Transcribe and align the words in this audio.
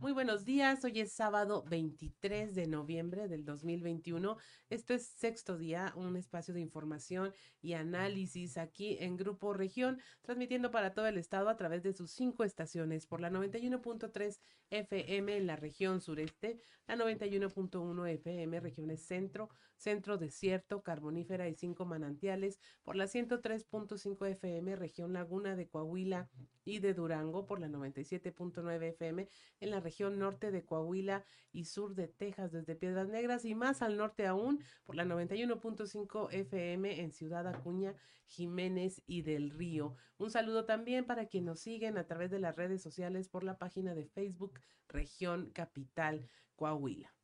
Muy 0.00 0.12
buenos 0.12 0.44
días, 0.44 0.84
hoy 0.84 1.00
es 1.00 1.12
sábado 1.12 1.64
23 1.68 2.54
de 2.54 2.68
noviembre 2.68 3.26
del 3.26 3.44
2021. 3.44 4.36
Esto 4.70 4.94
es 4.94 5.08
sexto 5.08 5.58
día, 5.58 5.92
un 5.96 6.16
espacio 6.16 6.54
de 6.54 6.60
información 6.60 7.34
y 7.60 7.72
análisis 7.72 8.58
aquí 8.58 8.96
en 9.00 9.16
Grupo 9.16 9.54
Región, 9.54 10.00
transmitiendo 10.22 10.70
para 10.70 10.94
todo 10.94 11.08
el 11.08 11.18
estado 11.18 11.48
a 11.48 11.56
través 11.56 11.82
de 11.82 11.92
sus 11.92 12.12
cinco 12.12 12.44
estaciones 12.44 13.08
por 13.08 13.20
la 13.20 13.28
91.3 13.28 14.38
FM 14.70 15.36
en 15.36 15.46
la 15.48 15.56
región 15.56 16.00
sureste, 16.00 16.60
la 16.86 16.94
91.1 16.94 18.08
FM 18.08 18.60
regiones 18.60 19.04
centro, 19.04 19.50
centro 19.76 20.16
desierto, 20.16 20.80
carbonífera 20.80 21.48
y 21.48 21.54
cinco 21.54 21.86
manantiales, 21.86 22.60
por 22.84 22.94
la 22.94 23.06
103.5 23.06 24.28
FM 24.28 24.76
región 24.76 25.12
laguna 25.12 25.56
de 25.56 25.68
Coahuila 25.68 26.30
y 26.68 26.80
de 26.80 26.94
Durango, 26.94 27.46
por 27.46 27.60
la 27.60 27.68
97.9 27.68 28.82
FM 28.82 29.28
en 29.60 29.70
la 29.70 29.80
región 29.80 30.18
norte 30.18 30.50
de 30.50 30.64
Coahuila 30.64 31.24
y 31.52 31.64
sur 31.64 31.94
de 31.94 32.08
Texas 32.08 32.52
desde 32.52 32.76
Piedras 32.76 33.08
Negras 33.08 33.44
y 33.44 33.54
más 33.54 33.80
al 33.82 33.96
norte 33.96 34.26
aún 34.26 34.62
por 34.84 34.94
la 34.94 35.04
91.5 35.04 36.32
FM 36.32 37.00
en 37.00 37.12
Ciudad 37.12 37.46
Acuña, 37.46 37.94
Jiménez 38.26 39.02
y 39.06 39.22
del 39.22 39.50
Río. 39.50 39.96
Un 40.18 40.30
saludo 40.30 40.66
también 40.66 41.06
para 41.06 41.26
quienes 41.26 41.46
nos 41.46 41.60
siguen 41.60 41.96
a 41.96 42.06
través 42.06 42.30
de 42.30 42.38
las 42.38 42.54
redes 42.54 42.82
sociales 42.82 43.28
por 43.28 43.44
la 43.44 43.56
página 43.56 43.94
de 43.94 44.04
Facebook 44.04 44.60
Región 44.88 45.50
Capital 45.50 46.28
Coahuila. 46.54 47.17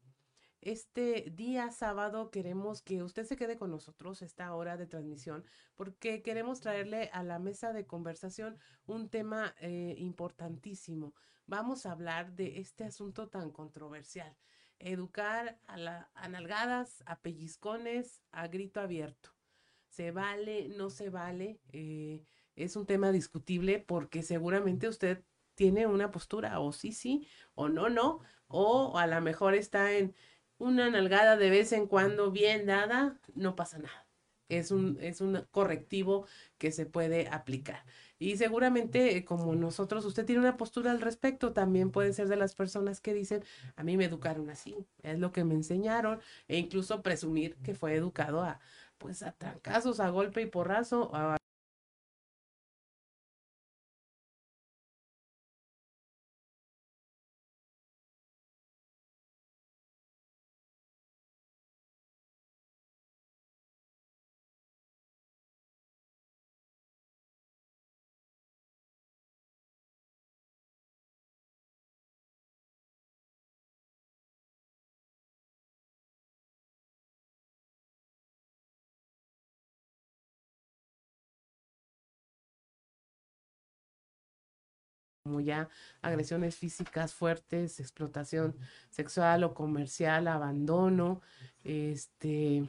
Este 0.64 1.30
día 1.30 1.70
sábado 1.70 2.30
queremos 2.30 2.82
que 2.82 3.02
usted 3.02 3.24
se 3.24 3.36
quede 3.36 3.56
con 3.56 3.70
nosotros 3.70 4.22
esta 4.22 4.52
hora 4.54 4.76
de 4.76 4.86
transmisión 4.86 5.44
porque 5.76 6.22
queremos 6.22 6.60
traerle 6.60 7.10
a 7.12 7.22
la 7.22 7.38
mesa 7.38 7.72
de 7.72 7.86
conversación 7.86 8.58
un 8.86 9.08
tema 9.08 9.54
eh, 9.60 9.94
importantísimo 9.98 11.14
vamos 11.46 11.86
a 11.86 11.92
hablar 11.92 12.34
de 12.34 12.58
este 12.58 12.84
asunto 12.84 13.28
tan 13.28 13.50
controversial. 13.50 14.36
Educar 14.78 15.58
a, 15.66 15.76
la, 15.76 16.10
a 16.14 16.28
nalgadas, 16.28 17.02
a 17.06 17.20
pellizcones, 17.20 18.20
a 18.32 18.48
grito 18.48 18.80
abierto. 18.80 19.30
¿Se 19.88 20.10
vale? 20.10 20.68
¿No 20.68 20.90
se 20.90 21.10
vale? 21.10 21.60
Eh, 21.72 22.24
es 22.56 22.76
un 22.76 22.86
tema 22.86 23.12
discutible 23.12 23.78
porque 23.78 24.22
seguramente 24.22 24.88
usted 24.88 25.24
tiene 25.54 25.86
una 25.86 26.10
postura 26.10 26.58
o 26.58 26.72
sí, 26.72 26.92
sí, 26.92 27.28
o 27.54 27.68
no, 27.68 27.88
no, 27.88 28.20
o 28.48 28.98
a 28.98 29.06
lo 29.06 29.20
mejor 29.20 29.54
está 29.54 29.92
en 29.92 30.14
una 30.58 30.90
nalgada 30.90 31.36
de 31.36 31.50
vez 31.50 31.72
en 31.72 31.86
cuando 31.86 32.30
bien 32.30 32.66
dada, 32.66 33.18
no 33.34 33.56
pasa 33.56 33.78
nada. 33.78 34.06
Es 34.48 34.70
un, 34.70 34.98
es 35.00 35.20
un 35.20 35.46
correctivo 35.50 36.26
que 36.58 36.70
se 36.70 36.86
puede 36.86 37.28
aplicar. 37.28 37.84
Y 38.18 38.36
seguramente, 38.36 39.16
eh, 39.16 39.24
como 39.24 39.54
nosotros, 39.54 40.04
usted 40.04 40.24
tiene 40.26 40.40
una 40.40 40.56
postura 40.56 40.90
al 40.90 41.00
respecto, 41.00 41.52
también 41.52 41.90
puede 41.90 42.12
ser 42.12 42.28
de 42.28 42.36
las 42.36 42.54
personas 42.54 43.00
que 43.00 43.14
dicen, 43.14 43.42
a 43.76 43.82
mí 43.84 43.96
me 43.96 44.04
educaron 44.04 44.50
así, 44.50 44.76
es 45.02 45.18
lo 45.18 45.32
que 45.32 45.44
me 45.44 45.54
enseñaron, 45.54 46.20
e 46.48 46.58
incluso 46.58 47.02
presumir 47.02 47.56
que 47.62 47.74
fue 47.74 47.94
educado 47.94 48.42
a, 48.42 48.60
pues, 48.98 49.22
a 49.22 49.32
trancazos, 49.32 49.98
a 50.00 50.10
golpe 50.10 50.42
y 50.42 50.46
porrazo, 50.46 51.10
a 51.14 51.36
como 85.24 85.40
ya 85.40 85.70
agresiones 86.02 86.54
físicas 86.56 87.14
fuertes, 87.14 87.80
explotación 87.80 88.54
sexual 88.90 89.42
o 89.44 89.54
comercial, 89.54 90.28
abandono, 90.28 91.22
este 91.64 92.68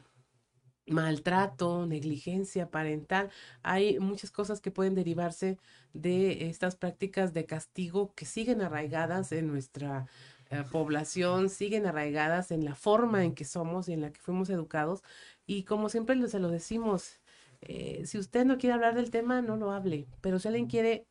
maltrato, 0.88 1.86
negligencia 1.86 2.72
parental. 2.72 3.30
Hay 3.62 4.00
muchas 4.00 4.32
cosas 4.32 4.62
que 4.62 4.72
pueden 4.72 4.96
derivarse 4.96 5.58
de 5.92 6.48
estas 6.50 6.78
prácticas 6.78 7.34
de 7.34 7.46
castigo 7.46 8.14
que 8.16 8.26
siguen 8.26 8.62
arraigadas 8.62 9.34
en 9.34 9.48
nuestra 9.48 10.08
eh, 10.50 10.64
población, 10.72 11.50
siguen 11.50 11.86
arraigadas 11.86 12.52
en 12.52 12.64
la 12.64 12.76
forma 12.76 13.26
en 13.26 13.36
que 13.36 13.44
somos 13.44 13.90
y 13.90 13.94
en 13.94 14.02
la 14.02 14.14
que 14.14 14.22
fuimos 14.22 14.50
educados. 14.50 15.04
Y 15.46 15.64
como 15.64 15.90
siempre 15.90 16.26
se 16.30 16.40
lo 16.40 16.48
decimos, 16.48 17.20
eh, 17.60 18.04
si 18.06 18.18
usted 18.18 18.46
no 18.46 18.58
quiere 18.58 18.76
hablar 18.76 18.96
del 18.96 19.12
tema, 19.12 19.42
no 19.42 19.58
lo 19.58 19.72
hable, 19.72 20.08
pero 20.22 20.40
si 20.40 20.48
alguien 20.48 20.68
quiere 20.68 21.06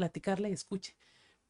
platicarle, 0.00 0.50
escuche 0.50 0.94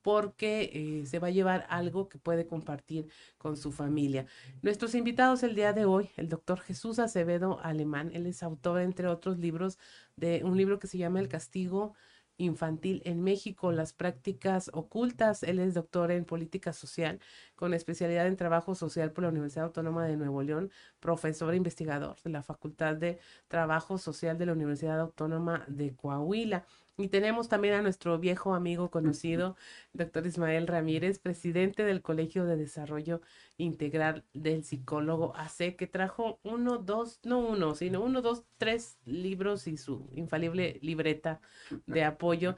porque 0.02 0.70
eh, 0.72 1.06
se 1.06 1.18
va 1.18 1.28
a 1.28 1.30
llevar 1.30 1.66
algo 1.68 2.08
que 2.08 2.18
puede 2.18 2.46
compartir 2.46 3.08
con 3.38 3.56
su 3.56 3.70
familia. 3.70 4.26
Nuestros 4.62 4.94
invitados 4.94 5.42
el 5.42 5.54
día 5.54 5.72
de 5.72 5.84
hoy, 5.84 6.10
el 6.16 6.28
doctor 6.28 6.60
Jesús 6.60 6.98
Acevedo 6.98 7.60
Alemán, 7.62 8.10
él 8.14 8.26
es 8.26 8.42
autor, 8.42 8.80
entre 8.80 9.08
otros 9.08 9.38
libros, 9.38 9.78
de 10.16 10.42
un 10.42 10.56
libro 10.56 10.78
que 10.78 10.86
se 10.86 10.98
llama 10.98 11.20
El 11.20 11.28
castigo 11.28 11.94
infantil 12.40 13.02
en 13.04 13.22
México, 13.22 13.70
las 13.72 13.92
prácticas 13.92 14.70
ocultas. 14.72 15.42
Él 15.42 15.58
es 15.58 15.74
doctor 15.74 16.10
en 16.10 16.24
política 16.24 16.72
social 16.72 17.20
con 17.54 17.74
especialidad 17.74 18.26
en 18.26 18.36
trabajo 18.36 18.74
social 18.74 19.12
por 19.12 19.24
la 19.24 19.30
Universidad 19.30 19.66
Autónoma 19.66 20.06
de 20.06 20.16
Nuevo 20.16 20.42
León, 20.42 20.70
profesor 21.00 21.52
e 21.52 21.56
investigador 21.56 22.16
de 22.22 22.30
la 22.30 22.42
Facultad 22.42 22.96
de 22.96 23.18
Trabajo 23.48 23.98
Social 23.98 24.38
de 24.38 24.46
la 24.46 24.52
Universidad 24.52 25.00
Autónoma 25.00 25.64
de 25.68 25.94
Coahuila. 25.94 26.64
Y 27.00 27.08
tenemos 27.08 27.48
también 27.48 27.74
a 27.74 27.82
nuestro 27.82 28.18
viejo 28.18 28.54
amigo 28.54 28.90
conocido, 28.90 29.56
doctor 29.94 30.26
Ismael 30.26 30.66
Ramírez, 30.66 31.18
presidente 31.18 31.82
del 31.82 32.02
Colegio 32.02 32.44
de 32.44 32.56
Desarrollo 32.56 33.22
Integral 33.56 34.24
del 34.34 34.64
Psicólogo 34.64 35.34
AC, 35.34 35.76
que 35.76 35.86
trajo 35.86 36.40
uno, 36.42 36.76
dos, 36.76 37.20
no 37.24 37.38
uno, 37.38 37.74
sino 37.74 38.02
uno, 38.02 38.20
dos, 38.20 38.44
tres 38.58 38.98
libros 39.06 39.66
y 39.66 39.78
su 39.78 40.10
infalible 40.14 40.78
libreta 40.82 41.40
de 41.86 42.04
apoyo. 42.04 42.56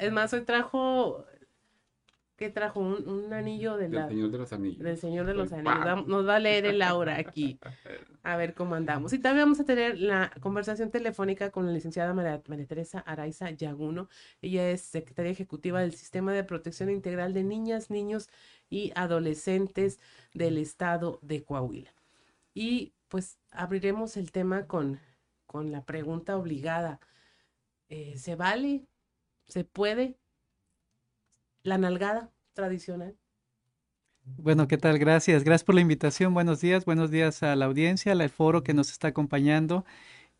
Es 0.00 0.10
más, 0.10 0.32
hoy 0.32 0.44
trajo 0.44 1.24
¿Qué 2.36 2.50
trajo? 2.50 2.80
Un, 2.80 3.32
anillo 3.32 3.78
de 3.78 3.88
del 3.88 4.08
Señor 4.08 4.30
de 4.30 4.38
los 4.38 4.52
Anillos. 4.52 4.84
Del 4.84 4.98
Señor 4.98 5.26
de 5.26 5.32
los 5.32 5.52
Anillos. 5.52 6.06
Nos 6.06 6.28
va 6.28 6.36
a 6.36 6.38
leer 6.38 6.66
el 6.66 6.82
aura 6.82 7.16
aquí. 7.16 7.58
A 8.22 8.36
ver 8.36 8.52
cómo 8.52 8.74
andamos. 8.74 9.14
Y 9.14 9.18
también 9.18 9.46
vamos 9.46 9.60
a 9.60 9.64
tener 9.64 9.98
la 9.98 10.30
conversación 10.40 10.90
telefónica 10.90 11.50
con 11.50 11.64
la 11.64 11.72
licenciada 11.72 12.12
María, 12.12 12.42
Teresa 12.68 13.00
Araiza 13.00 13.50
Yaguno. 13.50 14.10
Ella 14.42 14.70
es 14.70 14.82
secretaria 14.82 15.32
ejecutiva 15.32 15.80
del 15.80 15.94
Sistema 15.94 16.34
de 16.34 16.44
Protección 16.44 16.90
Integral 16.90 17.32
de 17.32 17.42
Niñas, 17.42 17.88
Niños 17.88 18.28
y 18.68 18.92
Adolescentes 18.94 19.98
del 20.34 20.58
Estado 20.58 21.18
de 21.22 21.42
Coahuila. 21.42 21.94
Y 22.52 22.92
pues 23.08 23.38
abriremos 23.50 24.18
el 24.18 24.30
tema 24.30 24.66
con, 24.66 25.00
con 25.46 25.72
la 25.72 25.86
pregunta 25.86 26.36
obligada. 26.36 27.00
Eh, 27.88 28.18
¿Se 28.18 28.34
vale? 28.36 28.86
¿Se 29.46 29.64
puede? 29.64 30.18
La 31.66 31.78
nalgada 31.78 32.30
tradicional. 32.54 33.16
Bueno, 34.24 34.66
¿qué 34.66 34.78
tal? 34.78 34.98
Gracias. 34.98 35.44
Gracias 35.44 35.64
por 35.64 35.74
la 35.74 35.80
invitación. 35.80 36.32
Buenos 36.32 36.60
días. 36.60 36.84
Buenos 36.84 37.10
días 37.10 37.42
a 37.42 37.54
la 37.56 37.66
audiencia, 37.66 38.12
al 38.12 38.30
foro 38.30 38.62
que 38.62 38.74
nos 38.74 38.90
está 38.90 39.08
acompañando. 39.08 39.84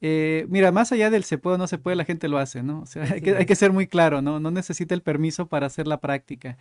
Eh, 0.00 0.46
mira, 0.48 0.72
más 0.72 0.92
allá 0.92 1.08
del 1.10 1.24
se 1.24 1.38
puede 1.38 1.54
o 1.54 1.58
no 1.58 1.66
se 1.66 1.78
puede, 1.78 1.96
la 1.96 2.04
gente 2.04 2.28
lo 2.28 2.38
hace, 2.38 2.62
¿no? 2.62 2.80
O 2.80 2.86
sea, 2.86 3.04
hay, 3.04 3.22
que, 3.22 3.34
hay 3.34 3.46
que, 3.46 3.56
ser 3.56 3.72
muy 3.72 3.86
claro, 3.86 4.20
¿no? 4.22 4.40
No 4.40 4.50
necesita 4.50 4.94
el 4.94 5.02
permiso 5.02 5.48
para 5.48 5.66
hacer 5.66 5.86
la 5.86 6.00
práctica. 6.00 6.58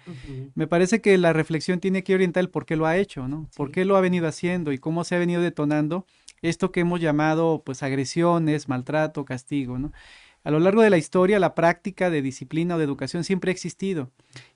Me 0.56 0.68
parece 0.68 1.02
que 1.02 1.18
la 1.18 1.34
reflexión 1.34 1.80
tiene 1.80 2.04
que 2.04 2.16
orientar 2.16 2.42
el 2.42 2.50
por 2.50 2.66
qué 2.66 2.76
lo 2.76 2.86
ha 2.86 2.98
hecho, 2.98 3.28
¿no? 3.28 3.50
Por 3.56 3.72
qué 3.72 3.86
lo 3.86 3.98
ha 3.98 4.02
venido 4.02 4.28
haciendo 4.28 4.72
y 4.72 4.78
cómo 4.78 5.04
se 5.04 5.16
ha 5.16 5.20
venido 5.20 5.42
detonando 5.42 6.06
esto 6.42 6.72
que 6.72 6.82
hemos 6.82 7.02
llamado, 7.02 7.64
pues, 7.66 7.84
agresiones, 7.84 8.70
maltrato, 8.70 9.26
castigo, 9.26 9.80
¿no? 9.80 9.92
A 10.46 10.52
lo 10.52 10.60
largo 10.60 10.84
de 10.84 10.92
la 10.92 11.00
historia, 11.00 11.40
la 11.40 11.56
práctica 11.56 12.12
de 12.12 12.22
disciplina 12.22 12.76
o 12.76 12.78
de 12.78 12.84
educación 12.84 13.24
siempre 13.24 13.50
ha 13.50 13.52
existido 13.52 14.12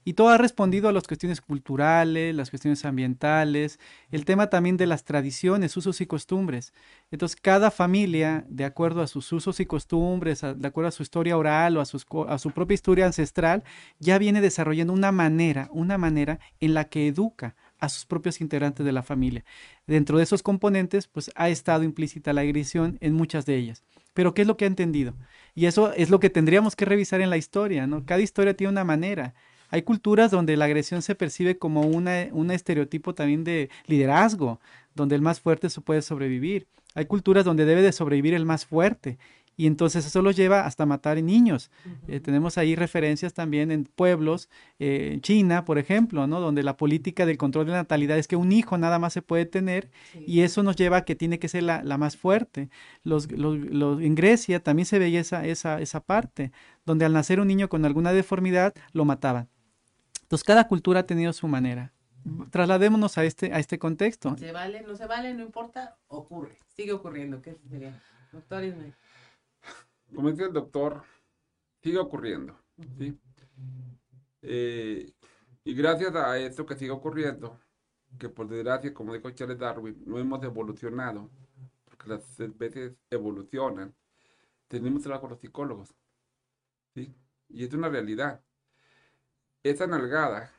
y 0.06 0.14
todo 0.14 0.30
ha 0.30 0.38
respondido 0.38 0.88
a 0.88 0.92
las 0.92 1.08
cuestiones 1.08 1.42
culturales, 1.42 2.36
las 2.36 2.52
cuestiones 2.52 2.86
ambientales, 2.86 3.80
el 4.12 4.24
tema 4.24 4.52
también 4.52 4.78
de 4.78 4.86
las 4.86 5.04
tradiciones, 5.04 5.76
usos 5.76 6.00
y 6.00 6.06
costumbres. 6.06 6.74
Entonces, 7.10 7.36
cada 7.42 7.72
familia, 7.72 8.46
de 8.50 8.66
acuerdo 8.66 9.02
a 9.02 9.08
sus 9.08 9.34
usos 9.34 9.60
y 9.60 9.66
costumbres, 9.66 10.42
de 10.42 10.68
acuerdo 10.68 10.90
a 10.90 10.92
su 10.92 11.02
historia 11.02 11.36
oral 11.36 11.76
o 11.76 11.82
a, 11.82 12.34
a 12.34 12.38
su 12.38 12.52
propia 12.52 12.76
historia 12.76 13.08
ancestral, 13.08 13.64
ya 13.98 14.20
viene 14.20 14.42
desarrollando 14.42 14.94
una 14.94 15.12
manera, 15.12 15.70
una 15.72 15.98
manera 15.98 16.40
en 16.60 16.76
la 16.76 16.84
que 16.84 17.08
educa 17.08 17.56
a 17.80 17.90
sus 17.90 18.06
propios 18.06 18.42
integrantes 18.42 18.86
de 18.86 18.92
la 18.92 19.02
familia. 19.02 19.44
Dentro 19.88 20.18
de 20.18 20.24
esos 20.24 20.44
componentes, 20.44 21.08
pues 21.08 21.32
ha 21.34 21.50
estado 21.50 21.84
implícita 21.84 22.32
la 22.32 22.42
agresión 22.42 23.00
en 23.02 23.16
muchas 23.16 23.48
de 23.48 23.56
ellas. 23.56 23.84
Pero 24.14 24.34
¿qué 24.34 24.42
es 24.42 24.48
lo 24.48 24.58
que 24.58 24.66
ha 24.66 24.68
entendido? 24.68 25.16
Y 25.60 25.66
eso 25.66 25.92
es 25.92 26.10
lo 26.10 26.22
que 26.22 26.30
tendríamos 26.30 26.78
que 26.78 26.86
revisar 26.86 27.20
en 27.20 27.30
la 27.30 27.36
historia, 27.36 27.86
¿no? 27.86 28.06
Cada 28.06 28.22
historia 28.22 28.54
tiene 28.54 28.72
una 28.72 28.86
manera. 28.86 29.34
Hay 29.70 29.82
culturas 29.82 30.32
donde 30.32 30.56
la 30.56 30.64
agresión 30.64 31.02
se 31.02 31.16
percibe 31.16 31.58
como 31.58 31.82
una, 31.82 32.30
un 32.32 32.50
estereotipo 32.50 33.14
también 33.14 33.44
de 33.44 33.70
liderazgo, 33.86 34.62
donde 34.96 35.16
el 35.16 35.22
más 35.22 35.42
fuerte 35.42 35.70
se 35.70 35.82
puede 35.82 36.02
sobrevivir. 36.02 36.66
Hay 36.96 37.08
culturas 37.08 37.44
donde 37.44 37.66
debe 37.66 37.82
de 37.82 37.92
sobrevivir 37.92 38.36
el 38.36 38.46
más 38.46 38.66
fuerte 38.66 39.18
y 39.60 39.68
entonces 39.68 40.06
eso 40.06 40.22
los 40.22 40.38
lleva 40.38 40.66
hasta 40.66 40.86
matar 40.86 41.22
niños. 41.22 41.70
Eh, 42.08 42.22
tenemos 42.22 42.58
ahí 42.58 42.78
referencias 42.78 43.34
también 43.34 43.72
en 43.72 43.84
pueblos, 43.84 44.48
eh, 44.80 45.10
en 45.12 45.20
China, 45.20 45.66
por 45.66 45.78
ejemplo, 45.78 46.28
¿no? 46.28 46.40
donde 46.40 46.64
la 46.64 46.78
política 46.78 47.26
del 47.26 47.38
control 47.38 47.66
de 47.66 47.74
la 47.74 47.80
natalidad 47.80 48.18
es 48.18 48.30
que 48.30 48.38
un 48.38 48.54
hijo 48.54 48.78
nada 48.78 49.00
más 49.00 49.12
se 49.12 49.22
puede 49.22 49.46
tener 49.46 49.92
y 50.26 50.44
eso 50.44 50.64
nos 50.64 50.78
lleva 50.78 50.96
a 50.96 51.02
que 51.04 51.14
tiene 51.14 51.40
que 51.40 51.50
ser 51.50 51.64
la, 51.64 51.98
más 51.98 52.16
fuerte. 52.16 52.70
Los, 53.04 53.30
los, 53.34 54.02
en 54.02 54.16
Grecia 54.16 54.64
también 54.64 54.86
se 54.86 54.98
veía 54.98 55.20
esa, 55.20 55.46
esa, 55.46 55.82
esa 55.82 56.00
parte, 56.00 56.54
donde 56.86 57.04
al 57.04 57.12
nacer 57.12 57.42
un 57.42 57.50
niño 57.50 57.68
con 57.68 57.84
alguna 57.84 58.14
deformidad 58.14 58.74
lo 58.94 59.04
mataban. 59.04 59.50
Entonces 60.22 60.46
cada 60.46 60.70
cultura 60.70 61.02
ha 61.02 61.06
tenido 61.06 61.34
su 61.34 61.50
manera 61.50 61.92
trasladémonos 62.52 63.18
a 63.18 63.26
este, 63.26 63.54
a 63.54 63.60
este 63.60 63.78
contexto. 63.78 64.38
Se 64.38 64.54
vale, 64.54 64.84
no 64.84 64.96
se 64.96 65.06
vale, 65.06 65.34
no 65.34 65.44
importa, 65.44 65.98
ocurre, 66.08 66.60
sigue 66.68 66.94
ocurriendo. 66.94 67.42
¿Qué 67.42 67.58
sería? 67.70 68.02
Doctor 68.32 68.64
Ismael 68.64 68.94
como 70.14 70.32
dice 70.32 70.46
el 70.46 70.54
doctor, 70.54 71.04
sigue 71.82 71.98
ocurriendo. 71.98 72.60
¿sí? 72.98 73.18
Eh, 74.42 75.12
y 75.64 75.74
gracias 75.74 76.16
a 76.16 76.38
esto 76.38 76.66
que 76.66 76.76
sigue 76.76 76.92
ocurriendo, 76.92 77.60
que 78.18 78.30
por 78.30 78.48
desgracia, 78.48 78.94
como 78.94 79.14
dijo 79.14 79.30
Charles 79.32 79.60
Darwin, 79.60 80.02
no 80.06 80.18
hemos 80.18 80.44
evolucionado, 80.44 81.30
porque 81.86 82.10
las 82.10 82.40
especies 82.40 82.94
evolucionan, 83.10 83.94
tenemos 84.68 85.04
trabajo 85.04 85.22
con 85.22 85.32
los 85.32 85.40
psicólogos. 85.40 85.96
¿sí? 86.96 87.14
Y 87.50 87.66
es 87.66 87.74
una 87.74 87.90
realidad. 87.90 88.42
Esa 89.64 89.88
nalgada 89.88 90.52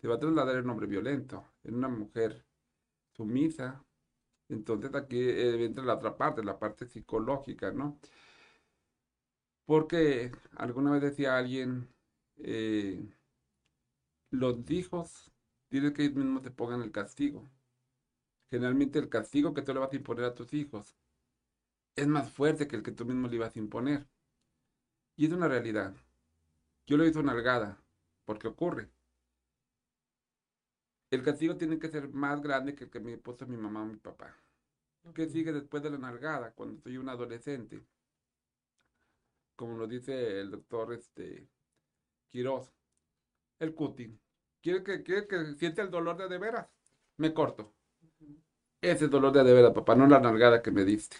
se 0.00 0.08
va 0.08 0.16
a 0.16 0.18
trasladar 0.18 0.56
en 0.56 0.64
un 0.64 0.70
hombre 0.70 0.86
violento, 0.86 1.44
en 1.64 1.74
una 1.74 1.88
mujer 1.88 2.44
sumisa, 3.12 3.84
entonces 4.48 4.94
aquí 4.94 5.18
eh, 5.20 5.64
entra 5.64 5.84
la 5.84 5.94
otra 5.94 6.16
parte, 6.16 6.42
la 6.44 6.58
parte 6.58 6.86
psicológica, 6.86 7.70
¿no? 7.72 7.98
Porque 9.66 10.32
alguna 10.56 10.90
vez 10.90 11.02
decía 11.02 11.36
alguien, 11.36 11.88
eh, 12.38 13.00
los 14.30 14.70
hijos 14.70 15.30
tienen 15.68 15.92
que 15.92 16.02
ellos 16.04 16.16
mismos 16.16 16.42
te 16.42 16.50
pongan 16.50 16.82
el 16.82 16.90
castigo. 16.92 17.46
Generalmente 18.50 18.98
el 18.98 19.08
castigo 19.08 19.54
que 19.54 19.62
tú 19.62 19.72
le 19.74 19.80
vas 19.80 19.92
a 19.92 19.96
imponer 19.96 20.24
a 20.24 20.34
tus 20.34 20.52
hijos 20.54 20.96
es 21.96 22.06
más 22.06 22.30
fuerte 22.30 22.66
que 22.66 22.76
el 22.76 22.82
que 22.82 22.92
tú 22.92 23.04
mismo 23.04 23.28
le 23.28 23.36
ibas 23.36 23.54
a 23.54 23.58
imponer. 23.58 24.06
Y 25.16 25.26
es 25.26 25.32
una 25.32 25.48
realidad. 25.48 25.94
Yo 26.86 26.96
lo 26.96 27.04
hice 27.04 27.18
una 27.18 27.32
algada, 27.32 27.82
porque 28.24 28.48
ocurre. 28.48 28.90
El 31.10 31.22
castigo 31.22 31.56
tiene 31.56 31.78
que 31.78 31.88
ser 31.88 32.08
más 32.10 32.42
grande 32.42 32.74
que 32.74 32.84
el 32.84 32.90
que 32.90 33.00
me 33.00 33.16
puso 33.16 33.46
mi 33.46 33.56
mamá 33.56 33.82
o 33.82 33.86
mi 33.86 33.96
papá. 33.96 34.36
¿Qué 35.14 35.28
sigue 35.28 35.52
después 35.52 35.82
de 35.82 35.90
la 35.90 35.98
nalgada, 35.98 36.52
cuando 36.52 36.80
soy 36.82 36.98
un 36.98 37.08
adolescente? 37.08 37.82
Como 39.56 39.76
lo 39.76 39.86
dice 39.86 40.40
el 40.40 40.50
doctor 40.50 40.92
este, 40.92 41.48
Quiroz, 42.28 42.70
el 43.58 43.74
cutting. 43.74 44.18
¿Quiere 44.60 44.82
que, 44.82 45.02
quiere 45.02 45.26
que 45.26 45.54
siente 45.54 45.80
el 45.82 45.90
dolor 45.90 46.16
de 46.18 46.28
de 46.28 46.38
veras? 46.38 46.68
Me 47.16 47.32
corto. 47.32 47.72
Ese 48.80 49.08
dolor 49.08 49.32
de 49.32 49.44
de 49.44 49.52
veras, 49.52 49.72
papá, 49.72 49.94
no 49.94 50.06
la 50.06 50.20
nalgada 50.20 50.62
que 50.62 50.70
me 50.70 50.84
diste. 50.84 51.16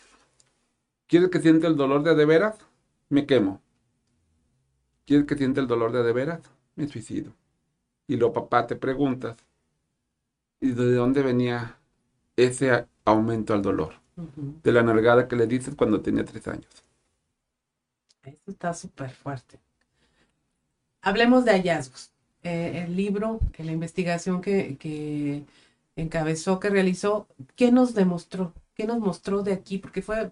¿Quieres 1.06 1.30
que 1.30 1.40
siente 1.40 1.66
el 1.66 1.76
dolor 1.76 2.02
de 2.02 2.14
de 2.14 2.24
veras? 2.26 2.58
Me 3.08 3.26
quemo. 3.26 3.62
¿Quieres 5.06 5.26
que 5.26 5.36
siente 5.36 5.60
el 5.60 5.66
dolor 5.66 5.92
de 5.92 6.02
de 6.02 6.12
veras? 6.12 6.40
Me 6.76 6.86
suicido. 6.86 7.34
Y 8.06 8.16
lo 8.16 8.32
papá 8.32 8.66
te 8.66 8.76
preguntas, 8.76 9.36
y 10.60 10.72
de 10.72 10.94
dónde 10.94 11.22
venía 11.22 11.76
ese 12.36 12.86
aumento 13.04 13.54
al 13.54 13.62
dolor. 13.62 13.94
De 14.64 14.72
la 14.72 14.82
nalgada 14.82 15.28
que 15.28 15.36
le 15.36 15.46
dices 15.46 15.74
cuando 15.76 16.00
tenía 16.00 16.24
tres 16.24 16.48
años. 16.48 16.66
Esto 18.24 18.50
está 18.50 18.74
súper 18.74 19.10
fuerte. 19.10 19.60
Hablemos 21.02 21.44
de 21.44 21.52
hallazgos. 21.52 22.10
Eh, 22.42 22.84
el 22.86 22.96
libro, 22.96 23.40
la 23.58 23.72
investigación 23.72 24.40
que, 24.40 24.76
que 24.76 25.44
encabezó, 25.96 26.58
que 26.58 26.70
realizó, 26.70 27.28
¿qué 27.56 27.70
nos 27.70 27.94
demostró? 27.94 28.52
¿Qué 28.74 28.86
nos 28.86 28.98
mostró 28.98 29.42
de 29.42 29.52
aquí? 29.52 29.78
Porque 29.78 30.02
fue 30.02 30.30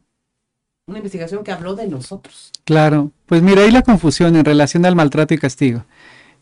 una 0.87 0.99
investigación 0.99 1.43
que 1.43 1.53
habló 1.53 1.75
de 1.75 1.89
nosotros. 1.89 2.53
Claro, 2.65 3.11
pues 3.27 3.43
mira, 3.43 3.63
ahí 3.63 3.71
la 3.71 3.83
confusión 3.83 4.37
en 4.37 4.45
relación 4.45 4.85
al 4.87 4.95
maltrato 4.95 5.35
y 5.35 5.39
castigo. 5.39 5.85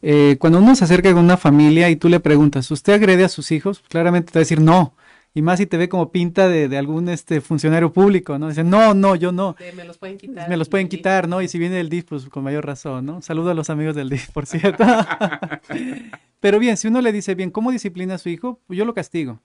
Eh, 0.07 0.37
cuando 0.39 0.59
uno 0.59 0.77
se 0.77 0.85
acerca 0.85 1.11
con 1.15 1.25
una 1.25 1.39
familia 1.39 1.89
y 1.89 1.97
tú 1.97 2.11
le 2.11 2.21
preguntas, 2.21 2.71
¿usted 2.71 2.93
agrede 2.93 3.25
a 3.25 3.31
sus 3.31 3.51
hijos? 3.51 3.83
Claramente 3.89 4.33
te 4.33 4.39
va 4.39 4.41
a 4.41 4.45
decir 4.45 4.61
no. 4.61 4.95
Y 5.33 5.41
más 5.41 5.59
si 5.59 5.67
te 5.67 5.79
ve 5.79 5.89
como 5.89 6.13
pinta 6.13 6.47
de, 6.47 6.77
algún 6.77 7.09
este 7.09 7.41
funcionario 7.41 7.91
público, 7.91 8.39
¿no? 8.39 8.49
Dicen, 8.51 8.69
no, 8.69 8.93
no, 8.93 9.17
yo 9.17 9.33
no. 9.33 9.57
me 9.75 9.85
los 9.85 9.97
pueden 9.97 10.19
quitar. 10.19 10.47
Me 10.47 10.59
los 10.59 10.69
pueden 10.69 10.89
quitar, 10.89 11.27
¿no? 11.27 11.41
Y 11.41 11.49
si 11.49 11.59
viene 11.59 11.77
del 11.77 11.89
DIF, 11.89 12.05
pues 12.05 12.27
con 12.27 12.45
mayor 12.45 12.67
razón, 12.67 13.07
¿no? 13.07 13.23
Saludo 13.23 13.51
a 13.51 13.55
los 13.55 13.71
amigos 13.71 13.97
del 13.97 14.11
DIF, 14.11 14.31
por 14.31 14.45
cierto. 14.45 14.85
Pero 16.41 16.59
bien, 16.59 16.77
si 16.77 16.87
uno 16.87 17.01
le 17.01 17.11
dice, 17.11 17.35
bien, 17.35 17.51
¿cómo 17.51 17.73
disciplina 17.73 18.17
a 18.17 18.19
su 18.19 18.29
hijo? 18.29 18.61
Pues 18.67 18.79
yo 18.79 18.85
lo 18.85 18.93
castigo. 18.93 19.41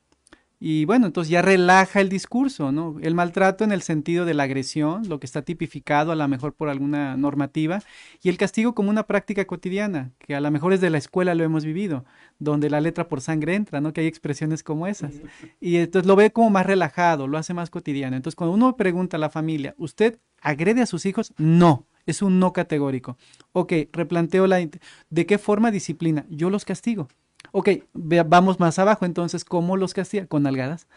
Y 0.62 0.84
bueno, 0.84 1.08
entonces 1.08 1.32
ya 1.32 1.42
relaja 1.42 2.02
el 2.02 2.10
discurso, 2.10 2.74
¿no? 2.74 2.98
El 3.02 3.16
maltrato 3.16 3.64
en 3.64 3.72
el 3.72 3.82
sentido 3.82 4.26
de 4.26 4.34
la 4.34 4.44
agresión, 4.44 5.08
lo 5.08 5.20
que 5.20 5.26
está 5.26 5.42
tipificado 5.42 6.12
a 6.12 6.16
lo 6.16 6.28
mejor 6.28 6.54
por 6.54 6.68
alguna 6.68 7.16
normativa, 7.16 7.82
y 8.22 8.28
el 8.28 8.38
castigo 8.38 8.76
como 8.76 8.90
una 8.90 9.04
práctica 9.04 9.46
cotidiana, 9.46 10.12
que 10.20 10.36
a 10.36 10.42
lo 10.42 10.52
mejor 10.52 10.74
desde 10.74 10.90
la 10.90 10.98
escuela 10.98 11.34
lo 11.34 11.46
hemos 11.46 11.64
vivido, 11.64 12.04
donde 12.40 12.70
la 12.70 12.82
letra 12.82 13.08
por 13.08 13.22
sangre 13.22 13.56
entra, 13.56 13.80
¿no? 13.80 13.94
Que 13.94 14.02
hay 14.02 14.08
expresiones 14.08 14.62
como 14.62 14.86
esas. 14.86 15.14
Y 15.62 15.78
entonces 15.78 16.06
lo 16.06 16.18
ve 16.18 16.32
como 16.32 16.50
más 16.50 16.66
relajado, 16.66 17.28
lo 17.28 17.38
hace 17.38 17.54
más 17.54 17.70
cotidiano. 17.70 18.18
Entonces 18.18 18.36
cuando 18.36 18.54
uno 18.54 18.76
pregunta 18.76 19.16
a 19.16 19.20
la 19.20 19.30
familia, 19.30 19.76
¿usted 19.78 20.20
agrede 20.42 20.82
a 20.82 20.86
sus 20.86 21.06
hijos? 21.06 21.34
No. 21.38 21.86
Es 22.06 22.22
un 22.22 22.40
no 22.40 22.54
categórico. 22.54 23.18
Ok, 23.52 23.74
replanteo 23.94 24.48
la... 24.48 24.68
¿De 25.10 25.26
qué 25.26 25.38
forma 25.38 25.70
disciplina? 25.70 26.26
Yo 26.30 26.50
los 26.50 26.66
castigo. 26.66 27.08
Ok, 27.52 27.70
vamos 27.94 28.60
más 28.60 28.80
abajo 28.80 29.06
entonces, 29.06 29.44
¿cómo 29.44 29.78
los 29.78 29.94
castiga? 29.94 30.28
Con 30.28 30.46
algadas. 30.46 30.88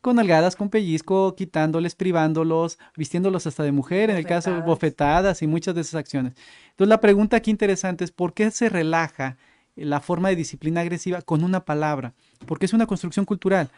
Con 0.00 0.18
algadas, 0.20 0.54
con 0.54 0.70
pellizco, 0.70 1.34
quitándoles, 1.34 1.96
privándolos, 1.96 2.78
vistiéndolos 2.96 3.46
hasta 3.46 3.64
de 3.64 3.72
mujer, 3.72 4.10
en 4.10 4.16
el 4.16 4.26
caso 4.26 4.54
de 4.54 4.60
bofetadas 4.60 5.42
y 5.42 5.46
muchas 5.48 5.74
de 5.74 5.80
esas 5.80 5.96
acciones. 5.96 6.34
Entonces 6.70 6.88
la 6.88 7.00
pregunta 7.00 7.36
aquí 7.36 7.50
interesante 7.50 8.04
es, 8.04 8.12
¿por 8.12 8.32
qué 8.32 8.50
se 8.50 8.68
relaja 8.68 9.36
la 9.74 10.00
forma 10.00 10.28
de 10.28 10.36
disciplina 10.36 10.82
agresiva 10.82 11.22
con 11.22 11.42
una 11.42 11.64
palabra? 11.64 12.14
Porque 12.46 12.66
es 12.66 12.72
una 12.72 12.86
construcción 12.86 13.24
cultural. 13.24 13.70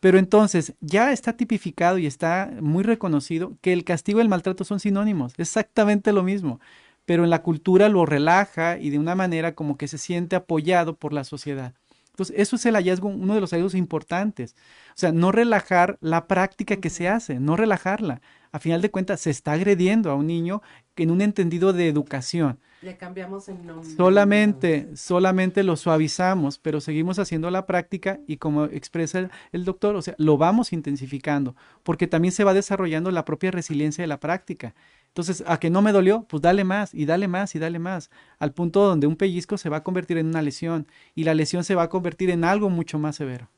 Pero 0.00 0.18
entonces 0.18 0.74
ya 0.80 1.12
está 1.12 1.36
tipificado 1.36 1.98
y 1.98 2.06
está 2.06 2.50
muy 2.60 2.84
reconocido 2.84 3.52
que 3.60 3.72
el 3.72 3.84
castigo 3.84 4.18
y 4.18 4.22
el 4.22 4.28
maltrato 4.28 4.64
son 4.64 4.80
sinónimos, 4.80 5.34
exactamente 5.38 6.12
lo 6.12 6.22
mismo 6.22 6.60
pero 7.06 7.24
en 7.24 7.30
la 7.30 7.42
cultura 7.42 7.88
lo 7.88 8.04
relaja 8.04 8.78
y 8.78 8.90
de 8.90 8.98
una 8.98 9.14
manera 9.14 9.54
como 9.54 9.78
que 9.78 9.88
se 9.88 9.96
siente 9.96 10.36
apoyado 10.36 10.96
por 10.96 11.12
la 11.12 11.24
sociedad. 11.24 11.72
Entonces, 12.10 12.36
eso 12.38 12.56
es 12.56 12.64
el 12.64 12.74
hallazgo, 12.74 13.08
uno 13.08 13.34
de 13.34 13.42
los 13.42 13.50
hallazgos 13.50 13.74
importantes. 13.74 14.56
O 14.90 14.94
sea, 14.94 15.12
no 15.12 15.32
relajar 15.32 15.98
la 16.00 16.26
práctica 16.26 16.76
que 16.76 16.88
se 16.88 17.08
hace, 17.08 17.38
no 17.38 17.56
relajarla. 17.56 18.22
A 18.52 18.58
final 18.58 18.80
de 18.80 18.90
cuentas, 18.90 19.20
se 19.20 19.30
está 19.30 19.52
agrediendo 19.52 20.10
a 20.10 20.14
un 20.14 20.26
niño 20.26 20.62
en 20.96 21.10
un 21.10 21.20
entendido 21.20 21.74
de 21.74 21.88
educación. 21.88 22.58
Le 22.80 22.96
cambiamos 22.96 23.50
el 23.50 23.66
nombre. 23.66 23.86
Solamente, 23.96 24.96
solamente 24.96 25.62
lo 25.62 25.76
suavizamos, 25.76 26.58
pero 26.58 26.80
seguimos 26.80 27.18
haciendo 27.18 27.50
la 27.50 27.66
práctica 27.66 28.18
y 28.26 28.38
como 28.38 28.64
expresa 28.64 29.18
el, 29.18 29.30
el, 29.52 29.66
doctor, 29.66 29.94
o 29.94 30.00
sea, 30.00 30.14
lo 30.16 30.38
vamos 30.38 30.72
intensificando, 30.72 31.54
porque 31.82 32.06
también 32.06 32.32
se 32.32 32.44
va 32.44 32.54
desarrollando 32.54 33.10
la 33.10 33.26
propia 33.26 33.50
resiliencia 33.50 34.02
de 34.02 34.08
la 34.08 34.20
práctica. 34.20 34.74
Entonces, 35.16 35.42
a 35.46 35.58
que 35.58 35.70
no 35.70 35.80
me 35.80 35.92
dolió, 35.92 36.26
pues 36.28 36.42
dale 36.42 36.62
más 36.62 36.92
y 36.92 37.06
dale 37.06 37.26
más 37.26 37.54
y 37.54 37.58
dale 37.58 37.78
más, 37.78 38.10
al 38.38 38.52
punto 38.52 38.84
donde 38.84 39.06
un 39.06 39.16
pellizco 39.16 39.56
se 39.56 39.70
va 39.70 39.78
a 39.78 39.82
convertir 39.82 40.18
en 40.18 40.26
una 40.26 40.42
lesión 40.42 40.86
y 41.14 41.24
la 41.24 41.32
lesión 41.34 41.64
se 41.64 41.74
va 41.74 41.84
a 41.84 41.88
convertir 41.88 42.28
en 42.28 42.44
algo 42.44 42.68
mucho 42.68 42.98
más 42.98 43.16
severo. 43.16 43.48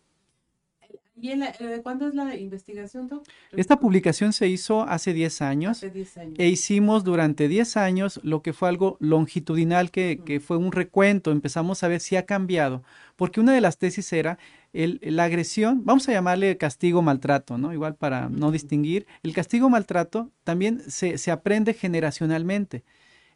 ¿Y 1.21 1.33
en 1.33 1.43
eh, 1.43 1.81
cuándo 1.83 2.09
es 2.09 2.15
la 2.15 2.37
investigación, 2.37 3.09
doctor? 3.09 3.35
Esta 3.53 3.79
publicación 3.81 4.33
se 4.33 4.49
hizo 4.49 4.83
hace 4.83 5.13
10 5.13 5.43
años, 5.43 5.79
hace 5.79 5.91
10 5.91 6.19
años. 6.19 6.35
e 6.39 6.49
hicimos 6.49 7.05
durante 7.05 7.49
10 7.49 7.77
años 7.77 8.21
lo 8.23 8.43
que 8.43 8.53
fue 8.53 8.69
algo 8.69 8.97
longitudinal, 9.01 9.91
que, 9.91 10.21
que, 10.25 10.41
fue 10.41 10.57
un 10.57 10.73
recuento, 10.73 11.31
empezamos 11.31 11.83
a 11.83 11.89
ver 11.89 12.01
si 12.01 12.17
ha 12.17 12.27
cambiado, 12.27 12.83
porque 13.17 13.41
una 13.41 13.53
de 13.53 13.61
las 13.61 13.79
tesis 13.79 14.13
era 14.13 14.39
el, 14.73 15.01
la 15.03 15.25
agresión, 15.25 15.85
vamos 15.85 16.09
a 16.09 16.13
llamarle 16.13 16.57
castigo 16.57 17.03
maltrato, 17.03 17.59
¿no? 17.59 17.73
Igual 17.73 17.97
para 17.97 18.29
no 18.29 18.51
distinguir, 18.51 19.07
el 19.23 19.33
castigo 19.33 19.69
maltrato 19.71 20.31
también 20.45 20.81
se, 20.89 21.19
se 21.19 21.31
aprende 21.31 21.75
generacionalmente. 21.75 22.85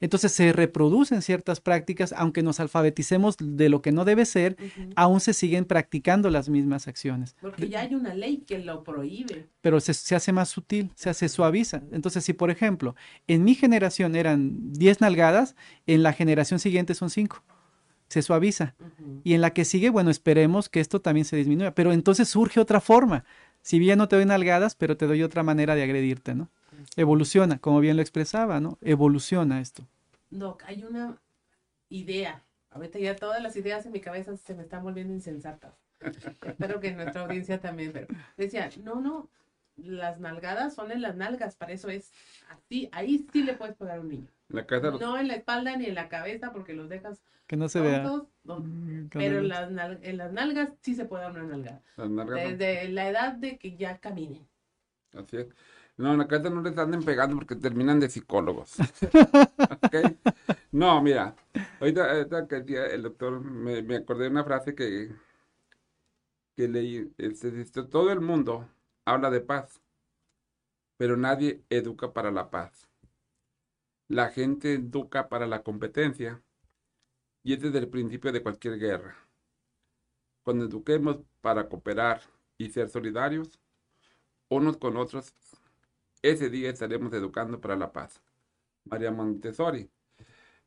Entonces 0.02 0.32
se 0.32 0.52
reproducen 0.52 1.22
ciertas 1.22 1.60
prácticas, 1.60 2.12
aunque 2.16 2.42
nos 2.42 2.58
alfabeticemos 2.58 3.36
de 3.38 3.68
lo 3.68 3.82
que 3.82 3.92
no 3.92 4.04
debe 4.04 4.26
ser, 4.26 4.56
aún 4.96 5.20
se 5.20 5.32
siguen 5.32 5.64
practicando 5.64 6.28
las 6.28 6.48
mismas 6.48 6.88
acciones. 6.88 7.36
Porque 7.40 7.68
ya 7.68 7.82
hay 7.82 7.94
una 7.94 8.12
ley 8.12 8.38
que 8.44 8.58
lo 8.58 8.82
prohíbe. 8.82 9.46
Pero 9.60 9.78
se, 9.78 9.94
se 9.94 10.16
hace 10.16 10.32
más 10.32 10.48
sutil, 10.48 10.90
se 10.96 11.08
hace 11.08 11.28
suaviza. 11.28 11.84
Entonces, 11.92 12.24
si 12.24 12.32
por 12.32 12.50
ejemplo, 12.50 12.96
en 13.28 13.44
mi 13.44 13.54
generación 13.54 14.16
eran 14.16 14.72
10 14.72 15.02
nalgadas, 15.02 15.54
en 15.86 16.02
la 16.02 16.12
generación 16.12 16.58
siguiente 16.58 16.94
son 16.94 17.08
5. 17.08 17.40
Se 18.08 18.22
suaviza. 18.22 18.74
Y 19.22 19.34
en 19.34 19.40
la 19.40 19.50
que 19.50 19.64
sigue, 19.64 19.88
bueno, 19.88 20.10
esperemos 20.10 20.68
que 20.68 20.80
esto 20.80 21.00
también 21.00 21.26
se 21.26 21.36
disminuya. 21.36 21.76
Pero 21.76 21.92
entonces 21.92 22.28
surge 22.28 22.58
otra 22.58 22.80
forma. 22.80 23.24
Si 23.62 23.78
bien 23.78 23.98
no 23.98 24.08
te 24.08 24.16
doy 24.16 24.24
nalgadas, 24.24 24.74
pero 24.74 24.96
te 24.96 25.06
doy 25.06 25.22
otra 25.22 25.44
manera 25.44 25.76
de 25.76 25.84
agredirte, 25.84 26.34
¿no? 26.34 26.50
Evoluciona, 26.96 27.58
como 27.58 27.78
bien 27.78 27.94
lo 27.94 28.02
expresaba, 28.02 28.58
¿no? 28.58 28.78
Evoluciona 28.82 29.60
esto. 29.60 29.86
Doc, 30.32 30.62
hay 30.66 30.84
una 30.84 31.18
idea. 31.88 32.42
Ahorita 32.70 32.98
ya 32.98 33.16
todas 33.16 33.42
las 33.42 33.54
ideas 33.56 33.84
en 33.86 33.92
mi 33.92 34.00
cabeza 34.00 34.36
se 34.36 34.54
me 34.54 34.62
están 34.62 34.82
volviendo 34.82 35.12
insensatas. 35.12 35.74
Espero 36.00 36.80
que 36.80 36.92
nuestra 36.92 37.22
audiencia 37.22 37.60
también. 37.60 37.92
Pero 37.92 38.06
decía, 38.36 38.70
no, 38.82 39.00
no, 39.00 39.28
las 39.76 40.18
nalgadas 40.20 40.74
son 40.74 40.90
en 40.90 41.02
las 41.02 41.14
nalgas, 41.16 41.54
para 41.56 41.72
eso 41.72 41.88
es 41.90 42.12
así. 42.48 42.88
Ahí 42.92 43.26
sí 43.32 43.42
le 43.42 43.54
puedes 43.54 43.76
pegar 43.76 43.98
a 43.98 44.00
un 44.00 44.08
niño. 44.08 44.28
En 44.48 44.56
la 44.56 44.66
casa, 44.66 44.90
No 44.90 45.18
en 45.18 45.28
la 45.28 45.34
espalda 45.34 45.76
ni 45.76 45.86
en 45.86 45.94
la 45.94 46.08
cabeza 46.08 46.52
porque 46.52 46.72
los 46.72 46.88
dejas 46.88 47.22
Que 47.46 47.56
no 47.56 47.68
se 47.68 47.80
vea. 47.80 48.02
tontos. 48.02 48.28
Mm, 48.64 49.06
Pero 49.12 49.38
en 49.40 49.48
las, 49.48 49.70
en 50.02 50.16
las 50.16 50.32
nalgas 50.32 50.70
sí 50.80 50.94
se 50.94 51.04
puede 51.04 51.24
dar 51.24 51.32
una 51.32 51.44
nalgada. 51.44 51.82
las 51.96 52.10
nalgas 52.10 52.42
no. 52.42 52.48
Desde 52.56 52.88
la 52.88 53.08
edad 53.08 53.32
de 53.34 53.58
que 53.58 53.76
ya 53.76 53.98
caminen. 53.98 54.46
Así 55.14 55.36
es. 55.36 55.46
No, 55.96 56.12
en 56.12 56.18
la 56.18 56.26
casa 56.28 56.50
no 56.50 56.62
les 56.62 56.76
anden 56.78 57.04
pegando 57.04 57.36
porque 57.36 57.54
terminan 57.56 58.00
de 58.00 58.08
psicólogos. 58.10 58.76
¿Ok? 59.84 59.94
No, 60.72 61.02
mira, 61.02 61.36
ahorita, 61.80 62.10
ahorita 62.12 62.48
que 62.48 62.56
decía 62.60 62.86
el 62.86 63.02
doctor, 63.02 63.40
me, 63.40 63.82
me 63.82 63.96
acordé 63.96 64.24
de 64.24 64.30
una 64.30 64.44
frase 64.44 64.74
que, 64.74 65.10
que 66.56 66.66
leí. 66.68 67.12
este, 67.18 67.82
todo 67.84 68.10
el 68.12 68.20
mundo 68.20 68.66
habla 69.04 69.30
de 69.30 69.40
paz, 69.40 69.82
pero 70.96 71.18
nadie 71.18 71.62
educa 71.68 72.14
para 72.14 72.30
la 72.30 72.48
paz. 72.50 72.88
La 74.06 74.28
gente 74.30 74.74
educa 74.74 75.28
para 75.28 75.48
la 75.48 75.64
competencia 75.64 76.40
y 77.44 77.52
es 77.52 77.62
el 77.62 77.88
principio 77.88 78.32
de 78.32 78.42
cualquier 78.42 78.80
guerra. 78.80 79.16
Cuando 80.44 80.66
eduquemos 80.66 81.16
para 81.40 81.68
cooperar 81.68 82.20
y 82.56 82.70
ser 82.70 82.88
solidarios, 82.88 83.58
unos 84.50 84.76
con 84.78 84.96
otros, 84.96 85.34
ese 86.22 86.50
día 86.50 86.70
estaremos 86.70 87.12
educando 87.14 87.60
para 87.60 87.76
la 87.76 87.92
paz. 87.92 88.22
María 88.86 89.12
Montessori. 89.12 89.90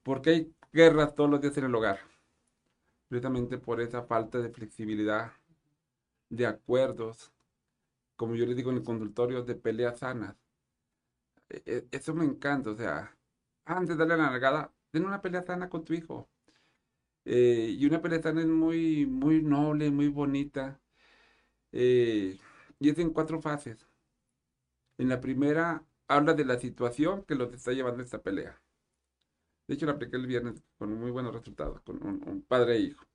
¿Por 0.03 0.21
qué 0.21 0.31
hay 0.31 0.55
guerras 0.73 1.15
todos 1.15 1.29
los 1.29 1.41
días 1.41 1.57
en 1.57 1.65
el 1.65 1.75
hogar? 1.75 1.99
Precisamente 3.07 3.57
por 3.57 3.81
esa 3.81 4.03
falta 4.03 4.37
de 4.37 4.51
flexibilidad, 4.51 5.31
de 6.29 6.45
acuerdos, 6.45 7.33
como 8.15 8.35
yo 8.35 8.45
les 8.45 8.57
digo 8.57 8.71
en 8.71 8.77
el 8.77 8.83
consultorio, 8.83 9.43
de 9.43 9.55
peleas 9.55 9.99
sanas. 9.99 10.35
E- 11.49 11.61
e- 11.73 11.87
Eso 11.97 12.11
me 12.13 12.25
encanta, 12.25 12.69
o 12.71 12.75
sea, 12.81 12.95
antes 13.65 13.97
de 13.97 14.05
darle 14.05 14.17
la 14.17 14.29
nalgada, 14.31 14.61
ten 14.91 15.05
una 15.05 15.21
pelea 15.21 15.43
sana 15.43 15.69
con 15.69 15.83
tu 15.85 15.93
hijo. 15.93 16.29
Eh, 17.25 17.75
y 17.79 17.85
una 17.85 18.01
pelea 18.01 18.21
sana 18.21 18.41
es 18.41 18.47
muy, 18.47 19.05
muy 19.05 19.41
noble, 19.43 19.91
muy 19.91 20.09
bonita. 20.09 20.79
Eh, 21.71 22.39
y 22.79 22.89
es 22.89 22.99
en 22.99 23.11
cuatro 23.11 23.41
fases. 23.41 23.87
En 24.97 25.09
la 25.09 25.21
primera 25.21 25.83
habla 26.07 26.33
de 26.33 26.45
la 26.45 26.59
situación 26.59 27.23
que 27.23 27.35
los 27.35 27.53
está 27.53 27.71
llevando 27.73 28.01
a 28.01 28.05
esta 28.05 28.21
pelea. 28.21 28.61
De 29.67 29.75
hecho, 29.75 29.85
la 29.85 29.93
apliqué 29.93 30.15
el 30.17 30.27
viernes 30.27 30.61
con 30.77 30.93
muy 30.93 31.11
buenos 31.11 31.33
resultados, 31.33 31.81
con 31.81 32.01
un, 32.05 32.41
padre 32.47 32.75
e 32.75 32.79
hijo. 32.81 33.05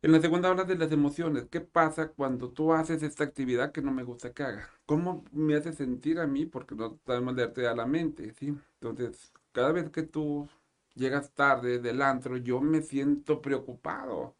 En 0.00 0.12
la 0.12 0.20
segunda 0.20 0.48
habla 0.48 0.64
de 0.64 0.76
las 0.76 0.92
emociones. 0.92 1.46
¿Qué 1.50 1.60
pasa 1.60 2.08
cuando 2.08 2.50
tú 2.50 2.72
haces 2.72 3.02
esta 3.02 3.24
actividad 3.24 3.72
que 3.72 3.82
no 3.82 3.92
me 3.92 4.04
gusta 4.04 4.32
que 4.32 4.42
haga? 4.44 4.70
¿Cómo 4.86 5.24
me 5.32 5.56
hace 5.56 5.72
sentir 5.72 6.20
a 6.20 6.26
mí? 6.26 6.46
Porque 6.46 6.74
no 6.74 6.98
sabemos 7.06 7.34
leerte 7.34 7.66
a 7.66 7.74
la 7.74 7.86
mente, 7.86 8.32
¿sí? 8.34 8.56
Entonces, 8.80 9.32
cada 9.52 9.72
vez 9.72 9.90
que 9.90 10.04
tú 10.04 10.48
llegas 10.94 11.32
tarde 11.34 11.80
del 11.80 12.02
antro, 12.02 12.36
yo 12.36 12.60
me 12.60 12.82
siento 12.82 13.42
preocupado. 13.42 14.37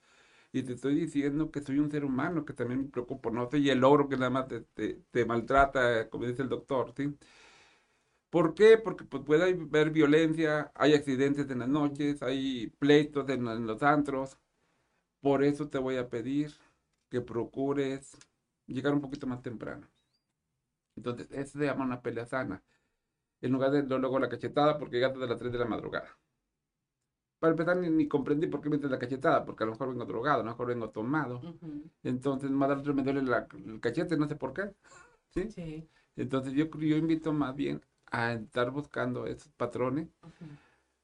Y 0.53 0.63
te 0.63 0.73
estoy 0.75 0.95
diciendo 0.95 1.51
que 1.51 1.61
soy 1.63 1.79
un 1.79 1.91
ser 1.91 2.05
humano, 2.05 2.45
que 2.45 2.53
también 2.55 2.83
me 2.83 2.89
preocupo. 2.89 3.31
No 3.31 3.49
soy 3.51 3.69
el 3.71 3.85
ogro 3.85 4.09
que 4.09 4.17
nada 4.17 4.31
más 4.31 4.49
te, 4.49 4.61
te- 4.63 5.03
te 5.11 5.25
maltrata, 5.27 6.09
como 6.11 6.27
dice 6.27 6.43
el 6.43 6.49
doctor, 6.49 6.93
¿sí? 6.97 7.17
¿Por 8.31 8.55
qué? 8.55 8.77
Porque 8.79 9.05
pues, 9.05 9.23
puede 9.25 9.45
haber 9.45 9.91
violencia, 9.91 10.71
hay 10.75 10.95
accidentes 10.95 11.51
en 11.51 11.61
las 11.61 11.69
noches, 11.69 12.23
hay 12.23 12.69
pleitos 12.79 13.29
en, 13.31 13.47
en 13.49 13.67
los 13.67 13.83
antros. 13.83 14.39
Por 15.21 15.45
eso 15.45 15.69
te 15.71 15.79
voy 15.79 15.97
a 15.99 16.09
pedir 16.11 16.53
que 17.11 17.21
procures 17.23 18.17
llegar 18.67 18.95
un 18.95 19.03
poquito 19.03 19.27
más 19.29 19.43
temprano. 19.43 19.89
Entonces, 20.97 21.29
eso 21.31 21.59
se 21.59 21.65
llama 21.65 21.85
una 21.87 22.03
pelea 22.03 22.27
sana. 22.27 22.63
En 23.43 23.53
lugar 23.53 23.71
de 23.73 23.83
luego 23.85 24.19
la 24.21 24.29
cachetada, 24.31 24.79
porque 24.79 24.97
llegaste 24.97 25.23
a 25.25 25.27
las 25.29 25.39
3 25.39 25.53
de 25.53 25.59
la 25.61 25.67
madrugada. 25.67 26.19
Para 27.39 27.53
empezar, 27.53 27.77
ni, 27.77 27.89
ni 27.91 28.09
comprendí 28.09 28.47
por 28.49 28.61
qué 28.61 28.69
me 28.69 28.79
la 28.79 28.99
cachetada, 28.99 29.45
porque 29.45 29.63
a 29.65 29.67
lo 29.67 29.73
mejor 29.73 29.91
vengo 29.91 30.05
drogado, 30.05 30.41
a 30.41 30.45
lo 30.45 30.51
mejor 30.51 30.69
vengo 30.69 30.91
tomado. 30.91 31.41
Entonces, 32.03 32.51
más 32.51 32.71
al 32.71 32.79
otro 32.81 32.95
me 32.95 33.03
duele 33.03 33.23
la- 33.23 33.47
el 33.67 33.81
cachete, 33.81 34.17
no 34.17 34.27
sé 34.29 34.37
por 34.37 34.53
qué. 34.53 34.73
¿Sí? 35.31 35.51
Sí. 35.51 35.89
Entonces, 36.17 36.53
yo, 36.55 36.67
yo 36.79 36.97
invito 36.97 37.33
más 37.33 37.55
bien 37.55 37.81
a 38.11 38.33
estar 38.33 38.71
buscando 38.71 39.27
esos 39.27 39.53
patrones 39.53 40.09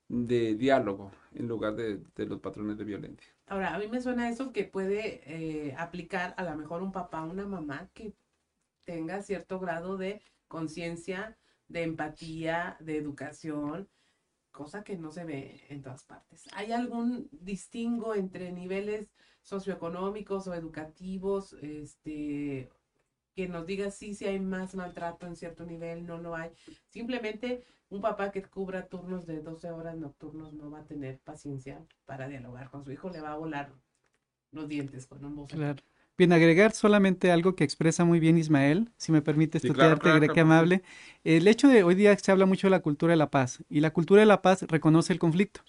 de 0.09 0.55
diálogo 0.55 1.11
en 1.33 1.49
lugar 1.49 1.75
de, 1.77 1.99
de 2.15 2.27
los 2.27 2.41
patrones 2.41 2.79
de 2.79 2.85
violencia. 2.85 3.33
Ahora, 3.47 3.75
a 3.75 3.79
mí 3.79 3.87
me 3.89 4.01
suena 4.01 4.29
eso 4.29 4.53
que 4.53 4.65
puede 4.65 5.23
eh, 5.27 5.75
aplicar 5.79 6.35
a 6.37 6.45
lo 6.45 6.57
mejor 6.57 6.83
un 6.83 6.93
papá, 6.93 7.23
una 7.23 7.47
mamá 7.47 7.89
que 7.95 8.15
tenga 8.85 9.23
cierto 9.23 9.59
grado 9.61 9.97
de 9.97 10.21
conciencia, 10.49 11.37
de 11.69 11.83
empatía, 11.83 12.77
de 12.81 12.97
educación, 12.99 13.89
cosa 14.55 14.85
que 14.85 14.97
no 14.97 15.11
se 15.11 15.25
ve 15.25 15.61
en 15.69 15.83
todas 15.83 16.05
partes. 16.05 16.47
¿Hay 16.55 16.71
algún 16.71 17.29
distingo 17.33 18.15
entre 18.15 18.53
niveles 18.53 19.13
socioeconómicos 19.43 20.47
o 20.47 20.55
educativos, 20.55 21.55
este, 21.61 22.71
que 23.35 23.49
nos 23.49 23.67
diga 23.67 23.91
sí, 23.91 24.15
si 24.15 24.27
hay 24.27 24.39
más 24.39 24.77
maltrato 24.77 25.27
en 25.27 25.35
cierto 25.35 25.67
nivel, 25.67 26.07
no 26.07 26.19
lo 26.19 26.37
hay? 26.37 26.53
Simplemente 26.89 27.65
un 27.91 28.01
papá 28.01 28.31
que 28.31 28.45
cubra 28.45 28.87
turnos 28.87 29.27
de 29.27 29.43
12 29.43 29.73
horas 29.73 29.97
nocturnos 29.97 30.55
no 30.55 30.71
va 30.71 30.79
a 30.81 30.87
tener 30.87 31.19
paciencia 31.19 31.85
para 32.07 32.29
dialogar 32.29 32.71
con 32.71 32.85
su 32.85 32.93
hijo, 32.93 33.11
le 33.11 33.21
va 33.21 33.33
a 33.33 33.37
volar 33.37 33.75
los 34.53 34.69
dientes 34.69 35.07
con 35.07 35.25
un 35.25 35.35
bofetón. 35.35 35.61
Claro. 35.61 35.83
Bien, 36.17 36.33
agregar 36.33 36.73
solamente 36.73 37.33
algo 37.33 37.57
que 37.57 37.65
expresa 37.65 38.05
muy 38.05 38.21
bien 38.21 38.39
Ismael, 38.39 38.89
si 38.97 39.11
me 39.11 39.21
permites 39.21 39.63
Sí, 39.63 39.71
claro, 39.71 39.99
claro, 39.99 40.25
amable. 40.41 40.83
El 41.25 41.49
hecho 41.49 41.67
de 41.67 41.83
hoy 41.83 41.97
día 41.97 42.17
se 42.17 42.31
habla 42.31 42.47
mucho 42.47 42.69
de 42.69 42.71
la 42.71 42.81
cultura 42.81 43.13
de 43.13 43.17
la 43.17 43.31
paz 43.31 43.65
y 43.69 43.81
la 43.81 43.93
cultura 43.93 44.21
de 44.21 44.27
la 44.27 44.41
paz 44.41 44.63
reconoce 44.63 45.13
el 45.13 45.19
conflicto. 45.19 45.63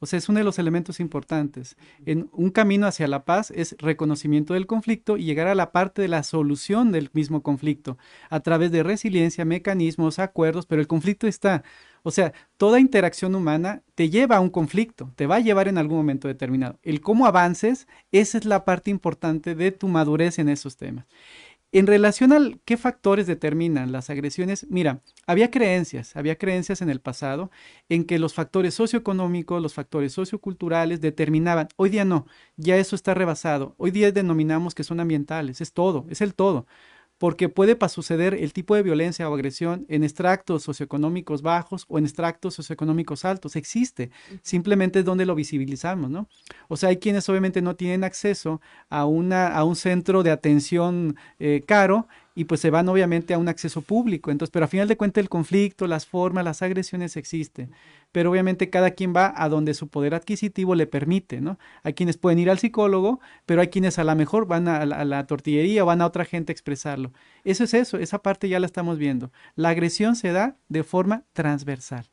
O 0.00 0.06
sea, 0.06 0.18
es 0.18 0.28
uno 0.28 0.40
de 0.40 0.44
los 0.44 0.58
elementos 0.58 0.98
importantes. 0.98 1.76
En 2.04 2.28
un 2.32 2.50
camino 2.50 2.88
hacia 2.88 3.06
la 3.06 3.24
paz 3.24 3.52
es 3.52 3.76
reconocimiento 3.78 4.54
del 4.54 4.66
conflicto 4.66 5.16
y 5.16 5.24
llegar 5.24 5.46
a 5.46 5.54
la 5.54 5.70
parte 5.70 6.02
de 6.02 6.08
la 6.08 6.24
solución 6.24 6.90
del 6.90 7.08
mismo 7.12 7.44
conflicto 7.44 7.96
a 8.28 8.40
través 8.40 8.72
de 8.72 8.82
resiliencia, 8.82 9.44
mecanismos, 9.44 10.18
acuerdos, 10.18 10.66
pero 10.66 10.80
el 10.80 10.88
conflicto 10.88 11.28
está. 11.28 11.62
O 12.02 12.10
sea, 12.10 12.32
toda 12.56 12.80
interacción 12.80 13.34
humana 13.34 13.82
te 13.94 14.10
lleva 14.10 14.36
a 14.36 14.40
un 14.40 14.50
conflicto, 14.50 15.12
te 15.16 15.26
va 15.26 15.36
a 15.36 15.40
llevar 15.40 15.68
en 15.68 15.78
algún 15.78 15.98
momento 15.98 16.28
determinado. 16.28 16.78
El 16.82 17.00
cómo 17.00 17.26
avances, 17.26 17.86
esa 18.10 18.38
es 18.38 18.44
la 18.44 18.64
parte 18.64 18.90
importante 18.90 19.54
de 19.54 19.70
tu 19.72 19.88
madurez 19.88 20.38
en 20.38 20.48
esos 20.48 20.76
temas. 20.76 21.06
En 21.74 21.86
relación 21.86 22.32
al 22.32 22.60
qué 22.66 22.76
factores 22.76 23.26
determinan 23.26 23.92
las 23.92 24.10
agresiones, 24.10 24.66
mira, 24.68 25.00
había 25.26 25.50
creencias, 25.50 26.14
había 26.16 26.36
creencias 26.36 26.82
en 26.82 26.90
el 26.90 27.00
pasado 27.00 27.50
en 27.88 28.04
que 28.04 28.18
los 28.18 28.34
factores 28.34 28.74
socioeconómicos, 28.74 29.62
los 29.62 29.72
factores 29.72 30.12
socioculturales 30.12 31.00
determinaban. 31.00 31.68
Hoy 31.76 31.88
día 31.88 32.04
no, 32.04 32.26
ya 32.56 32.76
eso 32.76 32.94
está 32.94 33.14
rebasado. 33.14 33.74
Hoy 33.78 33.90
día 33.90 34.12
denominamos 34.12 34.74
que 34.74 34.84
son 34.84 35.00
ambientales, 35.00 35.62
es 35.62 35.72
todo, 35.72 36.04
es 36.10 36.20
el 36.20 36.34
todo. 36.34 36.66
Porque 37.22 37.48
puede 37.48 37.76
suceder 37.88 38.34
el 38.34 38.52
tipo 38.52 38.74
de 38.74 38.82
violencia 38.82 39.30
o 39.30 39.34
agresión 39.34 39.86
en 39.88 40.02
extractos 40.02 40.64
socioeconómicos 40.64 41.40
bajos 41.40 41.84
o 41.86 41.96
en 41.96 42.04
extractos 42.04 42.54
socioeconómicos 42.54 43.24
altos. 43.24 43.54
Existe, 43.54 44.10
simplemente 44.42 44.98
es 44.98 45.04
donde 45.04 45.24
lo 45.24 45.36
visibilizamos, 45.36 46.10
¿no? 46.10 46.26
O 46.66 46.76
sea, 46.76 46.88
hay 46.88 46.96
quienes 46.96 47.28
obviamente 47.28 47.62
no 47.62 47.76
tienen 47.76 48.02
acceso 48.02 48.60
a, 48.90 49.04
una, 49.04 49.46
a 49.46 49.62
un 49.62 49.76
centro 49.76 50.24
de 50.24 50.32
atención 50.32 51.14
eh, 51.38 51.62
caro 51.64 52.08
y 52.34 52.44
pues 52.44 52.60
se 52.60 52.70
van 52.70 52.88
obviamente 52.88 53.34
a 53.34 53.38
un 53.38 53.48
acceso 53.48 53.82
público. 53.82 54.30
Entonces, 54.30 54.50
pero 54.50 54.64
a 54.64 54.68
final 54.68 54.88
de 54.88 54.96
cuentas 54.96 55.22
el 55.22 55.28
conflicto, 55.28 55.86
las 55.86 56.06
formas, 56.06 56.44
las 56.44 56.62
agresiones 56.62 57.16
existen. 57.16 57.72
Pero 58.10 58.30
obviamente 58.30 58.70
cada 58.70 58.92
quien 58.92 59.14
va 59.14 59.32
a 59.36 59.48
donde 59.48 59.74
su 59.74 59.88
poder 59.88 60.14
adquisitivo 60.14 60.74
le 60.74 60.86
permite, 60.86 61.40
¿no? 61.40 61.58
Hay 61.82 61.94
quienes 61.94 62.16
pueden 62.16 62.38
ir 62.38 62.50
al 62.50 62.58
psicólogo, 62.58 63.20
pero 63.46 63.60
hay 63.60 63.68
quienes 63.68 63.98
a 63.98 64.04
lo 64.04 64.14
mejor 64.14 64.46
van 64.46 64.68
a 64.68 64.84
la, 64.84 65.26
tortillería 65.26 65.82
o 65.82 65.86
van 65.86 66.00
a 66.00 66.06
otra 66.06 66.24
gente 66.24 66.52
a 66.52 66.54
expresarlo. 66.54 67.12
Eso 67.44 67.64
es 67.64 67.74
eso, 67.74 67.98
esa 67.98 68.22
parte 68.22 68.48
ya 68.48 68.60
la 68.60 68.66
estamos 68.66 68.98
viendo. 68.98 69.30
La 69.54 69.70
agresión 69.70 70.16
se 70.16 70.32
da 70.32 70.56
de 70.68 70.84
forma 70.84 71.24
transversal. 71.32 72.06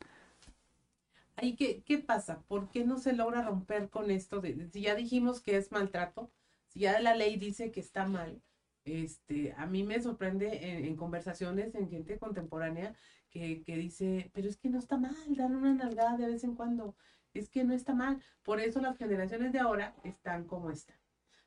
Ahí, 1.36 1.54
¿qué, 1.54 1.82
¿qué 1.86 1.98
pasa? 1.98 2.42
¿Por 2.48 2.68
qué 2.68 2.84
no 2.84 2.98
se 2.98 3.14
logra 3.14 3.42
romper 3.42 3.88
con 3.88 4.10
esto? 4.10 4.42
Si 4.72 4.82
ya 4.82 4.94
dijimos 4.94 5.40
que 5.40 5.56
es 5.56 5.72
maltrato, 5.72 6.30
si 6.68 6.80
ya 6.80 7.00
la 7.00 7.14
ley 7.14 7.36
dice 7.36 7.70
que 7.70 7.80
está 7.80 8.06
mal, 8.06 8.42
este, 8.84 9.52
a 9.56 9.66
mí 9.66 9.82
me 9.82 10.00
sorprende 10.00 10.86
en, 10.86 10.96
conversaciones 10.96 11.74
en 11.74 11.90
gente 11.90 12.18
contemporánea 12.18 12.94
que, 13.30 13.62
que, 13.62 13.76
dice, 13.76 14.30
pero 14.34 14.48
es 14.48 14.56
que 14.56 14.70
no 14.70 14.78
está 14.78 14.96
mal, 14.96 15.14
dar 15.28 15.50
una 15.50 15.74
nalgada 15.74 16.16
de 16.16 16.26
vez 16.26 16.44
en 16.44 16.54
cuando, 16.54 16.94
es 17.34 17.48
que 17.48 17.64
no 17.64 17.74
está 17.74 17.94
mal. 17.94 18.20
Por 18.42 18.60
eso 18.60 18.80
las 18.80 18.96
generaciones 18.96 19.52
de 19.52 19.60
ahora 19.60 19.94
están 20.04 20.44
como 20.44 20.70
están. 20.70 20.96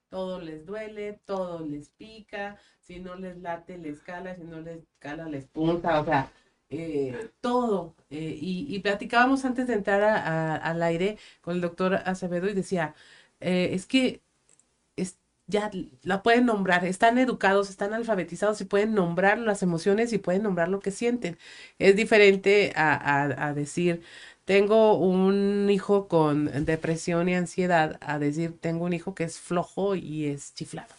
Todo 0.10 0.40
les 0.40 0.66
duele, 0.66 1.20
todo 1.26 1.66
les 1.66 1.90
pica, 1.90 2.58
si 2.80 3.00
no 3.00 3.16
les 3.16 3.38
late, 3.40 3.78
les 3.80 4.00
cala, 4.00 4.36
si 4.36 4.44
no 4.44 4.62
les 4.62 4.86
cala, 5.00 5.28
les 5.28 5.48
punta, 5.48 6.00
o 6.00 6.06
sea, 6.06 6.32
eh, 6.70 7.32
todo. 7.42 7.96
Eh, 8.10 8.38
y, 8.40 8.80
platicábamos 8.80 9.46
antes 9.46 9.68
de 9.68 9.74
entrar 9.74 10.04
al 10.04 10.84
aire 10.84 11.18
con 11.42 11.56
el 11.56 11.62
doctor 11.62 11.96
Acevedo 12.06 12.50
y 12.50 12.54
decía, 12.54 12.96
eh, 13.40 13.70
es 13.74 13.86
que 13.86 14.22
es, 14.96 15.18
ya 15.48 15.70
la 16.04 16.24
pueden 16.24 16.46
nombrar, 16.46 16.86
están 16.86 17.18
educados, 17.18 17.70
están 17.70 17.94
alfabetizados 17.94 18.62
y 18.62 18.66
pueden 18.66 18.94
nombrar 18.94 19.38
las 19.40 19.64
emociones 19.64 20.14
y 20.14 20.18
pueden 20.18 20.44
nombrar 20.44 20.70
lo 20.70 20.80
que 20.80 20.92
sienten. 20.92 21.38
Es 21.80 21.96
diferente 21.96 22.74
a, 22.76 23.48
a 23.48 23.54
decir, 23.54 24.04
tengo 24.46 24.98
un 24.98 25.70
hijo 25.70 26.08
con 26.08 26.66
depresión 26.66 27.30
y 27.30 27.36
ansiedad, 27.36 27.98
a 28.02 28.20
decir, 28.20 28.58
tengo 28.60 28.86
un 28.86 28.94
hijo 28.94 29.16
que 29.16 29.24
es 29.26 29.40
flojo 29.40 29.96
y 29.96 30.26
es 30.28 30.54
chiflado. 30.54 30.94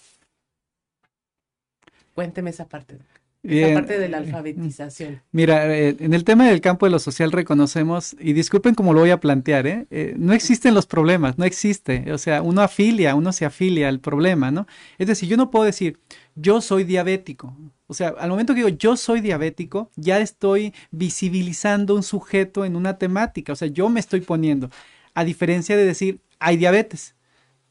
Cuénteme 2.15 2.51
esa 2.51 2.67
parte. 2.69 2.99
Bien. 3.45 3.75
parte 3.75 3.99
de 3.99 4.09
la 4.09 4.17
alfabetización. 4.19 5.21
Mira, 5.31 5.77
eh, 5.77 5.97
en 6.01 6.15
el 6.15 6.25
tema 6.25 6.49
del 6.49 6.63
campo 6.63 6.87
de 6.87 6.93
lo 6.93 6.99
social 6.99 7.31
reconocemos, 7.31 8.17
y 8.19 8.33
disculpen 8.33 8.75
cómo 8.75 8.95
lo 8.95 9.01
voy 9.01 9.11
a 9.11 9.21
plantear, 9.21 9.67
¿eh? 9.67 9.87
¿eh? 9.91 10.15
no 10.17 10.33
existen 10.33 10.73
los 10.73 10.87
problemas, 10.87 11.37
no 11.37 11.45
existe. 11.45 12.11
O 12.11 12.17
sea, 12.17 12.41
uno 12.41 12.63
afilia, 12.63 13.15
uno 13.15 13.33
se 13.33 13.45
afilia 13.45 13.89
al 13.89 14.01
problema, 14.01 14.51
¿no? 14.51 14.67
Es 14.97 15.07
decir, 15.09 15.29
yo 15.29 15.37
no 15.37 15.51
puedo 15.51 15.67
decir, 15.67 15.99
yo 16.35 16.63
soy 16.63 16.85
diabético. 16.85 17.55
O 17.87 17.93
sea, 17.93 18.15
al 18.19 18.31
momento 18.31 18.55
que 18.55 18.65
digo 18.65 18.71
yo 18.71 18.97
soy 18.97 19.21
diabético, 19.21 19.91
ya 19.95 20.21
estoy 20.21 20.73
visibilizando 20.91 21.95
un 21.95 22.03
sujeto 22.03 22.65
en 22.65 22.77
una 22.77 22.97
temática. 22.97 23.53
O 23.53 23.57
sea, 23.57 23.69
yo 23.69 23.91
me 23.91 24.01
estoy 24.01 24.23
poniendo. 24.23 24.71
A 25.13 25.23
diferencia 25.23 25.77
de 25.77 25.85
decir, 25.85 26.21
hay 26.39 26.57
diabetes. 26.57 27.13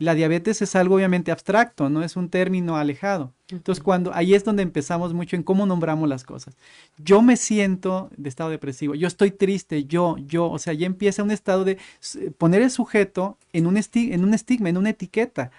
La 0.04 0.16
diabetes 0.16 0.62
es 0.62 0.76
algo 0.76 0.96
obviamente 0.96 1.32
abstracto, 1.32 1.90
no 1.90 2.04
es 2.04 2.18
un 2.18 2.28
término 2.28 2.76
alejado. 2.76 3.32
Entonces, 3.48 3.82
cuando 3.82 4.14
ahí 4.14 4.34
es 4.34 4.44
donde 4.44 4.62
empezamos 4.62 5.14
mucho 5.14 5.38
en 5.38 5.44
cómo 5.44 5.66
nombramos 5.66 6.10
las 6.10 6.26
cosas. 6.26 6.58
Yo 6.98 7.22
me 7.22 7.38
siento 7.38 8.10
de 8.18 8.28
estado 8.28 8.50
depresivo, 8.50 8.96
yo 8.96 9.08
estoy 9.08 9.32
triste, 9.32 9.86
yo, 9.86 10.18
yo, 10.18 10.52
o 10.52 10.60
sea, 10.60 10.74
ya 10.74 10.88
empieza 10.88 11.24
un 11.24 11.32
estado 11.32 11.64
de 11.64 11.78
poner 12.38 12.62
el 12.62 12.70
sujeto 12.70 13.38
en 13.54 13.66
un, 13.66 13.78
en 13.78 14.24
un 14.26 14.34
estigma, 14.34 14.68
en 14.68 14.76
una 14.76 14.90
etiqueta, 14.90 15.52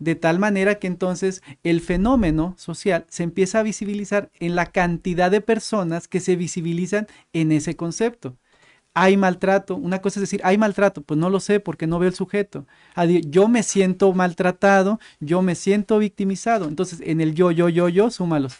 de 0.00 0.16
tal 0.16 0.40
manera 0.40 0.80
que 0.80 0.88
entonces 0.88 1.44
el 1.62 1.80
fenómeno 1.80 2.56
social 2.58 3.06
se 3.08 3.22
empieza 3.22 3.60
a 3.60 3.62
visibilizar 3.62 4.28
en 4.40 4.56
la 4.56 4.66
cantidad 4.66 5.30
de 5.30 5.40
personas 5.40 6.08
que 6.08 6.18
se 6.18 6.34
visibilizan 6.34 7.06
en 7.32 7.52
ese 7.52 7.76
concepto 7.76 8.36
hay 8.94 9.16
maltrato. 9.16 9.76
Una 9.76 10.00
cosa 10.00 10.20
es 10.20 10.22
decir, 10.22 10.40
hay 10.44 10.56
maltrato, 10.56 11.02
pues 11.02 11.18
no 11.18 11.28
lo 11.28 11.40
sé 11.40 11.60
porque 11.60 11.86
no 11.86 11.98
veo 11.98 12.08
el 12.08 12.14
sujeto. 12.14 12.66
Yo 13.26 13.48
me 13.48 13.62
siento 13.62 14.12
maltratado, 14.12 15.00
yo 15.20 15.42
me 15.42 15.56
siento 15.56 15.98
victimizado. 15.98 16.66
Entonces, 16.68 17.00
en 17.04 17.20
el 17.20 17.34
yo, 17.34 17.50
yo, 17.50 17.68
yo, 17.68 17.88
yo, 17.88 18.10
súmalos. 18.10 18.58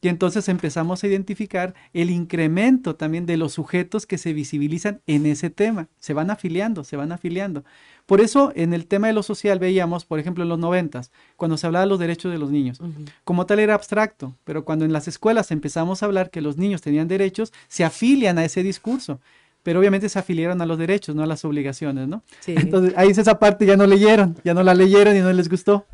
Y 0.00 0.06
entonces 0.06 0.48
empezamos 0.48 1.02
a 1.02 1.08
identificar 1.08 1.74
el 1.92 2.10
incremento 2.10 2.94
también 2.94 3.26
de 3.26 3.36
los 3.36 3.54
sujetos 3.54 4.06
que 4.06 4.16
se 4.16 4.32
visibilizan 4.32 5.00
en 5.08 5.26
ese 5.26 5.50
tema. 5.50 5.88
Se 5.98 6.14
van 6.14 6.30
afiliando, 6.30 6.84
se 6.84 6.96
van 6.96 7.10
afiliando. 7.10 7.64
Por 8.06 8.20
eso 8.20 8.52
en 8.54 8.72
el 8.74 8.86
tema 8.86 9.08
de 9.08 9.12
lo 9.12 9.24
social 9.24 9.58
veíamos, 9.58 10.04
por 10.04 10.20
ejemplo, 10.20 10.44
en 10.44 10.50
los 10.50 10.58
noventas, 10.58 11.10
cuando 11.36 11.56
se 11.56 11.66
hablaba 11.66 11.84
de 11.84 11.90
los 11.90 11.98
derechos 11.98 12.30
de 12.30 12.38
los 12.38 12.50
niños. 12.50 12.80
Como 13.24 13.44
tal 13.44 13.58
era 13.58 13.74
abstracto, 13.74 14.36
pero 14.44 14.64
cuando 14.64 14.84
en 14.84 14.92
las 14.92 15.08
escuelas 15.08 15.50
empezamos 15.50 16.02
a 16.02 16.06
hablar 16.06 16.30
que 16.30 16.40
los 16.40 16.56
niños 16.56 16.80
tenían 16.80 17.08
derechos, 17.08 17.52
se 17.66 17.84
afilian 17.84 18.38
a 18.38 18.44
ese 18.44 18.62
discurso 18.62 19.20
pero 19.68 19.80
obviamente 19.80 20.08
se 20.08 20.18
afiliaron 20.18 20.62
a 20.62 20.64
los 20.64 20.78
derechos, 20.78 21.14
no 21.14 21.22
a 21.22 21.26
las 21.26 21.44
obligaciones, 21.44 22.08
¿no? 22.08 22.22
Sí. 22.40 22.54
Entonces, 22.56 22.94
ahí 22.96 23.10
es 23.10 23.18
esa 23.18 23.38
parte 23.38 23.66
ya 23.66 23.76
no 23.76 23.86
leyeron, 23.86 24.34
ya 24.42 24.54
no 24.54 24.62
la 24.62 24.72
leyeron 24.72 25.14
y 25.14 25.20
no 25.20 25.30
les 25.30 25.50
gustó. 25.50 25.84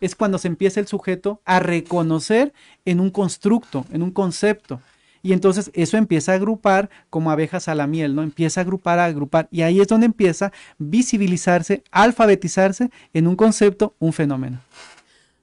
Es 0.00 0.14
cuando 0.14 0.38
se 0.38 0.48
empieza 0.48 0.80
el 0.80 0.86
sujeto 0.86 1.42
a 1.44 1.60
reconocer 1.60 2.54
en 2.86 2.98
un 2.98 3.10
constructo, 3.10 3.84
en 3.92 4.02
un 4.02 4.10
concepto. 4.10 4.80
Y 5.22 5.34
entonces 5.34 5.70
eso 5.74 5.98
empieza 5.98 6.32
a 6.32 6.36
agrupar 6.36 6.88
como 7.10 7.30
abejas 7.30 7.68
a 7.68 7.74
la 7.74 7.86
miel, 7.86 8.14
¿no? 8.14 8.22
Empieza 8.22 8.62
a 8.62 8.62
agrupar, 8.62 8.98
a 8.98 9.04
agrupar. 9.04 9.48
Y 9.50 9.60
ahí 9.60 9.82
es 9.82 9.88
donde 9.88 10.06
empieza 10.06 10.46
a 10.46 10.52
visibilizarse, 10.78 11.84
alfabetizarse 11.90 12.88
en 13.12 13.26
un 13.26 13.36
concepto, 13.36 13.96
un 13.98 14.14
fenómeno. 14.14 14.62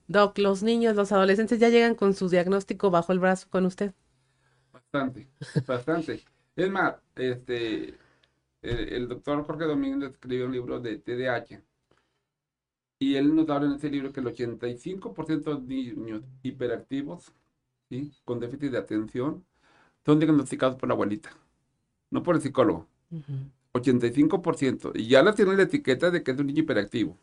Doc, 0.07 0.39
los 0.39 0.63
niños, 0.63 0.95
los 0.95 1.11
adolescentes 1.11 1.59
ya 1.59 1.69
llegan 1.69 1.93
con 1.93 2.15
su 2.15 2.27
diagnóstico 2.27 2.89
bajo 2.89 3.13
el 3.13 3.19
brazo 3.19 3.45
con 3.51 3.67
usted. 3.67 3.93
Bastante, 4.73 5.27
bastante. 5.67 6.23
Es 6.57 6.71
más, 6.71 6.95
este, 7.15 7.93
el, 8.63 9.07
doctor 9.07 9.45
Jorge 9.45 9.65
Domínguez 9.65 10.11
escribió 10.11 10.47
un 10.47 10.53
libro 10.53 10.79
de 10.79 10.97
TDAH 10.97 11.61
y 12.97 13.15
él 13.15 13.35
nos 13.35 13.47
habla 13.49 13.67
en 13.67 13.75
ese 13.75 13.91
libro 13.91 14.11
que 14.11 14.21
el 14.21 14.25
85% 14.25 15.61
de 15.61 15.75
niños 15.93 16.23
hiperactivos, 16.41 17.31
¿sí? 17.89 18.11
con 18.25 18.39
déficit 18.39 18.71
de 18.71 18.79
atención, 18.79 19.45
son 20.03 20.17
diagnosticados 20.17 20.77
por 20.77 20.89
la 20.89 20.95
abuelita, 20.95 21.29
no 22.09 22.23
por 22.23 22.35
el 22.35 22.41
psicólogo. 22.41 22.87
85%. 23.73 24.93
Y 24.95 25.09
ya 25.09 25.21
la 25.21 25.35
tienen 25.35 25.57
la 25.57 25.63
etiqueta 25.63 26.09
de 26.09 26.23
que 26.23 26.31
es 26.31 26.39
un 26.39 26.47
niño 26.47 26.63
hiperactivo. 26.63 27.19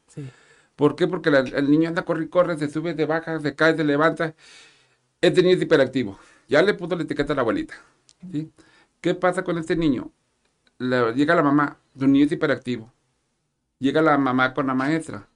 ¿Por 0.76 0.94
qué? 0.94 1.08
Porque 1.08 1.30
el 1.30 1.68
niño 1.68 1.88
anda, 1.88 2.04
corre 2.04 2.26
y 2.26 2.28
corre, 2.28 2.56
se 2.56 2.70
sube, 2.70 2.94
se 2.94 3.04
baja, 3.04 3.40
se 3.40 3.56
cae, 3.56 3.76
se 3.76 3.82
levanta. 3.82 4.36
Este 5.20 5.42
niño 5.42 5.56
es 5.56 5.62
hiperactivo. 5.62 6.20
Ya 6.46 6.62
le 6.62 6.74
puso 6.74 6.94
la 6.94 7.02
etiqueta 7.02 7.32
a 7.32 7.36
la 7.36 7.42
abuelita. 7.42 7.74
¿sí? 8.30 8.52
¿Qué 9.04 9.14
pasa 9.14 9.44
con 9.44 9.58
este 9.58 9.76
niño? 9.76 10.12
llega 10.78 11.34
la 11.34 11.42
mamá, 11.42 11.76
su 11.94 12.06
niño 12.06 12.24
es 12.24 12.32
hiperactivo. 12.32 12.90
Llega 13.78 14.00
la 14.00 14.16
mamá 14.16 14.54
con 14.54 14.66
la 14.66 14.72
maestra. 14.72 15.28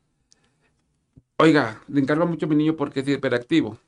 Oiga, 1.36 1.78
le 1.86 2.00
encargo 2.00 2.26
mucho 2.26 2.46
a 2.46 2.48
mi 2.48 2.56
niño 2.56 2.76
porque 2.76 3.00
es 3.00 3.08
hiperactivo. 3.08 3.78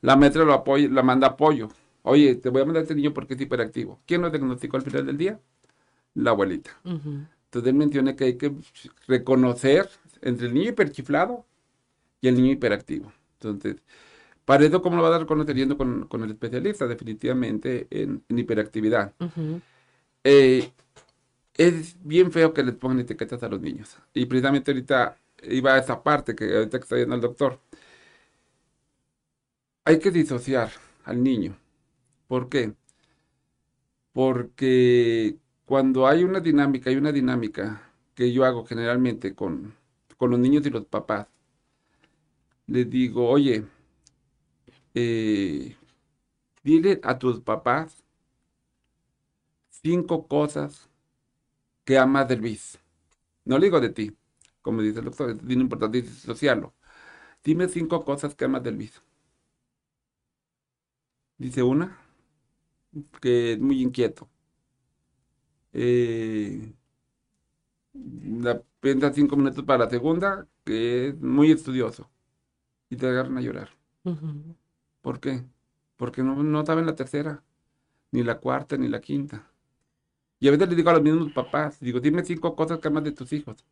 La 0.00 0.16
maestra 0.16 0.42
lo 0.42 0.54
apoya, 0.54 0.88
la 0.88 1.02
manda 1.02 1.26
apoyo. 1.26 1.68
Oye, 2.00 2.36
te 2.36 2.48
voy 2.48 2.62
a 2.62 2.64
mandar 2.64 2.80
a 2.80 2.84
este 2.84 2.94
niño 2.94 3.12
porque 3.12 3.34
es 3.34 3.40
hiperactivo. 3.42 4.00
¿Quién 4.06 4.22
lo 4.22 4.30
diagnosticó 4.30 4.78
al 4.78 4.84
final 4.84 5.04
del 5.04 5.18
día? 5.18 5.38
La 6.14 6.30
abuelita. 6.30 6.70
Entonces 6.82 7.68
él 7.68 7.74
menciona 7.74 8.16
que 8.16 8.24
hay 8.24 8.38
que 8.38 8.54
reconocer 9.06 9.86
entre 10.22 10.46
el 10.46 10.54
niño 10.54 10.70
hiperchiflado 10.70 11.44
y 12.22 12.28
el 12.28 12.36
niño 12.36 12.52
hiperactivo. 12.52 13.12
Entonces, 13.34 13.82
para 14.46 14.64
eso, 14.64 14.80
¿cómo 14.80 14.96
lo 14.96 15.02
va 15.02 15.08
a 15.08 15.18
dar 15.18 15.26
conociendo 15.26 15.76
con, 15.76 16.06
con 16.06 16.22
el 16.22 16.30
especialista? 16.30 16.86
Definitivamente 16.86 17.88
en, 17.90 18.24
hiperactividad. 18.28 19.12
Eh, 20.24 20.72
es 21.54 21.96
bien 22.04 22.30
feo 22.32 22.54
que 22.54 22.62
les 22.62 22.76
pongan 22.76 23.00
etiquetas 23.00 23.42
a 23.42 23.48
los 23.48 23.60
niños. 23.60 23.98
Y 24.14 24.26
precisamente 24.26 24.70
ahorita 24.70 25.18
iba 25.42 25.74
a 25.74 25.78
esa 25.78 26.02
parte 26.02 26.34
que 26.36 26.44
ahorita 26.56 26.78
que 26.78 26.84
está 26.84 26.96
viendo 26.96 27.16
el 27.16 27.20
doctor. 27.20 27.60
Hay 29.84 29.98
que 29.98 30.10
disociar 30.10 30.70
al 31.04 31.22
niño. 31.22 31.56
¿Por 32.28 32.48
qué? 32.48 32.74
Porque 34.12 35.36
cuando 35.64 36.06
hay 36.06 36.24
una 36.24 36.40
dinámica, 36.40 36.90
hay 36.90 36.96
una 36.96 37.12
dinámica 37.12 37.82
que 38.14 38.32
yo 38.32 38.44
hago 38.44 38.64
generalmente 38.64 39.34
con, 39.34 39.74
con 40.16 40.30
los 40.30 40.38
niños 40.40 40.64
y 40.66 40.70
los 40.70 40.86
papás. 40.86 41.26
Les 42.66 42.88
digo, 42.88 43.28
oye, 43.28 43.64
eh, 44.96 45.76
dile 46.64 47.00
a 47.04 47.18
tus 47.18 47.40
papás 47.40 48.04
cinco 49.70 50.26
cosas 50.26 50.88
que 51.84 51.98
amas 51.98 52.28
del 52.28 52.40
Luis. 52.40 52.78
No 53.44 53.58
le 53.58 53.66
digo 53.66 53.80
de 53.80 53.90
ti, 53.90 54.16
como 54.62 54.82
dice 54.82 55.00
el 55.00 55.06
doctor, 55.06 55.30
es 55.30 55.44
bien 55.46 55.60
importante 55.62 56.02
disociarlo. 56.02 56.74
Dime 57.44 57.68
cinco 57.68 58.04
cosas 58.04 58.34
que 58.34 58.46
amas 58.46 58.62
del 58.64 58.76
Luis. 58.76 59.02
Dice 61.38 61.62
una, 61.62 61.98
que 63.20 63.52
es 63.52 63.58
muy 63.60 63.82
inquieto. 63.82 64.28
Eh, 65.72 66.72
la 67.94 68.62
piensa 68.80 69.12
cinco 69.12 69.36
minutos 69.36 69.64
para 69.64 69.84
la 69.84 69.90
segunda, 69.90 70.46
que 70.64 71.08
es 71.08 71.20
muy 71.20 71.50
estudioso. 71.52 72.10
Y 72.90 72.96
te 72.96 73.08
agarran 73.08 73.38
a 73.38 73.42
llorar. 73.42 73.70
¿Por 75.06 75.20
qué? 75.20 75.44
Porque 75.96 76.24
no, 76.24 76.42
no 76.42 76.66
saben 76.66 76.84
la 76.84 76.96
tercera, 76.96 77.40
ni 78.10 78.24
la 78.24 78.38
cuarta, 78.38 78.76
ni 78.76 78.88
la 78.88 79.00
quinta. 79.00 79.46
Y 80.40 80.48
a 80.48 80.50
veces 80.50 80.68
le 80.68 80.74
digo 80.74 80.90
a 80.90 80.94
los 80.94 81.02
mismos 81.02 81.30
papás, 81.32 81.78
digo, 81.78 82.00
dime 82.00 82.24
cinco 82.24 82.56
cosas 82.56 82.80
que 82.80 82.88
amas 82.88 83.04
de 83.04 83.12
tus 83.12 83.32
hijos. 83.32 83.64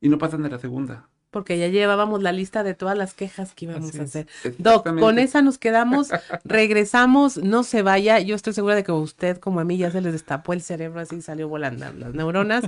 Y 0.00 0.08
no 0.08 0.16
pasan 0.16 0.44
de 0.44 0.48
la 0.48 0.60
segunda. 0.60 1.08
porque 1.32 1.58
ya 1.58 1.66
llevábamos 1.66 2.22
la 2.22 2.30
lista 2.30 2.62
de 2.62 2.74
todas 2.74 2.96
las 2.96 3.14
quejas 3.14 3.52
que 3.52 3.64
íbamos 3.64 3.90
Así 3.90 3.98
a 3.98 4.02
hacer. 4.02 4.28
Doc, 4.58 4.86
con 5.00 5.18
esa 5.18 5.42
nos 5.42 5.58
quedamos, 5.58 6.10
regresamos, 6.44 7.38
no 7.38 7.64
se 7.64 7.82
vaya. 7.82 8.20
Yo 8.20 8.36
estoy 8.36 8.52
segura 8.52 8.76
de 8.76 8.84
que 8.84 8.92
a 8.92 8.94
usted, 8.94 9.38
como 9.38 9.58
a 9.58 9.64
mí, 9.64 9.76
ya 9.76 9.90
se 9.90 10.00
les 10.00 10.12
destapó 10.12 10.52
el 10.52 10.62
cerebro, 10.62 11.00
así 11.00 11.20
salió 11.20 11.48
volando 11.48 11.92
las 11.94 12.14
neuronas. 12.14 12.62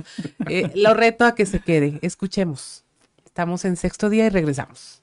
Eh, 0.49 0.73
lo 0.75 0.93
reto 0.93 1.23
a 1.23 1.35
que 1.35 1.45
se 1.45 1.61
quede. 1.61 1.99
Escuchemos. 2.01 2.83
Estamos 3.23 3.63
en 3.63 3.77
sexto 3.77 4.09
día 4.09 4.25
y 4.25 4.29
regresamos. 4.29 5.01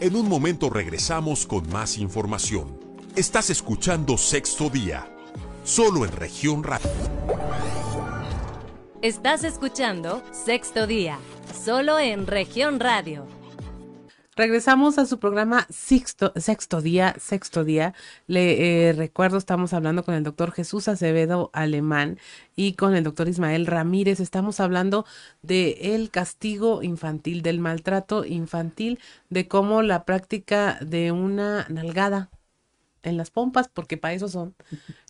En 0.00 0.14
un 0.14 0.28
momento 0.28 0.70
regresamos 0.70 1.44
con 1.44 1.68
más 1.70 1.98
información. 1.98 2.78
Estás 3.16 3.50
escuchando 3.50 4.16
Sexto 4.16 4.70
Día, 4.70 5.12
solo 5.64 6.04
en 6.04 6.12
región 6.12 6.62
radio. 6.62 6.88
Estás 9.02 9.42
escuchando 9.42 10.22
Sexto 10.30 10.86
Día, 10.86 11.18
solo 11.64 11.98
en 11.98 12.28
región 12.28 12.78
radio. 12.78 13.26
Regresamos 14.38 14.98
a 14.98 15.06
su 15.06 15.18
programa 15.18 15.66
Sexto, 15.68 16.32
sexto 16.36 16.80
Día, 16.80 17.16
Sexto 17.18 17.64
Día. 17.64 17.92
Le 18.28 18.88
eh, 18.88 18.92
recuerdo, 18.92 19.36
estamos 19.36 19.72
hablando 19.72 20.04
con 20.04 20.14
el 20.14 20.22
doctor 20.22 20.52
Jesús 20.52 20.86
Acevedo 20.86 21.50
Alemán 21.52 22.20
y 22.54 22.74
con 22.74 22.94
el 22.94 23.02
doctor 23.02 23.26
Ismael 23.26 23.66
Ramírez. 23.66 24.20
Estamos 24.20 24.60
hablando 24.60 25.04
de 25.42 25.96
el 25.96 26.10
castigo 26.10 26.84
infantil, 26.84 27.42
del 27.42 27.58
maltrato 27.58 28.24
infantil, 28.24 29.00
de 29.28 29.48
cómo 29.48 29.82
la 29.82 30.04
práctica 30.04 30.78
de 30.82 31.10
una 31.10 31.66
nalgada 31.68 32.30
en 33.02 33.16
las 33.16 33.30
pompas, 33.30 33.66
porque 33.66 33.96
para 33.96 34.14
eso 34.14 34.28
son, 34.28 34.54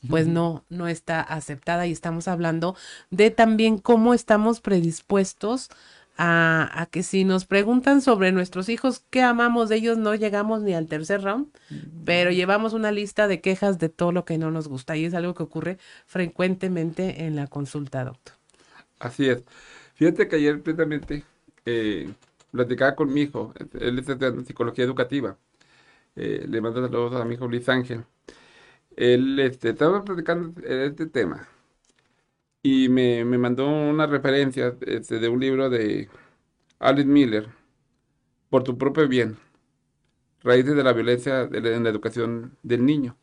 pues 0.08 0.26
no, 0.26 0.64
no 0.70 0.88
está 0.88 1.20
aceptada 1.20 1.86
y 1.86 1.92
estamos 1.92 2.28
hablando 2.28 2.76
de 3.10 3.30
también 3.30 3.76
cómo 3.76 4.14
estamos 4.14 4.60
predispuestos 4.60 5.68
a, 6.18 6.68
a 6.82 6.86
que 6.86 7.02
si 7.02 7.24
nos 7.24 7.46
preguntan 7.46 8.02
sobre 8.02 8.32
nuestros 8.32 8.68
hijos, 8.68 9.04
¿qué 9.10 9.22
amamos 9.22 9.68
de 9.68 9.76
ellos? 9.76 9.96
No 9.98 10.14
llegamos 10.14 10.62
ni 10.62 10.74
al 10.74 10.88
tercer 10.88 11.22
round, 11.22 11.48
pero 12.04 12.30
llevamos 12.30 12.72
una 12.74 12.92
lista 12.92 13.28
de 13.28 13.40
quejas 13.40 13.78
de 13.78 13.88
todo 13.88 14.12
lo 14.12 14.24
que 14.24 14.36
no 14.36 14.50
nos 14.50 14.68
gusta 14.68 14.96
y 14.96 15.04
es 15.04 15.14
algo 15.14 15.34
que 15.34 15.44
ocurre 15.44 15.78
frecuentemente 16.06 17.24
en 17.24 17.36
la 17.36 17.46
consulta, 17.46 18.04
doctor. 18.04 18.34
Así 18.98 19.28
es. 19.28 19.44
Fíjate 19.94 20.28
que 20.28 20.36
ayer 20.36 20.62
precisamente 20.62 21.24
eh, 21.64 22.12
platicaba 22.50 22.94
con 22.96 23.12
mi 23.12 23.22
hijo, 23.22 23.54
él 23.80 23.98
es 23.98 24.08
estudiante 24.08 24.40
de 24.40 24.44
psicología 24.46 24.84
educativa. 24.84 25.38
Eh, 26.16 26.46
le 26.48 26.60
mando 26.60 26.82
saludos 26.82 27.20
a 27.20 27.24
mi 27.24 27.34
hijo 27.34 27.48
Luis 27.48 27.68
Ángel. 27.68 28.04
Él 28.96 29.38
este, 29.40 29.70
estaba 29.70 30.04
platicando 30.04 30.60
de 30.60 30.86
este 30.86 31.06
tema 31.06 31.48
y 32.84 32.88
me, 32.88 33.24
me 33.24 33.38
mandó 33.38 33.66
una 33.68 34.06
referencia 34.06 34.76
este, 34.86 35.18
de 35.20 35.28
un 35.28 35.40
libro 35.40 35.70
de 35.70 36.08
Alice 36.80 37.08
Miller, 37.08 37.48
Por 38.50 38.62
tu 38.62 38.76
propio 38.76 39.08
bien, 39.08 39.38
Raíces 40.42 40.76
de 40.76 40.84
la 40.84 40.92
violencia 40.92 41.46
de 41.46 41.60
la- 41.60 41.76
en 41.76 41.82
la 41.84 41.90
educación 41.90 42.56
del 42.62 42.84
niño. 42.86 43.16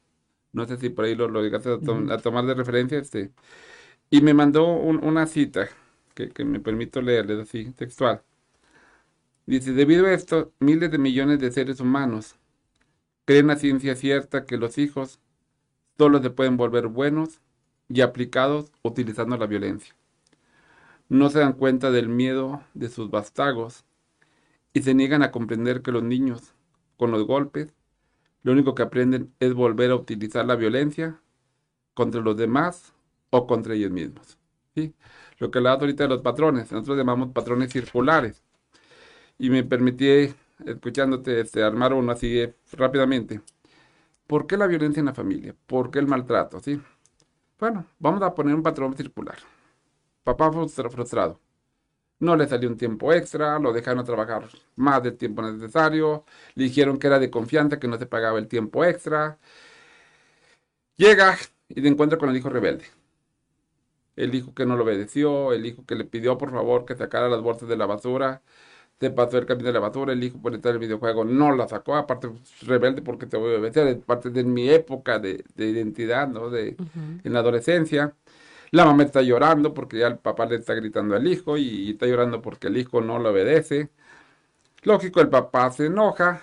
No 0.53 0.67
sé 0.67 0.77
si 0.77 0.89
por 0.89 1.05
ahí 1.05 1.15
lo, 1.15 1.27
lo 1.29 1.41
llegaste 1.43 1.73
a, 1.73 1.79
tom- 1.81 2.11
a 2.11 2.17
tomar 2.19 2.45
de 2.45 2.55
referencia. 2.55 2.99
Este, 2.99 3.31
y 4.11 4.21
me 4.21 4.33
mandó 4.33 4.67
un- 4.67 5.03
una 5.05 5.27
cita 5.27 5.69
que, 6.15 6.29
que 6.31 6.45
me 6.45 6.59
permito 6.61 7.01
leerles 7.01 7.39
así, 7.41 7.71
textual. 7.73 8.23
Dice, 9.47 9.73
debido 9.73 10.05
a 10.07 10.13
esto, 10.13 10.53
miles 10.59 10.91
de 10.91 10.97
millones 10.97 11.39
de 11.39 11.51
seres 11.51 11.79
humanos 11.79 12.35
creen 13.25 13.49
a 13.51 13.57
ciencia 13.57 13.95
cierta 13.95 14.45
que 14.45 14.57
los 14.57 14.77
hijos 14.79 15.19
solo 15.97 16.21
se 16.21 16.31
pueden 16.31 16.57
volver 16.57 16.87
buenos 16.89 17.41
y 17.89 18.01
aplicados 18.01 18.71
utilizando 18.81 19.37
la 19.37 19.47
violencia. 19.47 19.95
No 21.09 21.29
se 21.29 21.39
dan 21.39 21.53
cuenta 21.53 21.91
del 21.91 22.09
miedo 22.09 22.61
de 22.73 22.89
sus 22.89 23.09
vástagos 23.11 23.85
y 24.73 24.81
se 24.81 24.93
niegan 24.93 25.23
a 25.23 25.31
comprender 25.31 25.81
que 25.81 25.91
los 25.91 26.03
niños, 26.03 26.53
con 26.97 27.11
los 27.11 27.25
golpes, 27.25 27.73
lo 28.43 28.51
único 28.51 28.75
que 28.75 28.83
aprenden 28.83 29.33
es 29.39 29.53
volver 29.53 29.91
a 29.91 29.95
utilizar 29.95 30.45
la 30.45 30.55
violencia 30.55 31.19
contra 31.93 32.21
los 32.21 32.37
demás 32.37 32.93
o 33.31 33.47
contra 33.47 33.73
ellos 33.75 33.91
mismos. 33.91 34.37
¿sí? 34.75 34.93
Lo 35.39 35.51
que 35.51 35.59
hablabas 35.59 35.81
ahorita 35.81 36.03
de 36.03 36.09
los 36.09 36.21
patrones, 36.21 36.71
nosotros 36.71 36.97
llamamos 36.97 37.31
patrones 37.31 37.71
circulares. 37.71 38.43
Y 39.39 39.49
me 39.49 39.63
permití, 39.63 40.33
escuchándote, 40.65 41.41
este, 41.41 41.63
armar 41.63 41.93
uno 41.93 42.11
así 42.11 42.39
eh, 42.39 42.55
rápidamente. 42.73 43.41
¿Por 44.27 44.47
qué 44.47 44.57
la 44.57 44.67
violencia 44.67 44.99
en 44.99 45.07
la 45.07 45.13
familia? 45.13 45.55
¿Por 45.67 45.91
qué 45.91 45.99
el 45.99 46.07
maltrato? 46.07 46.59
¿sí? 46.59 46.81
Bueno, 47.59 47.85
vamos 47.99 48.21
a 48.21 48.33
poner 48.35 48.53
un 48.55 48.63
patrón 48.63 48.95
circular. 48.95 49.37
Papá 50.23 50.51
frustra- 50.51 50.89
frustrado. 50.91 51.41
No 52.19 52.35
le 52.37 52.47
salió 52.47 52.69
un 52.69 52.77
tiempo 52.77 53.13
extra, 53.13 53.59
lo 53.59 53.73
dejaron 53.73 54.05
trabajar 54.05 54.49
más 54.77 55.03
del 55.03 55.17
tiempo 55.17 55.41
necesario, 55.43 56.25
le 56.55 56.65
dijeron 56.65 56.99
que 56.99 57.07
era 57.07 57.19
de 57.19 57.31
confianza, 57.31 57.79
que 57.79 57.87
no 57.89 57.97
se 57.99 58.07
pagaba 58.07 58.39
el 58.39 58.47
tiempo 58.49 58.85
extra. 58.85 59.39
Llega 60.97 61.37
y 61.69 61.81
se 61.81 61.87
encuentra 61.87 62.17
con 62.19 62.27
el 62.29 62.35
hijo 62.35 62.49
rebelde. 62.49 62.83
El 64.15 64.33
hijo 64.35 64.53
que 64.53 64.65
no 64.65 64.75
lo 64.77 64.83
obedeció, 64.83 65.53
el 65.53 65.65
hijo 65.65 65.85
que 65.85 65.95
le 65.95 66.05
pidió 66.05 66.37
por 66.37 66.51
favor 66.51 66.85
que 66.85 66.95
sacara 66.95 67.27
las 67.29 67.41
bolsas 67.41 67.67
de 67.69 67.75
la 67.77 67.85
basura, 67.85 68.41
se 68.99 69.11
pasó 69.11 69.37
el 69.37 69.45
camino 69.45 69.67
de 69.67 69.73
la 69.73 69.79
basura, 69.81 70.13
el 70.13 70.23
hijo 70.23 70.41
por 70.41 70.53
estar 70.55 70.71
en 70.71 70.75
el 70.77 70.79
videojuego 70.87 71.25
no 71.25 71.55
la 71.55 71.67
sacó, 71.67 71.95
aparte 71.95 72.29
pues, 72.29 72.61
rebelde 72.61 73.01
porque 73.01 73.25
te 73.27 73.37
voy 73.37 73.53
a 73.55 73.59
obedecer, 73.59 73.87
es 73.87 73.97
parte 73.97 74.29
de 74.29 74.43
mi 74.43 74.69
época 74.69 75.19
de, 75.19 75.43
de 75.55 75.67
identidad, 75.69 76.27
¿no? 76.27 76.49
De, 76.49 76.79
en 77.23 77.33
la 77.33 77.39
adolescencia. 77.39 78.15
La 78.71 78.85
mamá 78.85 79.03
está 79.03 79.21
llorando 79.21 79.73
porque 79.73 79.99
ya 79.99 80.07
el 80.07 80.19
papá 80.19 80.45
le 80.47 80.57
está 80.57 80.73
gritando 80.75 81.15
al 81.15 81.27
hijo 81.27 81.57
y, 81.57 81.63
y 81.63 81.91
está 81.91 82.07
llorando 82.07 82.41
porque 82.41 82.67
el 82.67 82.77
hijo 82.77 83.01
no 83.01 83.19
le 83.19 83.29
obedece. 83.29 83.89
Lógico, 84.83 85.21
el 85.21 85.29
papá 85.29 85.71
se 85.71 85.87
enoja, 85.87 86.41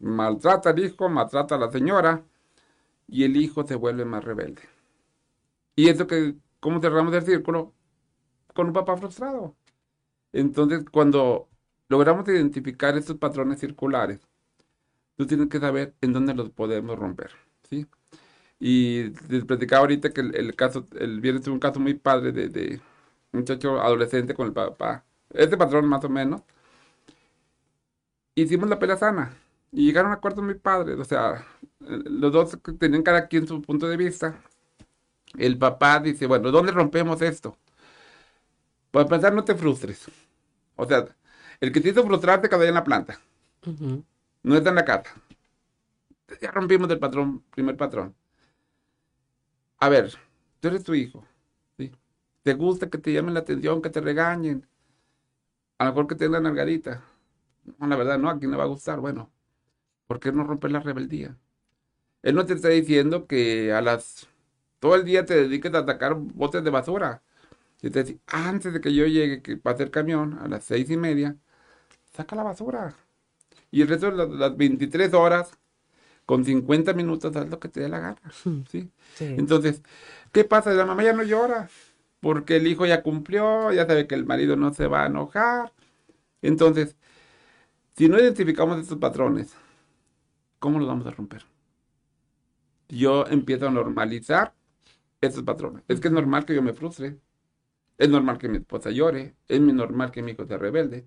maltrata 0.00 0.70
al 0.70 0.78
hijo, 0.80 1.08
maltrata 1.08 1.56
a 1.56 1.58
la 1.58 1.70
señora 1.72 2.24
y 3.08 3.24
el 3.24 3.36
hijo 3.36 3.66
se 3.66 3.76
vuelve 3.76 4.04
más 4.06 4.24
rebelde. 4.24 4.62
Y 5.74 5.88
eso 5.88 6.06
que, 6.06 6.34
¿cómo 6.60 6.80
cerramos 6.80 7.14
el 7.14 7.22
círculo? 7.24 7.74
Con 8.54 8.68
un 8.68 8.72
papá 8.74 8.96
frustrado. 8.98 9.56
Entonces, 10.32 10.84
cuando 10.92 11.50
logramos 11.88 12.28
identificar 12.28 12.96
estos 12.96 13.16
patrones 13.18 13.60
circulares, 13.60 14.20
tú 15.16 15.26
tienes 15.26 15.48
que 15.48 15.60
saber 15.60 15.94
en 16.00 16.12
dónde 16.12 16.34
los 16.34 16.50
podemos 16.50 16.98
romper, 16.98 17.32
¿sí? 17.70 17.86
Y 18.60 19.10
les 19.30 19.44
platicaba 19.44 19.82
ahorita 19.82 20.12
que 20.12 20.22
el, 20.22 20.34
el 20.36 20.56
caso, 20.56 20.86
el 20.98 21.20
viernes 21.20 21.44
tuve 21.44 21.54
un 21.54 21.60
caso 21.60 21.80
muy 21.80 21.94
padre 21.94 22.32
de, 22.32 22.48
de 22.48 22.80
un 23.32 23.40
muchacho 23.40 23.80
adolescente 23.80 24.34
con 24.34 24.46
el 24.48 24.52
papá. 24.54 25.04
Este 25.30 25.56
patrón 25.58 25.86
más 25.88 26.04
o 26.04 26.08
menos. 26.10 26.42
Hicimos 28.34 28.68
la 28.68 28.78
pelea 28.78 28.96
sana. 28.96 29.36
Y 29.72 29.86
llegaron 29.86 30.10
a 30.12 30.14
acuerdos 30.14 30.44
muy 30.44 30.54
padres. 30.54 30.98
O 30.98 31.04
sea, 31.04 31.44
los 31.80 32.32
dos 32.32 32.58
tenían 32.78 33.02
cada 33.02 33.28
quien 33.28 33.46
su 33.46 33.60
punto 33.62 33.88
de 33.88 33.96
vista. 33.96 34.40
El 35.38 35.58
papá 35.58 36.00
dice, 36.00 36.26
bueno, 36.26 36.50
¿dónde 36.50 36.72
rompemos 36.72 37.22
esto? 37.22 37.56
Para 38.90 39.04
empezar, 39.04 39.32
no 39.34 39.44
te 39.44 39.54
frustres. 39.54 40.06
O 40.76 40.86
sea, 40.86 41.06
el 41.60 41.72
que 41.72 41.80
te 41.80 41.90
hizo 41.90 42.04
frustrarte 42.04 42.48
quedó 42.48 42.60
ahí 42.60 42.68
en 42.68 42.74
la 42.74 42.84
planta. 42.84 43.20
No 44.42 44.56
está 44.56 44.70
en 44.70 44.76
la 44.76 44.84
casa. 44.84 45.14
Ya 46.40 46.50
rompimos 46.50 46.90
el 46.90 46.98
patrón, 46.98 47.42
primer 47.50 47.76
patrón. 47.76 48.14
A 49.78 49.88
ver, 49.88 50.12
tú 50.60 50.68
eres 50.68 50.84
tu 50.84 50.94
hijo. 50.94 51.24
¿sí? 51.76 51.92
¿Te 52.42 52.54
gusta 52.54 52.90
que 52.90 52.98
te 52.98 53.12
llamen 53.12 53.34
la 53.34 53.40
atención, 53.40 53.82
que 53.82 53.90
te 53.90 54.00
regañen? 54.00 54.66
A 55.78 55.84
lo 55.84 55.90
mejor 55.90 56.06
que 56.06 56.14
te 56.14 56.24
den 56.24 56.32
la 56.32 56.40
nalgadita. 56.40 57.02
No, 57.78 57.86
la 57.86 57.96
verdad, 57.96 58.18
no, 58.18 58.30
a 58.30 58.38
quién 58.38 58.50
le 58.50 58.56
va 58.56 58.64
a 58.64 58.68
gustar. 58.68 59.00
Bueno, 59.00 59.30
¿por 60.06 60.20
qué 60.20 60.32
no 60.32 60.44
romper 60.44 60.72
la 60.72 60.80
rebeldía? 60.80 61.36
Él 62.22 62.34
no 62.34 62.46
te 62.46 62.54
está 62.54 62.68
diciendo 62.68 63.26
que 63.26 63.72
a 63.72 63.80
las... 63.80 64.28
Todo 64.80 64.94
el 64.96 65.04
día 65.04 65.24
te 65.24 65.34
dediques 65.34 65.74
a 65.74 65.86
sacar 65.86 66.14
botes 66.14 66.62
de 66.64 66.70
basura. 66.70 67.22
Y 67.82 67.90
te 67.90 68.04
dice, 68.04 68.20
antes 68.26 68.72
de 68.72 68.80
que 68.80 68.94
yo 68.94 69.06
llegue, 69.06 69.42
que 69.42 69.56
pase 69.56 69.82
el 69.84 69.90
camión, 69.90 70.38
a 70.40 70.48
las 70.48 70.64
seis 70.64 70.90
y 70.90 70.96
media, 70.96 71.36
saca 72.16 72.36
la 72.36 72.42
basura. 72.42 72.94
Y 73.70 73.82
el 73.82 73.88
resto 73.88 74.10
de 74.10 74.16
las, 74.16 74.28
las 74.30 74.56
23 74.56 75.14
horas, 75.14 75.58
con 76.26 76.44
50 76.44 76.92
minutos, 76.94 77.34
haz 77.36 77.48
lo 77.48 77.60
que 77.60 77.68
te 77.68 77.80
dé 77.80 77.88
la 77.88 78.00
gana. 78.00 78.20
¿sí? 78.70 78.90
Sí. 79.14 79.24
Entonces, 79.38 79.82
¿qué 80.32 80.44
pasa? 80.44 80.72
La 80.72 80.86
mamá 80.86 81.02
ya 81.04 81.12
no 81.12 81.22
llora, 81.22 81.68
porque 82.20 82.56
el 82.56 82.66
hijo 82.66 82.86
ya 82.86 83.02
cumplió, 83.02 83.72
ya 83.72 83.86
sabe 83.86 84.06
que 84.06 84.14
el 84.14 84.26
marido 84.26 84.56
no 84.56 84.72
se 84.74 84.86
va 84.88 85.04
a 85.04 85.06
enojar. 85.06 85.72
Entonces, 86.42 86.96
si 87.96 88.08
no 88.08 88.18
identificamos 88.18 88.78
estos 88.78 88.98
patrones, 88.98 89.54
¿cómo 90.58 90.78
los 90.78 90.88
vamos 90.88 91.06
a 91.06 91.10
romper? 91.10 91.44
Yo 92.88 93.26
empiezo 93.26 93.66
a 93.68 93.70
normalizar 93.70 94.54
estos 95.20 95.42
patrones. 95.42 95.82
Es 95.88 96.00
que 96.00 96.08
es 96.08 96.14
normal 96.14 96.44
que 96.44 96.54
yo 96.54 96.62
me 96.62 96.72
frustre. 96.72 97.18
Es 97.98 98.08
normal 98.08 98.38
que 98.38 98.48
mi 98.48 98.58
esposa 98.58 98.90
llore. 98.90 99.36
Es 99.48 99.60
normal 99.60 100.10
que 100.12 100.22
mi 100.22 100.32
hijo 100.32 100.46
sea 100.46 100.58
rebelde. 100.58 101.06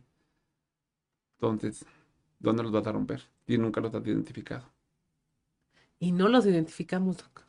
Entonces, 1.41 1.85
¿dónde 2.39 2.63
los 2.63 2.71
vas 2.71 2.85
a 2.85 2.91
romper? 2.91 3.21
Si 3.47 3.57
nunca 3.57 3.81
los 3.81 3.93
has 3.95 4.05
identificado. 4.05 4.65
Y 5.99 6.11
no 6.11 6.27
los 6.27 6.45
identificamos, 6.45 7.17
doc. 7.17 7.45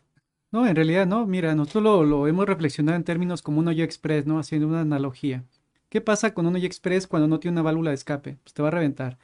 No, 0.53 0.67
en 0.67 0.77
realidad 0.77 1.07
no. 1.07 1.27
Mira, 1.27 1.55
nosotros 1.55 1.83
lo, 1.83 2.05
lo 2.05 2.27
hemos 2.27 2.47
reflexionado 2.47 2.97
en 2.97 3.05
términos 3.05 3.43
como 3.43 3.61
un 3.61 3.69
hoyo 3.69 3.85
express, 3.85 4.27
¿no? 4.27 4.39
Haciendo 4.39 4.69
una 4.69 4.81
analogía. 4.81 5.45
¿Qué 5.89 6.01
pasa 6.01 6.35
con 6.35 6.47
un 6.47 6.55
hoyo 6.55 6.67
express 6.67 7.07
cuando 7.07 7.29
no 7.29 7.41
tiene 7.41 7.55
una 7.55 7.63
válvula 7.63 7.91
de 7.91 7.97
escape? 7.97 8.39
Pues 8.43 8.55
te 8.55 8.63
va 8.63 8.69
a 8.69 8.73
reventar. 8.73 9.19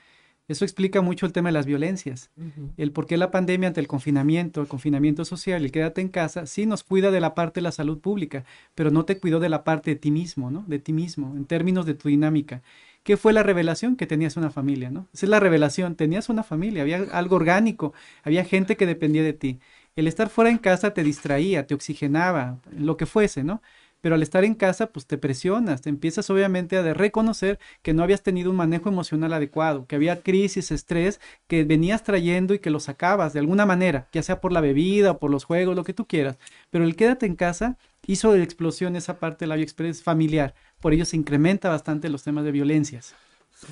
Eso 0.48 0.64
explica 0.64 1.00
mucho 1.00 1.26
el 1.26 1.32
tema 1.32 1.48
de 1.48 1.54
las 1.54 1.66
violencias. 1.66 2.30
El 2.76 2.92
por 2.92 3.06
qué 3.06 3.16
la 3.16 3.32
pandemia 3.32 3.68
ante 3.68 3.80
el 3.80 3.88
confinamiento, 3.88 4.60
el 4.60 4.68
confinamiento 4.68 5.24
social, 5.24 5.64
el 5.64 5.72
quédate 5.72 6.00
en 6.00 6.08
casa, 6.08 6.46
sí 6.46 6.66
nos 6.66 6.84
cuida 6.84 7.10
de 7.10 7.20
la 7.20 7.34
parte 7.34 7.58
de 7.60 7.62
la 7.62 7.72
salud 7.72 7.98
pública, 7.98 8.44
pero 8.76 8.92
no 8.92 9.04
te 9.04 9.18
cuidó 9.18 9.40
de 9.40 9.48
la 9.48 9.64
parte 9.64 9.90
de 9.90 9.96
ti 9.96 10.12
mismo, 10.12 10.52
¿no? 10.52 10.64
De 10.68 10.78
ti 10.78 10.92
mismo, 10.92 11.34
en 11.36 11.46
términos 11.46 11.84
de 11.84 11.94
tu 11.94 12.08
dinámica. 12.08 12.62
¿Qué 13.06 13.16
fue 13.16 13.32
la 13.32 13.44
revelación? 13.44 13.94
Que 13.94 14.04
tenías 14.04 14.36
una 14.36 14.50
familia, 14.50 14.90
¿no? 14.90 15.06
Esa 15.14 15.26
es 15.26 15.30
la 15.30 15.38
revelación, 15.38 15.94
tenías 15.94 16.28
una 16.28 16.42
familia, 16.42 16.82
había 16.82 16.96
algo 17.12 17.36
orgánico, 17.36 17.94
había 18.24 18.44
gente 18.44 18.76
que 18.76 18.84
dependía 18.84 19.22
de 19.22 19.32
ti. 19.32 19.60
El 19.94 20.08
estar 20.08 20.28
fuera 20.28 20.50
en 20.50 20.58
casa 20.58 20.92
te 20.92 21.04
distraía, 21.04 21.68
te 21.68 21.74
oxigenaba, 21.74 22.58
lo 22.76 22.96
que 22.96 23.06
fuese, 23.06 23.44
¿no? 23.44 23.62
Pero 24.00 24.14
al 24.14 24.22
estar 24.22 24.44
en 24.44 24.54
casa, 24.54 24.86
pues 24.86 25.06
te 25.06 25.18
presionas, 25.18 25.82
te 25.82 25.88
empiezas 25.88 26.28
obviamente 26.30 26.76
a 26.76 26.94
reconocer 26.94 27.58
que 27.82 27.94
no 27.94 28.02
habías 28.02 28.22
tenido 28.22 28.50
un 28.50 28.56
manejo 28.56 28.88
emocional 28.88 29.32
adecuado, 29.32 29.86
que 29.86 29.96
había 29.96 30.22
crisis, 30.22 30.70
estrés 30.70 31.20
que 31.46 31.64
venías 31.64 32.04
trayendo 32.04 32.54
y 32.54 32.58
que 32.58 32.70
lo 32.70 32.80
sacabas 32.80 33.32
de 33.32 33.40
alguna 33.40 33.66
manera, 33.66 34.08
ya 34.12 34.22
sea 34.22 34.40
por 34.40 34.52
la 34.52 34.60
bebida 34.60 35.12
o 35.12 35.18
por 35.18 35.30
los 35.30 35.44
juegos, 35.44 35.76
lo 35.76 35.84
que 35.84 35.94
tú 35.94 36.06
quieras. 36.06 36.38
Pero 36.70 36.84
el 36.84 36.96
quédate 36.96 37.26
en 37.26 37.36
casa 37.36 37.78
hizo 38.06 38.32
de 38.32 38.42
explosión 38.42 38.96
esa 38.96 39.18
parte 39.18 39.44
de 39.44 39.48
la 39.48 39.56
express 39.56 40.02
familiar, 40.02 40.54
por 40.80 40.92
ello 40.92 41.04
se 41.04 41.16
incrementa 41.16 41.68
bastante 41.68 42.08
los 42.08 42.22
temas 42.22 42.44
de 42.44 42.52
violencias. 42.52 43.14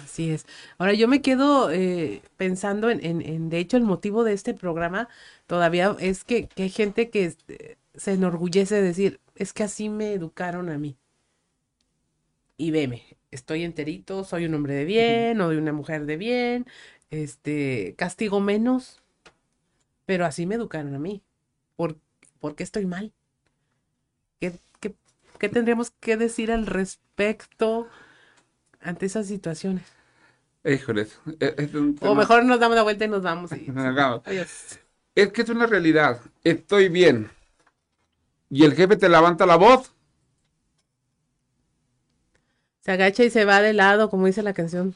Así 0.03 0.31
es. 0.31 0.47
Ahora 0.79 0.95
yo 0.95 1.09
me 1.09 1.21
quedo 1.21 1.71
eh, 1.71 2.23
pensando 2.37 2.91
en, 2.91 3.05
en, 3.05 3.51
de 3.51 3.59
hecho, 3.59 3.77
el 3.77 3.83
motivo 3.83 4.25
de 4.25 4.33
este 4.33 4.55
programa 4.55 5.09
todavía 5.47 5.95
es 6.01 6.25
que, 6.25 6.49
hay 6.57 6.71
gente 6.71 7.11
que 7.11 7.27
este, 7.27 7.77
se 7.95 8.13
enorgullece 8.13 8.77
de 8.77 8.83
decir, 8.83 9.21
es 9.35 9.53
que 9.53 9.63
así 9.63 9.89
me 9.89 10.13
educaron 10.13 10.69
a 10.71 10.79
mí. 10.79 10.97
Y 12.57 12.71
veme, 12.71 13.03
estoy 13.31 13.65
enterito, 13.65 14.25
soy 14.25 14.47
un 14.47 14.55
hombre 14.55 14.75
de 14.75 14.85
bien 14.85 15.41
o 15.41 15.49
de 15.49 15.59
una 15.59 15.73
mujer 15.73 16.07
de 16.07 16.17
bien, 16.17 16.67
este, 17.11 17.95
castigo 17.99 18.41
menos, 18.41 19.03
pero 20.07 20.25
así 20.25 20.47
me 20.47 20.55
educaron 20.55 20.95
a 20.95 20.99
mí. 20.99 21.23
¿Por, 21.77 21.97
qué 22.55 22.63
estoy 22.63 22.87
mal? 22.87 23.13
¿Qué, 24.39 24.53
qué, 24.81 25.49
tendríamos 25.49 25.91
que 25.91 26.17
decir 26.17 26.53
al 26.53 26.67
respecto 26.67 27.89
ante 28.81 29.07
esas 29.07 29.27
situaciones? 29.27 29.85
Híjoles, 30.65 31.19
e, 31.41 31.71
O 32.01 32.15
mejor 32.15 32.45
nos 32.45 32.61
damos 32.61 32.77
la 32.77 32.83
vuelta 32.83 33.05
y 33.05 33.09
nos 33.09 33.23
vamos. 33.23 33.51
Es 35.17 35.31
que 35.31 35.43
es 35.43 35.49
una 35.49 35.67
realidad. 35.67 36.21
Estoy 36.43 36.89
bien 36.89 37.31
y 38.51 38.65
el 38.65 38.75
jefe 38.75 38.97
te 38.97 39.09
levanta 39.09 39.47
la 39.47 39.57
voz. 39.57 39.93
Se 42.81 42.93
agacha 42.93 43.25
y 43.25 43.31
se 43.31 43.45
va 43.45 43.63
de 43.63 43.73
lado, 43.73 44.11
como 44.11 44.27
dice 44.27 44.43
la 44.43 44.53
canción. 44.53 44.95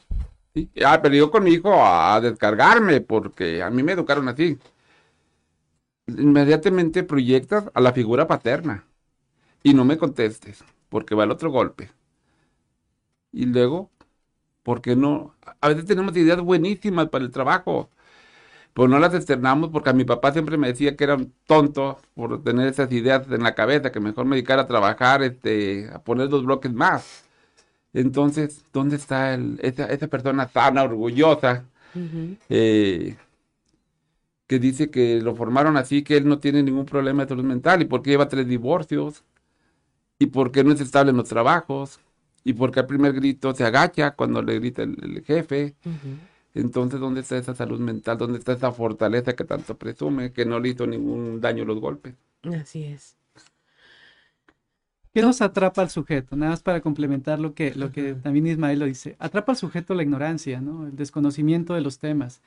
Sí. 0.53 0.69
Ah, 0.85 0.99
pero 1.01 1.15
yo 1.15 1.31
con 1.31 1.43
mi 1.43 1.51
hijo 1.51 1.71
a 1.73 2.19
descargarme, 2.21 3.01
porque 3.01 3.61
a 3.63 3.69
mí 3.69 3.83
me 3.83 3.93
educaron 3.93 4.27
así. 4.27 4.57
Inmediatamente 6.07 7.03
proyectas 7.03 7.69
a 7.73 7.81
la 7.81 7.93
figura 7.93 8.27
paterna 8.27 8.85
y 9.63 9.73
no 9.73 9.85
me 9.85 9.97
contestes, 9.97 10.63
porque 10.89 11.15
va 11.15 11.25
el 11.25 11.31
otro 11.31 11.51
golpe. 11.51 11.91
Y 13.31 13.45
luego, 13.45 13.89
¿por 14.63 14.81
qué 14.81 14.95
no? 14.95 15.35
A 15.61 15.69
veces 15.69 15.85
tenemos 15.85 16.15
ideas 16.17 16.41
buenísimas 16.41 17.09
para 17.09 17.25
el 17.25 17.31
trabajo, 17.31 17.89
pues 18.73 18.89
no 18.89 18.99
las 18.99 19.13
externamos 19.13 19.69
porque 19.71 19.89
a 19.89 19.93
mi 19.93 20.05
papá 20.05 20.31
siempre 20.31 20.57
me 20.57 20.67
decía 20.67 20.95
que 20.95 21.03
era 21.03 21.15
un 21.15 21.33
tonto 21.45 21.99
por 22.15 22.43
tener 22.43 22.67
esas 22.67 22.91
ideas 22.91 23.29
en 23.29 23.43
la 23.43 23.55
cabeza, 23.55 23.91
que 23.91 23.99
mejor 23.99 24.25
me 24.25 24.35
dedicara 24.35 24.63
a 24.63 24.67
trabajar, 24.67 25.23
este, 25.23 25.89
a 25.91 25.99
poner 25.99 26.29
dos 26.29 26.45
bloques 26.45 26.71
más. 26.73 27.25
Entonces, 27.93 28.63
¿dónde 28.71 28.95
está 28.97 29.33
el, 29.33 29.59
esa, 29.61 29.85
esa 29.87 30.07
persona 30.07 30.47
sana, 30.47 30.83
orgullosa, 30.83 31.65
eh, 32.49 33.17
que 34.47 34.59
dice 34.59 34.89
que 34.89 35.21
lo 35.21 35.35
formaron 35.35 35.77
así, 35.77 36.03
que 36.03 36.17
él 36.17 36.27
no 36.27 36.39
tiene 36.39 36.63
ningún 36.63 36.85
problema 36.85 37.23
de 37.23 37.29
salud 37.29 37.43
mental, 37.43 37.81
y 37.81 37.85
porque 37.85 38.11
lleva 38.11 38.29
tres 38.29 38.47
divorcios, 38.47 39.23
y 40.19 40.27
porque 40.27 40.63
no 40.63 40.71
es 40.73 40.81
estable 40.81 41.11
en 41.11 41.17
los 41.17 41.29
trabajos, 41.29 41.99
y 42.43 42.53
porque 42.53 42.79
al 42.79 42.87
primer 42.87 43.13
grito 43.13 43.53
se 43.53 43.63
agacha 43.63 44.11
cuando 44.11 44.41
le 44.41 44.59
grita 44.59 44.83
el, 44.83 45.23
jefe. 45.25 45.75
Entonces, 46.53 46.99
¿dónde 46.99 47.21
está 47.21 47.37
esa 47.37 47.55
salud 47.55 47.79
mental? 47.79 48.17
¿Dónde 48.17 48.39
está 48.39 48.53
esa 48.53 48.71
fortaleza 48.71 49.33
que 49.33 49.43
tanto 49.43 49.77
presume, 49.77 50.31
que 50.33 50.45
no 50.45 50.59
le 50.59 50.69
hizo 50.69 50.87
ningún 50.87 51.39
daño 51.41 51.65
los 51.65 51.79
golpes? 51.79 52.15
Así 52.43 52.83
es. 52.83 53.17
¿Qué 55.13 55.21
nos 55.21 55.41
atrapa 55.41 55.81
al 55.81 55.89
sujeto? 55.89 56.35
Nada 56.35 56.51
más 56.51 56.61
para 56.61 56.81
complementar 56.81 57.39
lo 57.39 57.53
que, 57.53 57.73
lo 57.73 57.91
que 57.91 58.13
también 58.13 58.45
Ismael 58.47 58.79
lo 58.79 58.85
dice. 58.85 59.15
Atrapa 59.19 59.53
al 59.53 59.57
sujeto 59.57 59.95
la 59.95 60.03
ignorancia, 60.03 60.61
¿no? 60.61 60.87
El 60.87 60.95
desconocimiento 60.95 61.73
de 61.73 61.81
los 61.81 61.97
temas. 61.99 62.41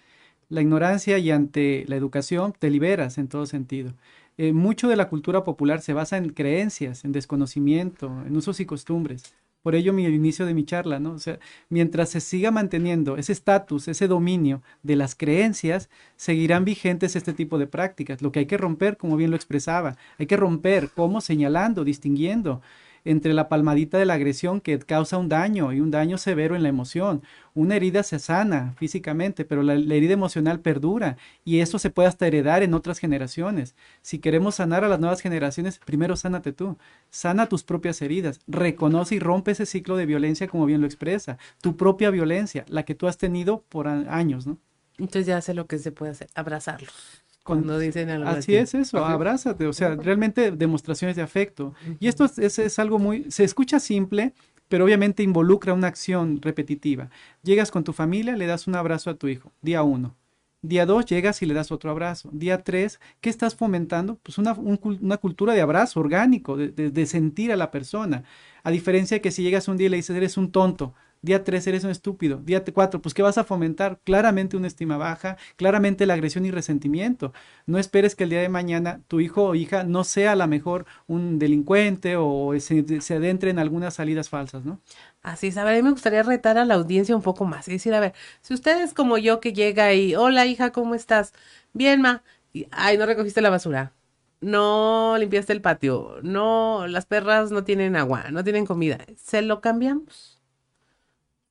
La 0.49 0.61
ignorancia 0.61 1.19
y 1.19 1.31
ante 1.31 1.85
la 1.89 1.97
educación 1.97 2.53
te 2.57 2.71
liberas 2.71 3.19
en 3.19 3.29
todo 3.29 3.47
sentido. 3.47 3.95
Eh, 4.39 4.53
mucho 4.53 4.89
de 4.89 4.97
la 4.97 5.09
cultura 5.09 5.45
popular 5.45 5.81
se 5.81 5.93
basa 5.93 6.17
en 6.17 6.31
creencias, 6.31 7.05
en 7.05 7.13
desconocimiento, 7.13 8.07
en 8.27 8.37
usos 8.37 8.61
y 8.61 8.67
costumbres. 8.67 9.35
Por 9.63 9.75
ello 9.75 9.93
mi 9.93 10.05
inicio 10.05 10.45
de 10.47 10.55
mi 10.55 10.65
charla, 10.65 10.99
¿no? 10.99 11.13
O 11.13 11.19
sea, 11.19 11.39
mientras 11.69 12.11
se 12.11 12.21
siga 12.21 12.51
manteniendo 12.51 13.17
ese 13.17 13.33
estatus, 13.33 13.89
ese 13.89 14.09
dominio 14.09 14.63
de 14.83 14.97
las 14.97 15.15
creencias, 15.15 15.89
seguirán 16.17 16.65
vigentes 16.65 17.17
este 17.17 17.33
tipo 17.33 17.59
de 17.59 17.67
prácticas. 17.67 18.23
Lo 18.23 18.33
que 18.33 18.41
hay 18.41 18.47
que 18.47 18.59
romper, 18.59 18.97
como 18.97 19.17
bien 19.17 19.31
lo 19.31 19.37
expresaba, 19.37 19.97
hay 20.19 20.27
que 20.27 20.37
romper, 20.37 20.91
¿cómo? 20.95 21.21
Señalando, 21.21 21.85
distinguiendo 21.85 22.61
entre 23.05 23.35
la 23.35 23.49
palmadita 23.49 23.99
de 23.99 24.07
la 24.07 24.15
agresión 24.15 24.61
que 24.61 24.79
causa 24.79 25.19
un 25.19 25.29
daño 25.29 25.73
y 25.73 25.81
un 25.81 25.91
daño 25.91 26.19
severo 26.19 26.57
en 26.57 26.63
la 26.63 26.69
emoción. 26.69 27.23
Una 27.55 27.77
herida 27.77 28.03
se 28.03 28.19
sana 28.19 28.75
físicamente, 28.79 29.45
pero 29.45 29.63
la, 29.63 29.75
herida 29.75 30.13
emocional 30.13 30.61
perdura 30.61 31.17
y 31.45 31.61
eso 31.61 31.79
se 31.79 31.91
puede 31.91 32.09
hasta 32.09 32.27
heredar 32.27 32.63
en 32.63 32.75
otras 32.75 32.99
generaciones. 32.99 33.75
Si 34.01 34.19
queremos 34.19 34.57
sanar 34.57 34.85
a 34.85 34.89
las 34.89 35.01
nuevas 35.01 35.21
generaciones, 35.21 35.79
primero 35.85 36.17
sánate 36.17 36.53
tú, 36.53 36.79
sana 37.11 37.49
tus 37.49 37.65
propias 37.65 38.01
heridas, 38.03 38.41
reconoce 38.47 39.17
y 39.17 39.19
rompe 39.19 39.53
ese 39.53 39.67
ciclo 39.67 39.97
de 39.97 40.07
violencia 40.07 40.49
como 40.49 40.67
bien 40.67 40.81
lo 40.81 40.87
expresa, 40.87 41.39
tu 41.61 41.77
propia 41.77 42.11
violencia, 42.11 42.65
la 42.69 42.85
que 42.85 42.95
tú 42.95 43.07
has 43.07 43.19
tenido 43.19 43.63
por 43.69 43.89
años, 43.89 44.47
¿no? 44.47 44.59
Entonces 44.99 45.27
ya 45.27 45.41
sé 45.41 45.55
lo 45.55 45.67
que 45.67 45.79
se 45.79 45.91
puede 45.91 46.13
hacer, 46.13 46.29
abrazarlos 46.35 47.23
cuando 47.43 47.79
dicen 47.79 48.09
algo 48.11 48.29
así. 48.29 48.55
es 48.55 48.75
eso, 48.75 49.05
abrázate, 49.05 49.67
o 49.67 49.73
sea, 49.73 49.97
realmente 49.97 50.53
demostraciones 50.53 51.17
de 51.17 51.23
afecto. 51.23 51.75
Y 51.99 52.09
esto 52.09 52.25
es, 52.25 52.59
es, 52.59 52.79
algo 52.79 52.99
muy, 52.99 53.31
se 53.31 53.45
escucha 53.45 53.81
simple, 53.81 54.33
pero 54.69 54.85
obviamente 54.85 55.23
involucra 55.23 55.75
una 55.75 55.89
acción 55.89 56.41
repetitiva. 56.41 57.11
Llegas 57.43 57.71
con 57.71 57.85
tu 57.85 57.93
familia, 57.93 58.37
le 58.37 58.47
das 58.47 58.67
un 58.67 58.77
abrazo 58.77 59.11
a 59.11 59.15
tu 59.15 59.29
hijo, 59.29 59.53
día 59.61 59.83
uno. 59.83 60.17
Día 60.65 60.87
dos, 60.87 61.07
llegas 61.07 61.43
y 61.43 61.47
le 61.47 61.55
das 61.55 61.73
otro 61.73 61.91
abrazo. 61.91 62.31
Día 62.33 62.63
tres, 62.63 63.01
¿qué 63.21 63.29
estás 63.29 63.57
fomentando? 63.57 64.15
Pues 64.23 64.39
una, 64.39 64.53
una 64.53 65.17
cultura 65.17 65.55
de 65.55 65.61
abrazo 65.61 65.99
orgánico, 65.99 66.57
de, 66.57 66.71
de 66.71 67.07
sentir 67.07 67.51
a 67.51 67.57
la 67.57 67.73
persona. 67.73 68.23
A 68.63 68.71
diferencia 68.71 69.17
de 69.17 69.21
que 69.21 69.33
si 69.33 69.43
llegas 69.43 69.67
un 69.67 69.77
día 69.77 69.89
y 69.89 69.91
le 69.91 69.97
dices, 69.97 70.15
eres 70.15 70.37
un 70.37 70.53
tonto, 70.53 70.95
Día 71.25 71.45
3 71.45 71.65
eres 71.69 71.85
un 71.85 71.91
estúpido. 71.91 72.39
Día 72.39 72.65
4, 72.65 73.01
pues 73.01 73.15
¿qué 73.15 73.23
vas 73.23 73.39
a 73.39 73.45
fomentar? 73.45 74.01
Claramente 74.03 74.57
una 74.57 74.67
estima 74.67 74.97
baja, 74.97 75.37
claramente 75.55 76.05
la 76.05 76.15
agresión 76.15 76.45
y 76.45 76.51
resentimiento. 76.51 77.33
No 77.65 77.79
esperes 77.79 78.17
que 78.17 78.25
el 78.25 78.31
día 78.31 78.41
de 78.41 78.49
mañana 78.49 79.01
tu 79.07 79.21
hijo 79.21 79.45
o 79.45 79.55
hija 79.55 79.85
no 79.85 80.03
sea 80.03 80.33
a 80.33 80.37
lo 80.37 80.49
mejor 80.49 80.85
un 81.07 81.39
delincuente 81.39 82.17
o 82.17 82.53
se, 82.59 83.01
se 83.01 83.15
adentre 83.15 83.51
en 83.51 83.61
algunas 83.61 83.95
salidas 83.95 84.29
falsas, 84.29 84.65
¿no? 84.65 84.81
Así 85.23 85.47
es, 85.49 85.57
a 85.57 85.65
ver, 85.65 85.75
a 85.75 85.77
mí 85.77 85.83
me 85.83 85.93
gustaría 85.93 86.25
retar 86.25 86.59
a 86.59 86.65
la 86.65 86.75
audiencia 86.75 87.15
un 87.15 87.23
poco 87.23 87.45
más 87.45 87.69
y 87.69 87.73
decir, 87.73 87.95
a 87.95 88.01
ver, 88.01 88.15
si 88.41 88.55
ustedes 88.55 88.93
como 88.93 89.17
yo 89.17 89.39
que 89.41 89.53
llega 89.53 89.93
y, 89.95 90.17
hola 90.17 90.47
hija, 90.47 90.73
¿cómo 90.73 90.95
estás? 90.97 91.33
Bien, 91.73 92.01
ma. 92.01 92.25
Y, 92.53 92.67
Ay, 92.73 92.99
no 92.99 93.07
recogiste 93.07 93.41
la 93.41 93.51
basura. 93.51 93.95
No 94.41 95.17
limpiaste 95.19 95.53
el 95.53 95.63
patio. 95.63 96.17
No, 96.23 96.87
las 96.89 97.07
perras 97.07 97.53
no 97.53 97.65
tienen 97.65 97.95
agua, 97.97 98.31
no 98.33 98.43
tienen 98.43 98.67
comida. 98.67 98.99
¿Se 99.17 99.41
lo 99.43 99.61
cambiamos? 99.61 100.32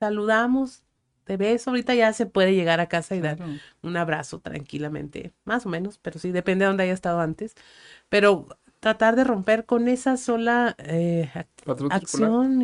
Saludamos, 0.02 0.82
te 1.26 1.38
ves, 1.38 1.68
ahorita 1.68 1.94
ya 1.94 2.12
se 2.12 2.26
puede 2.26 2.56
llegar 2.56 2.80
a 2.80 2.88
casa 2.88 3.16
y 3.16 3.22
dar 3.22 3.38
un 3.84 3.98
abrazo 3.98 4.40
tranquilamente, 4.40 5.32
más 5.46 5.68
o 5.68 5.70
menos, 5.70 6.00
pero 6.00 6.20
sí, 6.20 6.32
depende 6.32 6.66
de 6.66 6.70
dónde 6.70 6.84
haya 6.86 6.94
estado 6.94 7.20
antes, 7.20 7.54
pero 8.10 8.48
tratar 8.80 9.16
de 9.16 9.24
romper 9.24 9.66
con 9.66 9.88
esa 9.88 10.18
sola 10.18 10.76
eh, 10.80 11.30
acción 11.92 12.64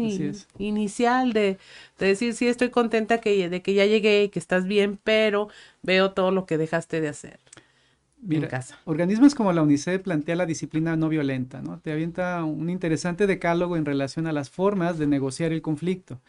inicial 0.57 1.31
de, 1.31 1.59
decir, 1.99 2.33
sí, 2.33 2.47
estoy 2.47 2.71
contenta 2.71 3.19
que, 3.19 3.49
de 3.49 3.61
que 3.61 3.75
ya 3.75 3.85
llegué 3.85 4.23
y 4.23 4.29
que 4.29 4.39
estás 4.39 4.65
bien, 4.65 4.99
pero 5.03 5.49
veo 5.83 6.13
todo 6.13 6.31
lo 6.31 6.47
que 6.47 6.57
dejaste 6.57 7.01
de 7.01 7.09
hacer. 7.09 7.39
en 8.27 8.47
casa. 8.47 8.79
organismos 8.85 9.35
como 9.35 9.53
la 9.53 9.61
UNICEF 9.61 10.01
plantea 10.01 10.35
la 10.35 10.47
disciplina 10.47 10.95
no 10.95 11.07
violenta, 11.07 11.61
¿no? 11.61 11.77
Te 11.81 11.91
avienta 11.91 12.43
un 12.43 12.71
interesante 12.71 13.27
decálogo 13.27 13.77
en 13.77 13.85
relación 13.85 14.25
a 14.25 14.31
las 14.31 14.49
formas 14.49 14.97
de 14.97 15.05
negociar 15.05 15.53
el 15.53 15.61
conflicto 15.61 16.19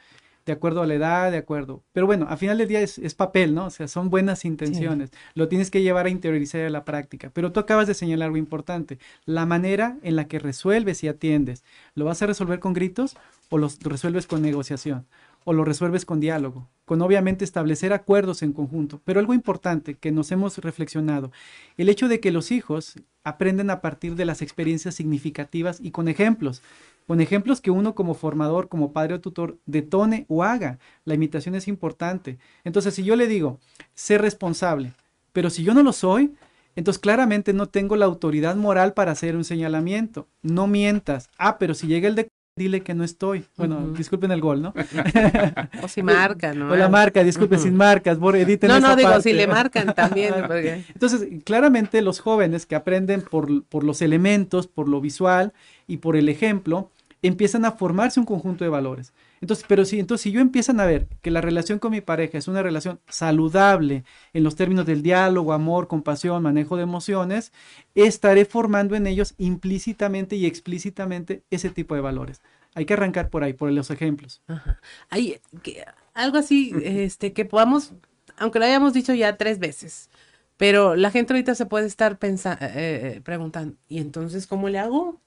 de 0.48 0.54
acuerdo 0.54 0.80
a 0.80 0.86
la 0.86 0.94
edad, 0.94 1.30
de 1.30 1.36
acuerdo. 1.36 1.84
Pero 1.92 2.06
bueno, 2.06 2.26
a 2.30 2.38
final 2.38 2.56
del 2.56 2.68
día 2.68 2.80
es, 2.80 3.14
papel, 3.14 3.54
¿no? 3.54 3.66
O 3.66 3.70
sea, 3.70 3.86
son 3.86 4.08
buenas 4.08 4.46
intenciones. 4.46 5.10
Lo 5.34 5.46
tienes 5.46 5.70
que 5.70 5.82
llevar 5.82 6.06
a 6.06 6.08
interiorizar 6.08 6.62
a 6.62 6.70
la 6.70 6.86
práctica. 6.86 7.30
Pero 7.34 7.52
tú 7.52 7.60
acabas 7.60 7.86
de 7.86 7.92
señalar 7.92 8.28
algo 8.28 8.38
importante, 8.38 8.98
la 9.26 9.44
manera 9.44 9.98
en 10.02 10.16
la 10.16 10.26
que 10.26 10.38
resuelves 10.38 11.04
y 11.04 11.08
atiendes. 11.08 11.64
¿Lo 11.94 12.06
vas 12.06 12.22
a 12.22 12.26
resolver 12.26 12.60
con 12.60 12.72
gritos 12.72 13.14
o 13.50 13.58
los 13.58 13.78
resuelves 13.80 14.26
con 14.26 14.40
negociación 14.40 15.06
o 15.48 15.54
lo 15.54 15.64
resuelves 15.64 16.04
con 16.04 16.20
diálogo, 16.20 16.68
con 16.84 17.00
obviamente 17.00 17.42
establecer 17.42 17.94
acuerdos 17.94 18.42
en 18.42 18.52
conjunto. 18.52 19.00
Pero 19.06 19.18
algo 19.18 19.32
importante 19.32 19.94
que 19.94 20.12
nos 20.12 20.30
hemos 20.30 20.58
reflexionado, 20.58 21.32
el 21.78 21.88
hecho 21.88 22.06
de 22.06 22.20
que 22.20 22.30
los 22.30 22.52
hijos 22.52 22.96
aprenden 23.24 23.70
a 23.70 23.80
partir 23.80 24.14
de 24.14 24.26
las 24.26 24.42
experiencias 24.42 24.96
significativas 24.96 25.78
y 25.80 25.90
con 25.90 26.08
ejemplos, 26.08 26.60
con 27.06 27.22
ejemplos 27.22 27.62
que 27.62 27.70
uno 27.70 27.94
como 27.94 28.12
formador, 28.12 28.68
como 28.68 28.92
padre 28.92 29.14
o 29.14 29.20
tutor, 29.22 29.56
detone 29.64 30.26
o 30.28 30.44
haga. 30.44 30.80
La 31.06 31.14
imitación 31.14 31.54
es 31.54 31.66
importante. 31.66 32.36
Entonces, 32.62 32.92
si 32.92 33.02
yo 33.02 33.16
le 33.16 33.26
digo, 33.26 33.58
sé 33.94 34.18
responsable, 34.18 34.92
pero 35.32 35.48
si 35.48 35.64
yo 35.64 35.72
no 35.72 35.82
lo 35.82 35.94
soy, 35.94 36.34
entonces 36.76 37.00
claramente 37.00 37.54
no 37.54 37.70
tengo 37.70 37.96
la 37.96 38.04
autoridad 38.04 38.54
moral 38.54 38.92
para 38.92 39.12
hacer 39.12 39.34
un 39.34 39.44
señalamiento. 39.44 40.28
No 40.42 40.66
mientas. 40.66 41.30
Ah, 41.38 41.56
pero 41.56 41.72
si 41.72 41.86
llega 41.86 42.06
el 42.06 42.16
de 42.16 42.28
dile 42.58 42.82
que 42.82 42.92
no 42.94 43.04
estoy. 43.04 43.46
Bueno, 43.56 43.92
disculpen 43.96 44.30
el 44.32 44.40
gol, 44.42 44.60
¿no? 44.60 44.74
o 45.82 45.88
si 45.88 46.02
marcan, 46.02 46.58
¿no? 46.58 46.68
O 46.72 46.76
la 46.76 46.88
marca, 46.88 47.24
disculpen, 47.24 47.58
sin 47.58 47.74
marcas, 47.74 48.18
por 48.18 48.36
editen 48.36 48.68
No, 48.68 48.76
esa 48.76 48.88
no, 48.88 48.96
digo, 48.96 49.08
parte. 49.08 49.22
si 49.22 49.32
le 49.32 49.46
marcan 49.46 49.94
también. 49.94 50.34
porque- 50.46 50.84
Entonces, 50.92 51.26
claramente 51.44 52.02
los 52.02 52.20
jóvenes 52.20 52.66
que 52.66 52.74
aprenden 52.74 53.22
por, 53.22 53.64
por 53.64 53.84
los 53.84 54.02
elementos, 54.02 54.66
por 54.66 54.88
lo 54.88 55.00
visual 55.00 55.52
y 55.86 55.98
por 55.98 56.16
el 56.16 56.28
ejemplo, 56.28 56.90
empiezan 57.22 57.64
a 57.64 57.72
formarse 57.72 58.20
un 58.20 58.26
conjunto 58.26 58.64
de 58.64 58.70
valores. 58.70 59.12
Entonces, 59.40 59.64
pero 59.68 59.84
si, 59.84 59.98
entonces, 60.00 60.22
si 60.22 60.32
yo 60.32 60.40
empiezan 60.40 60.80
a 60.80 60.86
ver 60.86 61.08
que 61.22 61.30
la 61.30 61.40
relación 61.40 61.78
con 61.78 61.92
mi 61.92 62.00
pareja 62.00 62.38
es 62.38 62.48
una 62.48 62.62
relación 62.62 63.00
saludable 63.08 64.04
en 64.32 64.44
los 64.44 64.56
términos 64.56 64.86
del 64.86 65.02
diálogo, 65.02 65.52
amor, 65.52 65.88
compasión, 65.88 66.42
manejo 66.42 66.76
de 66.76 66.82
emociones, 66.82 67.52
estaré 67.94 68.44
formando 68.44 68.94
en 68.96 69.06
ellos 69.06 69.34
implícitamente 69.38 70.36
y 70.36 70.46
explícitamente 70.46 71.42
ese 71.50 71.70
tipo 71.70 71.94
de 71.94 72.00
valores. 72.00 72.40
Hay 72.74 72.84
que 72.84 72.94
arrancar 72.94 73.30
por 73.30 73.44
ahí, 73.44 73.52
por 73.54 73.70
los 73.72 73.90
ejemplos. 73.90 74.42
Ajá. 74.46 74.80
Hay 75.10 75.40
que- 75.62 75.84
algo 76.14 76.38
así, 76.38 76.72
este, 76.82 77.32
que 77.32 77.44
podamos, 77.44 77.92
aunque 78.36 78.58
lo 78.58 78.64
hayamos 78.64 78.92
dicho 78.92 79.14
ya 79.14 79.36
tres 79.36 79.58
veces, 79.58 80.10
pero 80.56 80.96
la 80.96 81.10
gente 81.10 81.32
ahorita 81.32 81.54
se 81.54 81.66
puede 81.66 81.86
estar 81.86 82.18
pensando, 82.18 82.64
preguntando, 83.22 83.76
¿y 83.88 83.98
entonces 83.98 84.46
cómo 84.46 84.68
le 84.68 84.78
hago? 84.78 85.20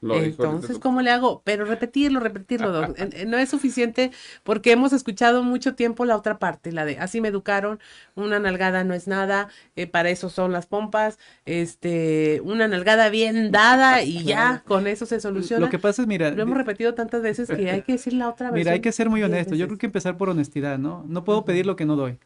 Lo 0.00 0.16
Entonces, 0.16 0.78
¿cómo 0.78 1.02
le 1.02 1.10
hago? 1.10 1.42
Pero 1.44 1.66
repetirlo, 1.66 2.20
repetirlo, 2.20 2.72
doc. 2.72 2.96
No 3.26 3.36
es 3.36 3.50
suficiente 3.50 4.10
porque 4.42 4.72
hemos 4.72 4.92
escuchado 4.92 5.42
mucho 5.42 5.74
tiempo 5.74 6.04
la 6.04 6.16
otra 6.16 6.38
parte, 6.38 6.72
la 6.72 6.84
de 6.84 6.98
así 6.98 7.20
me 7.20 7.28
educaron, 7.28 7.80
una 8.14 8.38
nalgada 8.38 8.82
no 8.82 8.94
es 8.94 9.06
nada, 9.06 9.48
eh, 9.76 9.86
para 9.86 10.08
eso 10.10 10.30
son 10.30 10.52
las 10.52 10.66
pompas, 10.66 11.18
este, 11.44 12.40
una 12.44 12.66
nalgada 12.66 13.10
bien 13.10 13.52
dada 13.52 14.02
y 14.02 14.24
ya 14.24 14.62
con 14.66 14.86
eso 14.86 15.04
se 15.04 15.20
soluciona. 15.20 15.66
Lo 15.66 15.70
que 15.70 15.78
pasa 15.78 16.02
es, 16.02 16.08
mira, 16.08 16.30
Lo 16.30 16.42
hemos 16.42 16.56
repetido 16.56 16.94
tantas 16.94 17.22
veces 17.22 17.48
que 17.48 17.70
hay 17.70 17.82
que 17.82 17.92
decir 17.92 18.14
la 18.14 18.28
otra 18.28 18.50
vez. 18.50 18.60
Mira, 18.60 18.72
hay 18.72 18.80
que 18.80 18.92
ser 18.92 19.10
muy 19.10 19.22
honesto. 19.22 19.54
Yo 19.54 19.66
creo 19.66 19.78
que 19.78 19.86
empezar 19.86 20.16
por 20.16 20.30
honestidad, 20.30 20.78
¿no? 20.78 21.04
No 21.06 21.24
puedo 21.24 21.44
pedir 21.44 21.66
lo 21.66 21.76
que 21.76 21.84
no 21.84 21.96
doy. 21.96 22.18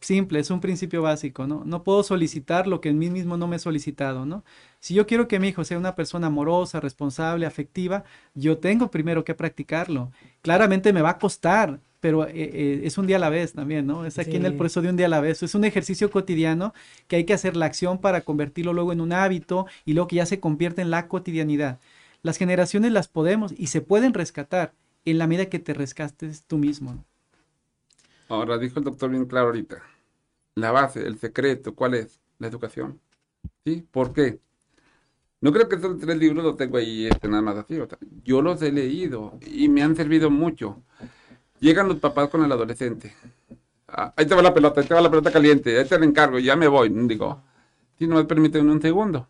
Simple, 0.00 0.40
es 0.40 0.50
un 0.50 0.60
principio 0.60 1.02
básico, 1.02 1.46
¿no? 1.46 1.62
No 1.66 1.82
puedo 1.82 2.02
solicitar 2.02 2.66
lo 2.66 2.80
que 2.80 2.88
en 2.88 2.98
mí 2.98 3.10
mismo 3.10 3.36
no 3.36 3.46
me 3.46 3.56
he 3.56 3.58
solicitado, 3.58 4.24
¿no? 4.24 4.44
Si 4.78 4.94
yo 4.94 5.06
quiero 5.06 5.28
que 5.28 5.38
mi 5.38 5.48
hijo 5.48 5.62
sea 5.62 5.76
una 5.76 5.94
persona 5.94 6.28
amorosa, 6.28 6.80
responsable, 6.80 7.44
afectiva, 7.44 8.04
yo 8.34 8.56
tengo 8.58 8.90
primero 8.90 9.24
que 9.24 9.34
practicarlo. 9.34 10.10
Claramente 10.40 10.94
me 10.94 11.02
va 11.02 11.10
a 11.10 11.18
costar, 11.18 11.80
pero 12.00 12.26
eh, 12.26 12.32
eh, 12.34 12.80
es 12.84 12.96
un 12.96 13.06
día 13.06 13.16
a 13.16 13.18
la 13.20 13.28
vez 13.28 13.52
también, 13.52 13.86
¿no? 13.86 14.06
Es 14.06 14.18
aquí 14.18 14.36
en 14.36 14.46
el 14.46 14.56
proceso 14.56 14.80
de 14.80 14.88
un 14.88 14.96
día 14.96 15.04
a 15.04 15.10
la 15.10 15.20
vez. 15.20 15.42
Es 15.42 15.54
un 15.54 15.64
ejercicio 15.64 16.10
cotidiano 16.10 16.72
que 17.06 17.16
hay 17.16 17.24
que 17.24 17.34
hacer 17.34 17.54
la 17.56 17.66
acción 17.66 17.98
para 17.98 18.22
convertirlo 18.22 18.72
luego 18.72 18.92
en 18.94 19.02
un 19.02 19.12
hábito 19.12 19.66
y 19.84 19.92
luego 19.92 20.08
que 20.08 20.16
ya 20.16 20.26
se 20.26 20.40
convierte 20.40 20.80
en 20.80 20.90
la 20.90 21.08
cotidianidad. 21.08 21.78
Las 22.22 22.38
generaciones 22.38 22.92
las 22.92 23.08
podemos 23.08 23.52
y 23.56 23.66
se 23.66 23.82
pueden 23.82 24.14
rescatar 24.14 24.72
en 25.04 25.18
la 25.18 25.26
medida 25.26 25.46
que 25.50 25.58
te 25.58 25.74
rescates 25.74 26.44
tú 26.46 26.56
mismo. 26.58 26.94
¿no? 26.94 27.09
Ahora 28.30 28.56
dijo 28.56 28.78
el 28.78 28.84
doctor 28.86 29.10
bien 29.10 29.26
claro 29.26 29.48
ahorita. 29.48 29.82
La 30.56 30.72
base, 30.72 31.06
el 31.06 31.18
secreto, 31.18 31.74
¿cuál 31.74 31.94
es? 31.94 32.20
La 32.38 32.48
educación. 32.48 33.00
¿Sí? 33.64 33.86
¿Por 33.90 34.12
qué? 34.14 34.40
No 35.40 35.52
creo 35.52 35.68
que 35.68 35.76
esos 35.76 35.98
tres 35.98 36.18
libros 36.18 36.44
los 36.44 36.56
tengo 36.56 36.76
ahí 36.76 37.06
este, 37.06 37.28
nada 37.28 37.42
más 37.42 37.56
así. 37.56 37.78
o 37.78 37.86
sea, 37.88 37.98
yo 38.24 38.42
los 38.42 38.60
he 38.62 38.72
leído 38.72 39.38
y 39.46 39.68
me 39.68 39.82
han 39.82 39.96
servido 39.96 40.30
mucho. 40.30 40.82
Llegan 41.60 41.88
los 41.88 41.98
papás 41.98 42.30
con 42.30 42.44
el 42.44 42.52
adolescente. 42.52 43.14
Ah, 43.88 44.14
ahí 44.16 44.26
te 44.26 44.34
va 44.34 44.42
la 44.42 44.54
pelota, 44.54 44.80
ahí 44.82 44.86
te 44.88 44.94
va 44.94 45.00
la 45.02 45.10
pelota 45.10 45.32
caliente, 45.32 45.78
ahí 45.78 45.86
te 45.86 45.98
la 45.98 46.06
encargo, 46.06 46.38
ya 46.40 46.56
me 46.56 46.68
voy. 46.68 46.90
Digo, 46.90 47.42
si 47.98 48.06
no 48.08 48.16
me 48.16 48.24
permiten 48.26 48.70
un 48.70 48.82
segundo. 48.82 49.28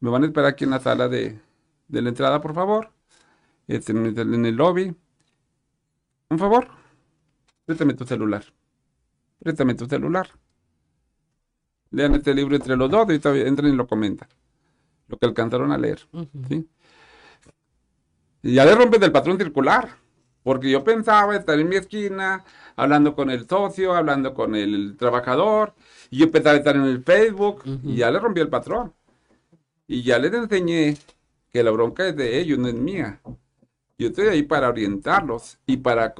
Me 0.00 0.10
van 0.10 0.22
a 0.24 0.26
esperar 0.26 0.50
aquí 0.50 0.64
en 0.64 0.70
la 0.70 0.80
sala 0.80 1.08
de, 1.08 1.40
de 1.88 2.02
la 2.02 2.08
entrada, 2.10 2.40
por 2.40 2.54
favor. 2.54 2.90
Este, 3.68 3.92
en, 3.92 4.06
el- 4.46 4.56
lobby. 4.56 4.94
Un 6.30 6.38
favor. 6.38 6.64
Préstame 7.70 7.94
tu 7.94 8.04
celular. 8.04 8.42
Préstame 9.38 9.76
tu 9.76 9.86
celular. 9.86 10.28
Lean 11.92 12.16
este 12.16 12.34
libro 12.34 12.56
entre 12.56 12.76
los 12.76 12.90
dos 12.90 13.06
y 13.08 13.40
entran 13.42 13.72
y 13.72 13.76
lo 13.76 13.86
comentan. 13.86 14.28
Lo 15.06 15.16
que 15.16 15.26
alcanzaron 15.26 15.70
a 15.70 15.78
leer. 15.78 16.00
¿sí? 16.48 16.68
Y 18.42 18.54
ya 18.54 18.64
le 18.64 18.74
rompes 18.74 18.98
del 18.98 19.12
patrón 19.12 19.38
circular. 19.38 19.88
Porque 20.42 20.68
yo 20.68 20.82
pensaba 20.82 21.36
estar 21.36 21.60
en 21.60 21.68
mi 21.68 21.76
esquina, 21.76 22.44
hablando 22.74 23.14
con 23.14 23.30
el 23.30 23.46
socio, 23.46 23.94
hablando 23.94 24.34
con 24.34 24.56
el 24.56 24.96
trabajador. 24.98 25.72
Y 26.10 26.18
yo 26.18 26.28
pensaba 26.32 26.56
estar 26.56 26.74
en 26.74 26.86
el 26.86 27.04
Facebook. 27.04 27.62
Y 27.84 27.94
ya 27.98 28.10
le 28.10 28.18
rompí 28.18 28.40
el 28.40 28.48
patrón. 28.48 28.92
Y 29.86 30.02
ya 30.02 30.18
les 30.18 30.34
enseñé 30.34 30.96
que 31.52 31.62
la 31.62 31.70
bronca 31.70 32.08
es 32.08 32.16
de 32.16 32.40
ellos, 32.40 32.58
no 32.58 32.66
es 32.66 32.74
mía. 32.74 33.20
Yo 34.00 34.06
estoy 34.06 34.28
ahí 34.28 34.42
para 34.42 34.70
orientarlos 34.70 35.58
y 35.66 35.76
para 35.76 36.14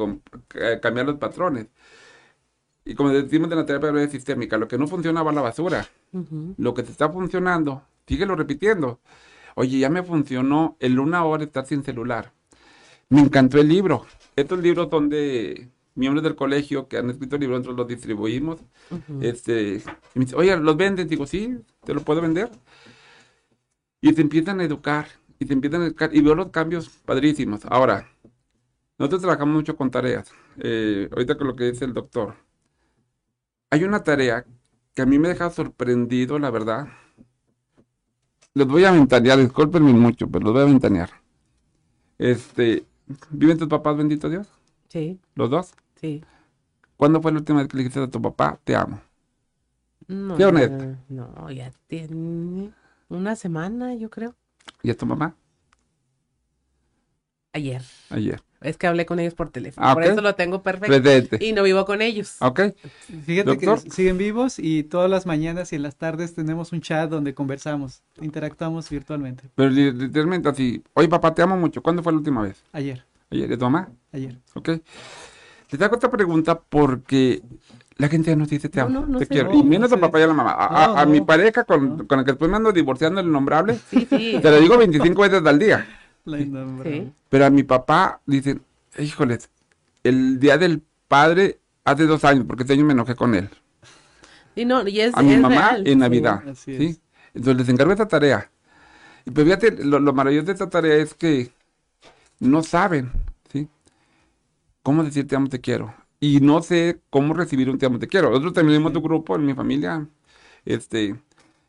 eh, 0.54 0.78
cambiar 0.82 1.06
los 1.06 1.16
patrones. 1.16 1.68
Y 2.84 2.94
como 2.94 3.08
decimos 3.08 3.50
en 3.50 3.56
la 3.56 3.64
terapia 3.64 3.90
breve 3.90 4.10
sistémica, 4.10 4.58
lo 4.58 4.68
que 4.68 4.76
no 4.76 4.86
funciona 4.86 5.22
va 5.22 5.30
a 5.30 5.34
la 5.34 5.40
basura. 5.40 5.88
Lo 6.58 6.74
que 6.74 6.82
te 6.82 6.90
está 6.90 7.08
funcionando, 7.08 7.82
síguelo 8.06 8.36
repitiendo. 8.36 9.00
Oye, 9.54 9.78
ya 9.78 9.88
me 9.88 10.02
funcionó 10.02 10.76
el 10.78 10.98
una 10.98 11.24
hora 11.24 11.42
estar 11.42 11.64
sin 11.64 11.82
celular. 11.82 12.34
Me 13.08 13.22
encantó 13.22 13.58
el 13.58 13.68
libro. 13.68 14.04
Estos 14.36 14.58
libros 14.58 14.88
son 14.90 15.08
de 15.08 15.70
miembros 15.94 16.22
del 16.22 16.36
colegio 16.36 16.86
que 16.86 16.98
han 16.98 17.08
escrito 17.08 17.38
libros, 17.38 17.60
nosotros 17.60 17.78
los 17.78 17.88
distribuimos. 17.88 18.60
este, 19.22 19.82
y 20.14 20.18
me 20.18 20.26
dice, 20.26 20.36
oye, 20.36 20.54
¿los 20.58 20.76
venden? 20.76 21.08
Digo, 21.08 21.26
sí, 21.26 21.56
te 21.82 21.94
lo 21.94 22.02
puedo 22.02 22.20
vender. 22.20 22.50
Y 24.02 24.12
se 24.12 24.20
empiezan 24.20 24.60
a 24.60 24.64
educar, 24.64 25.06
y 25.40 25.46
se 25.48 25.54
empiezan 25.54 25.82
a 25.98 26.10
y 26.12 26.22
veo 26.22 26.36
los 26.36 26.50
cambios 26.52 26.90
padrísimos. 27.06 27.62
Ahora, 27.66 28.08
nosotros 28.98 29.22
trabajamos 29.22 29.54
mucho 29.56 29.76
con 29.76 29.90
tareas. 29.90 30.32
Eh, 30.58 31.08
ahorita 31.12 31.36
con 31.38 31.48
lo 31.48 31.56
que 31.56 31.72
dice 31.72 31.84
el 31.86 31.94
doctor. 31.94 32.36
Hay 33.70 33.82
una 33.84 34.04
tarea 34.04 34.46
que 34.94 35.02
a 35.02 35.06
mí 35.06 35.18
me 35.18 35.28
deja 35.28 35.50
sorprendido, 35.50 36.38
la 36.38 36.50
verdad. 36.50 36.86
Los 38.54 38.68
voy 38.68 38.84
a 38.84 38.92
ventanear, 38.92 39.40
discúlpenme 39.40 39.92
mucho, 39.92 40.30
pero 40.30 40.44
los 40.44 40.52
voy 40.52 40.62
a 40.62 40.66
ventanear. 40.66 41.10
Este, 42.18 42.86
¿viven 43.30 43.58
tus 43.58 43.68
papás, 43.68 43.96
bendito 43.96 44.28
Dios? 44.28 44.48
Sí, 44.88 45.20
¿Los 45.36 45.50
dos? 45.50 45.74
sí. 45.96 46.26
¿Cuándo 46.96 47.20
fue 47.20 47.32
la 47.32 47.38
última 47.38 47.58
vez 47.58 47.68
que 47.68 47.76
le 47.76 47.82
dijiste 47.82 47.98
a 48.00 48.08
tu 48.08 48.22
papá, 48.22 48.60
te 48.62 48.76
amo? 48.76 49.00
No, 50.08 50.36
¿Sí 50.36 50.42
o 50.44 50.52
neta? 50.52 50.86
no, 51.08 51.50
ya 51.50 51.72
tiene 51.86 52.74
una 53.08 53.36
semana, 53.36 53.94
yo 53.94 54.10
creo. 54.10 54.36
¿Y 54.82 54.90
a 54.90 54.96
tu 54.96 55.06
mamá? 55.06 55.34
Ayer. 57.52 57.82
Ayer. 58.10 58.40
Es 58.60 58.76
que 58.76 58.86
hablé 58.86 59.06
con 59.06 59.18
ellos 59.18 59.34
por 59.34 59.48
teléfono. 59.50 59.86
Ah, 59.86 59.94
Por 59.94 60.04
eso 60.04 60.20
lo 60.20 60.34
tengo 60.34 60.62
perfecto. 60.62 61.00
Presente. 61.02 61.38
Y 61.44 61.52
no 61.54 61.62
vivo 61.62 61.84
con 61.86 62.02
ellos. 62.02 62.36
¿Ok? 62.40 62.60
Fíjate 63.24 63.50
Doctor. 63.56 63.82
que 63.82 63.90
siguen 63.90 64.18
vivos 64.18 64.58
y 64.58 64.82
todas 64.84 65.10
las 65.10 65.24
mañanas 65.24 65.72
y 65.72 65.76
en 65.76 65.82
las 65.82 65.96
tardes 65.96 66.34
tenemos 66.34 66.72
un 66.72 66.82
chat 66.82 67.08
donde 67.10 67.32
conversamos, 67.34 68.02
interactuamos 68.20 68.90
virtualmente. 68.90 69.44
Pero 69.54 69.70
li- 69.70 69.92
literalmente 69.92 70.48
así, 70.50 70.82
oye 70.92 71.08
papá, 71.08 71.34
te 71.34 71.40
amo 71.42 71.56
mucho. 71.56 71.82
¿Cuándo 71.82 72.02
fue 72.02 72.12
la 72.12 72.18
última 72.18 72.42
vez? 72.42 72.62
Ayer, 72.72 73.02
Ayer, 73.30 73.48
¿de 73.48 73.56
tu 73.56 73.64
mamá? 73.64 73.88
ayer. 74.12 74.36
¿Ok? 74.54 74.70
Te 75.70 75.84
hago 75.84 75.94
esta 75.94 76.10
pregunta 76.10 76.60
porque 76.60 77.42
la 78.00 78.08
gente 78.08 78.30
ya 78.30 78.36
nos 78.36 78.48
dice 78.48 78.68
te 78.68 78.80
amo, 78.80 78.90
no, 79.00 79.06
no 79.06 79.18
te 79.18 79.26
quiero. 79.26 79.52
Y 79.54 79.62
menos 79.62 79.90
no 79.90 79.96
a 79.96 80.00
papá 80.00 80.20
y 80.20 80.22
a 80.22 80.26
la 80.26 80.34
mamá. 80.34 80.52
A, 80.52 80.84
a- 80.84 80.86
No, 80.88 80.98
a 80.98 81.06
mi 81.06 81.20
no. 81.20 81.26
pareja 81.26 81.64
con, 81.64 82.06
con 82.06 82.18
la 82.18 82.24
que 82.24 82.32
después 82.32 82.50
me 82.50 82.56
ando 82.56 82.72
divorciando 82.72 83.20
el 83.20 83.26
innombrable, 83.28 83.78
Sí, 83.90 84.06
sí. 84.08 84.38
te 84.40 84.50
lo 84.50 84.60
digo 84.60 84.76
25 84.78 85.22
veces 85.22 85.44
al 85.46 85.58
día. 85.58 85.86
La 86.24 86.38
innombrable. 86.40 87.00
Sí. 87.04 87.12
Pero 87.28 87.46
a 87.46 87.50
mi 87.50 87.62
papá 87.62 88.20
dicen, 88.26 88.62
híjoles, 88.98 89.50
el 90.04 90.40
día 90.40 90.58
del 90.58 90.82
padre 91.08 91.58
hace 91.84 92.06
dos 92.06 92.24
años, 92.24 92.44
porque 92.46 92.62
este 92.64 92.72
año 92.74 92.84
me 92.84 92.92
enojé 92.92 93.14
con 93.14 93.34
él. 93.34 93.48
Y 94.56 94.64
no, 94.64 94.86
y 94.86 95.00
es, 95.00 95.14
A 95.16 95.22
mi 95.22 95.34
es 95.34 95.40
mamá 95.40 95.70
real. 95.70 95.86
en 95.86 95.98
Navidad. 96.00 96.42
así 96.48 96.76
¿sí? 96.76 96.86
es. 96.86 97.00
Entonces 97.34 97.58
les 97.58 97.68
encargo 97.68 97.92
esta 97.92 98.08
tarea. 98.08 98.50
Y 99.24 99.30
pues 99.30 99.44
fíjate, 99.44 99.84
lo, 99.84 99.98
lo 100.00 100.12
maravilloso 100.12 100.46
de 100.46 100.52
esta 100.52 100.68
tarea 100.70 100.96
es 100.96 101.14
que 101.14 101.50
no 102.40 102.62
saben, 102.62 103.12
¿sí? 103.52 103.68
Cómo 104.82 105.04
decir 105.04 105.26
te 105.28 105.36
amo, 105.36 105.48
te 105.48 105.60
quiero. 105.60 105.94
Y 106.20 106.40
no 106.40 106.62
sé 106.62 107.00
cómo 107.10 107.34
recibir 107.34 107.70
un 107.70 107.78
te 107.78 107.86
amo, 107.86 107.98
te 107.98 108.08
quiero. 108.08 108.28
Nosotros 108.30 108.52
también 108.54 108.76
tenemos 108.76 108.92
tu 108.92 109.02
grupo 109.02 109.36
en 109.36 109.46
mi 109.46 109.54
familia. 109.54 110.06
Este, 110.64 111.16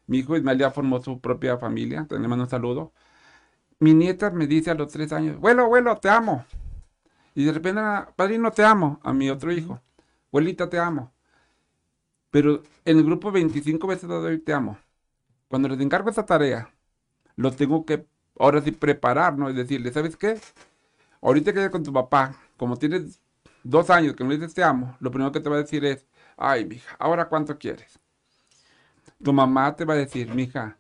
mi 0.08 0.20
hijo 0.20 0.36
Ismael 0.38 0.60
ya 0.60 0.72
formó 0.72 1.02
su 1.02 1.20
propia 1.22 1.58
familia. 1.58 2.08
Mando 2.12 2.44
un 2.44 2.50
saludo. 2.50 2.94
mi 3.80 3.94
nieta 3.94 4.32
me 4.32 4.48
dice 4.48 4.72
a 4.72 4.76
los 4.76 4.92
tres 4.92 5.14
años, 5.14 5.38
abuelo, 5.38 5.64
abuelo, 5.64 5.98
te 5.98 6.10
amo. 6.10 6.46
Y 7.36 7.46
de 7.46 7.54
repente, 7.54 7.82
padrino, 8.16 8.52
te 8.52 8.64
amo, 8.64 9.00
a 9.04 9.14
mi 9.14 9.30
otro 9.30 9.52
hijo. 9.54 9.82
Abuelita, 10.32 10.70
te 10.70 10.80
amo. 10.80 11.14
Pero 12.32 12.64
en 12.86 12.98
el 12.98 13.04
grupo 13.06 13.32
25 13.32 13.88
veces 13.88 14.10
le 14.10 14.16
doy 14.16 14.40
te 14.40 14.54
amo. 14.54 14.78
Cuando 15.50 15.70
les 15.70 15.80
encargo 15.82 16.10
esa 16.10 16.26
tarea, 16.26 16.74
lo 17.36 17.52
tengo 17.52 17.86
que 17.86 18.08
ahora 18.40 18.62
sí 18.62 18.72
preparar, 18.72 19.38
¿no? 19.38 19.50
Y 19.50 19.54
decirle, 19.54 19.92
¿sabes 19.94 20.18
qué? 20.18 20.40
Ahorita 21.22 21.54
que 21.54 21.70
con 21.72 21.84
tu 21.84 21.94
papá, 21.94 22.36
como 22.58 22.78
tienes 22.78 23.21
dos 23.64 23.90
años 23.90 24.16
que 24.16 24.24
no 24.24 24.30
le 24.30 24.38
dices 24.38 24.54
te 24.54 24.64
amo, 24.64 24.96
lo 25.00 25.12
primero 25.12 25.32
que 25.32 25.40
te 25.40 25.50
va 25.50 25.56
a 25.56 25.60
decir 25.60 25.84
es, 25.86 26.06
ay, 26.38 26.66
mija, 26.66 26.96
¿ahora 27.00 27.28
cuánto 27.28 27.58
quieres? 27.58 28.00
Tu 29.24 29.32
mamá 29.34 29.76
te 29.76 29.86
va 29.86 29.94
a 29.94 29.98
decir, 29.98 30.34
mija, 30.34 30.78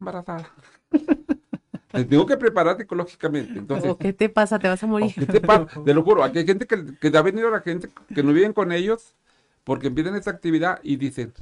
embarazada. 0.00 0.48
Te 1.90 2.04
tengo 2.04 2.26
que 2.26 2.36
preparar 2.36 2.76
psicológicamente. 2.76 3.58
Entonces, 3.58 3.90
¿O 3.90 3.96
qué 3.96 4.12
te 4.12 4.28
pasa? 4.28 4.58
¿Te 4.58 4.68
vas 4.68 4.82
a 4.82 4.86
morir? 4.86 5.14
¿qué 5.14 5.24
te 5.24 5.40
pasa? 5.40 5.66
Te 5.84 5.94
lo 5.94 6.02
juro, 6.02 6.22
aquí 6.22 6.38
hay 6.38 6.46
gente 6.46 6.66
que, 6.66 6.84
que 7.00 7.16
ha 7.16 7.22
venido 7.22 7.50
la 7.50 7.60
gente 7.60 7.88
que 8.14 8.22
no 8.22 8.32
viven 8.32 8.52
con 8.52 8.72
ellos 8.72 9.14
porque 9.64 9.88
empiezan 9.88 10.14
esta 10.14 10.30
actividad 10.30 10.80
y 10.82 10.96
dicen, 10.96 11.32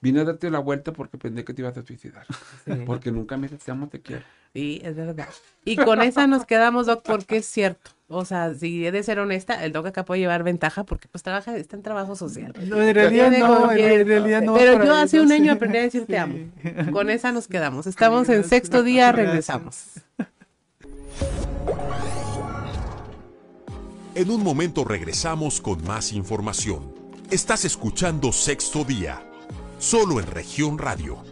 vine 0.00 0.20
a 0.20 0.24
darte 0.24 0.50
la 0.50 0.58
vuelta 0.58 0.92
porque 0.92 1.18
pensé 1.18 1.44
que 1.44 1.54
te 1.54 1.62
ibas 1.62 1.76
a 1.76 1.84
suicidar. 1.84 2.26
Sí. 2.64 2.72
Porque 2.84 3.10
nunca 3.10 3.36
me 3.36 3.48
decíamos 3.48 3.90
te 3.90 4.00
quiero. 4.00 4.22
Sí, 4.52 4.80
es 4.82 4.96
verdad. 4.96 5.28
Y 5.64 5.76
con 5.76 6.00
esa 6.00 6.26
nos 6.26 6.46
quedamos, 6.46 6.86
Doc, 6.86 7.02
porque 7.04 7.38
es 7.38 7.46
cierto. 7.46 7.90
O 8.08 8.24
sea, 8.24 8.54
si 8.54 8.86
he 8.86 8.92
de 8.92 9.02
ser 9.02 9.18
honesta, 9.18 9.64
el 9.64 9.72
Doc 9.72 9.86
acá 9.86 10.04
puede 10.04 10.20
llevar 10.20 10.44
ventaja 10.44 10.84
porque 10.84 11.08
pues 11.08 11.22
trabaja, 11.22 11.56
está 11.56 11.76
en 11.76 11.82
trabajo 11.82 12.16
social. 12.16 12.54
No, 12.66 12.80
en 12.80 12.94
realidad 12.94 13.30
no, 13.32 13.72
en, 13.72 14.06
realidad 14.06 14.42
no. 14.42 14.54
Pero 14.54 14.82
yo 14.84 14.94
hace 14.94 15.20
un 15.20 15.32
año 15.32 15.52
aprendí 15.52 15.78
a 15.78 15.82
decir 15.82 16.06
te 16.06 16.18
amo. 16.18 16.36
Con 16.92 17.10
esa 17.10 17.32
nos 17.32 17.48
quedamos. 17.48 17.86
Estamos 17.86 18.28
en 18.28 18.44
sexto 18.44 18.82
día, 18.82 19.12
regresamos. 19.12 20.00
En 24.14 24.30
un 24.30 24.42
momento 24.42 24.82
regresamos 24.82 25.60
con 25.60 25.84
más 25.84 26.14
información. 26.14 26.94
Estás 27.30 27.66
escuchando 27.66 28.32
Sexto 28.32 28.82
Día, 28.84 29.20
solo 29.78 30.20
en 30.20 30.26
región 30.26 30.78
radio. 30.78 31.22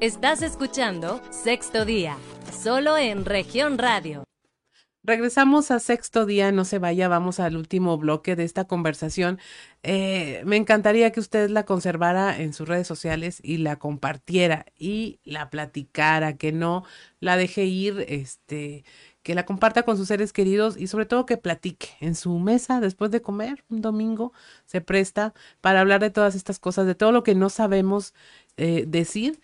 Estás 0.00 0.42
escuchando 0.42 1.20
Sexto 1.30 1.84
Día, 1.84 2.16
solo 2.52 2.98
en 2.98 3.24
región 3.24 3.78
radio. 3.78 4.24
Regresamos 5.04 5.72
a 5.72 5.80
sexto 5.80 6.26
día, 6.26 6.52
no 6.52 6.64
se 6.64 6.78
vaya, 6.78 7.08
vamos 7.08 7.40
al 7.40 7.56
último 7.56 7.98
bloque 7.98 8.36
de 8.36 8.44
esta 8.44 8.66
conversación. 8.66 9.40
Eh, 9.82 10.42
me 10.44 10.56
encantaría 10.56 11.10
que 11.10 11.18
usted 11.18 11.50
la 11.50 11.64
conservara 11.64 12.40
en 12.40 12.52
sus 12.52 12.68
redes 12.68 12.86
sociales 12.86 13.40
y 13.42 13.56
la 13.56 13.80
compartiera 13.80 14.64
y 14.78 15.18
la 15.24 15.50
platicara, 15.50 16.36
que 16.36 16.52
no 16.52 16.84
la 17.18 17.36
deje 17.36 17.64
ir, 17.64 18.04
este, 18.06 18.84
que 19.22 19.34
la 19.34 19.44
comparta 19.46 19.84
con 19.84 19.96
sus 19.96 20.08
seres 20.08 20.32
queridos 20.32 20.76
y 20.76 20.86
sobre 20.86 21.06
todo 21.06 21.26
que 21.26 21.36
platique 21.36 21.90
en 22.00 22.14
su 22.14 22.38
mesa 22.38 22.80
después 22.80 23.10
de 23.10 23.22
comer 23.22 23.64
un 23.70 23.80
domingo, 23.80 24.32
se 24.66 24.80
presta 24.80 25.34
para 25.60 25.80
hablar 25.80 26.00
de 26.00 26.10
todas 26.10 26.34
estas 26.34 26.58
cosas, 26.58 26.86
de 26.86 26.94
todo 26.94 27.12
lo 27.12 27.22
que 27.22 27.34
no 27.34 27.48
sabemos 27.48 28.14
eh, 28.56 28.84
decir 28.86 29.40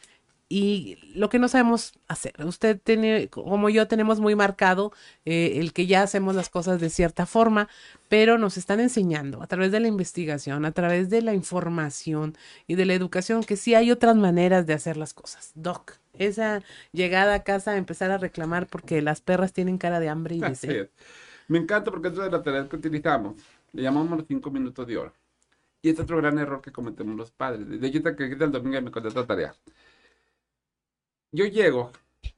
y 0.48 0.96
lo 1.14 1.28
que 1.28 1.38
no 1.38 1.48
sabemos 1.48 1.92
hacer. 2.08 2.34
Usted 2.44 2.80
tiene, 2.82 3.28
como 3.28 3.68
yo, 3.68 3.86
tenemos 3.86 4.18
muy 4.18 4.34
marcado 4.34 4.92
eh, 5.26 5.58
el 5.60 5.72
que 5.72 5.86
ya 5.86 6.02
hacemos 6.02 6.34
las 6.34 6.48
cosas 6.48 6.80
de 6.80 6.88
cierta 6.88 7.26
forma, 7.26 7.68
pero 8.08 8.38
nos 8.38 8.56
están 8.56 8.80
enseñando 8.80 9.42
a 9.42 9.46
través 9.46 9.72
de 9.72 9.80
la 9.80 9.88
investigación, 9.88 10.64
a 10.64 10.72
través 10.72 11.10
de 11.10 11.20
la 11.20 11.34
información 11.34 12.36
y 12.66 12.76
de 12.76 12.86
la 12.86 12.94
educación 12.94 13.44
que 13.44 13.56
sí 13.56 13.74
hay 13.74 13.90
otras 13.90 14.16
maneras 14.16 14.66
de 14.66 14.72
hacer 14.72 14.96
las 14.96 15.12
cosas. 15.12 15.52
Doc, 15.54 15.98
esa 16.18 16.62
llegada 16.92 17.34
a 17.34 17.42
casa, 17.44 17.76
empezar 17.76 18.10
a 18.10 18.18
reclamar 18.18 18.66
porque 18.68 19.02
las 19.02 19.20
perras 19.20 19.52
tienen 19.52 19.78
cara 19.78 20.00
de 20.00 20.08
hambre 20.08 20.36
y 20.36 20.42
de 20.42 20.54
Así 20.54 20.56
sed. 20.56 20.76
es. 20.76 20.90
Me 21.48 21.58
encanta 21.58 21.90
porque 21.90 22.08
eso 22.08 22.22
de 22.22 22.30
la 22.30 22.42
tarea 22.42 22.68
que 22.68 22.76
utilizamos, 22.76 23.36
le 23.72 23.82
llamamos 23.82 24.18
los 24.18 24.26
cinco 24.28 24.50
minutos 24.50 24.86
de 24.86 24.96
oro. 24.98 25.14
Y 25.82 25.90
es 25.90 26.00
otro 26.00 26.18
gran 26.18 26.38
error 26.38 26.62
que 26.62 26.72
cometemos 26.72 27.16
los 27.16 27.32
padres. 27.32 27.68
De 27.80 27.88
hecho, 27.88 28.02
que 28.16 28.24
el 28.24 28.52
domingo 28.52 28.78
y 28.78 28.82
me 28.82 28.90
conté 28.92 29.08
esta 29.08 29.26
tarea. 29.26 29.54
Yo 31.32 31.46
llego 31.46 31.92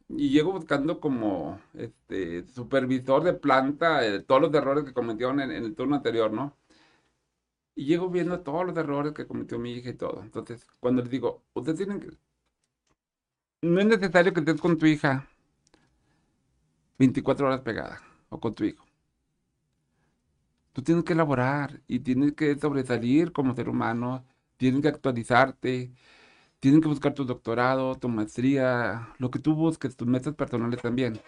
y 0.08 0.30
llego 0.30 0.52
buscando 0.52 1.00
como 1.00 1.60
este 1.74 2.46
supervisor 2.48 3.22
de 3.24 3.34
planta 3.34 4.06
eh, 4.06 4.20
todos 4.22 4.42
los 4.42 4.54
errores 4.54 4.84
que 4.84 4.92
cometieron 4.94 5.40
en, 5.40 5.50
en 5.52 5.64
el 5.64 5.74
turno 5.74 5.96
anterior, 5.96 6.32
¿no? 6.32 6.56
Y 7.74 7.86
llego 7.86 8.08
viendo 8.10 8.40
todos 8.42 8.64
los 8.66 8.76
errores 8.76 9.12
que 9.12 9.26
cometió 9.26 9.58
mi 9.58 9.72
hija 9.72 9.90
y 9.90 9.94
todo. 9.94 10.22
Entonces, 10.22 10.66
cuando 10.80 11.02
les 11.02 11.10
digo, 11.10 11.42
ustedes 11.54 11.78
tienen 11.78 12.00
que... 12.00 12.08
No 13.62 13.78
es 13.80 13.86
necesario 13.86 14.32
que 14.32 14.40
estés 14.40 14.60
con 14.60 14.78
tu 14.78 14.86
hija 14.86 15.28
24 16.98 17.46
horas 17.46 17.60
pegada 17.60 18.00
o 18.30 18.40
con 18.40 18.54
tu 18.54 18.64
hijo. 18.64 18.84
Tú 20.72 20.82
tienes 20.82 21.04
que 21.04 21.12
elaborar 21.12 21.82
y 21.86 22.00
tienes 22.00 22.32
que 22.34 22.58
sobresalir 22.58 23.32
como 23.32 23.54
ser 23.54 23.68
humano, 23.68 24.24
tienes 24.56 24.80
que 24.82 24.88
actualizarte, 24.88 25.92
tienes 26.60 26.80
que 26.82 26.88
buscar 26.88 27.14
tu 27.14 27.24
doctorado, 27.24 27.96
tu 27.96 28.08
maestría, 28.08 29.14
lo 29.18 29.30
que 29.30 29.40
tú 29.40 29.54
busques, 29.54 29.96
tus 29.96 30.08
metas 30.08 30.34
personales 30.34 30.80
también. 30.82 31.20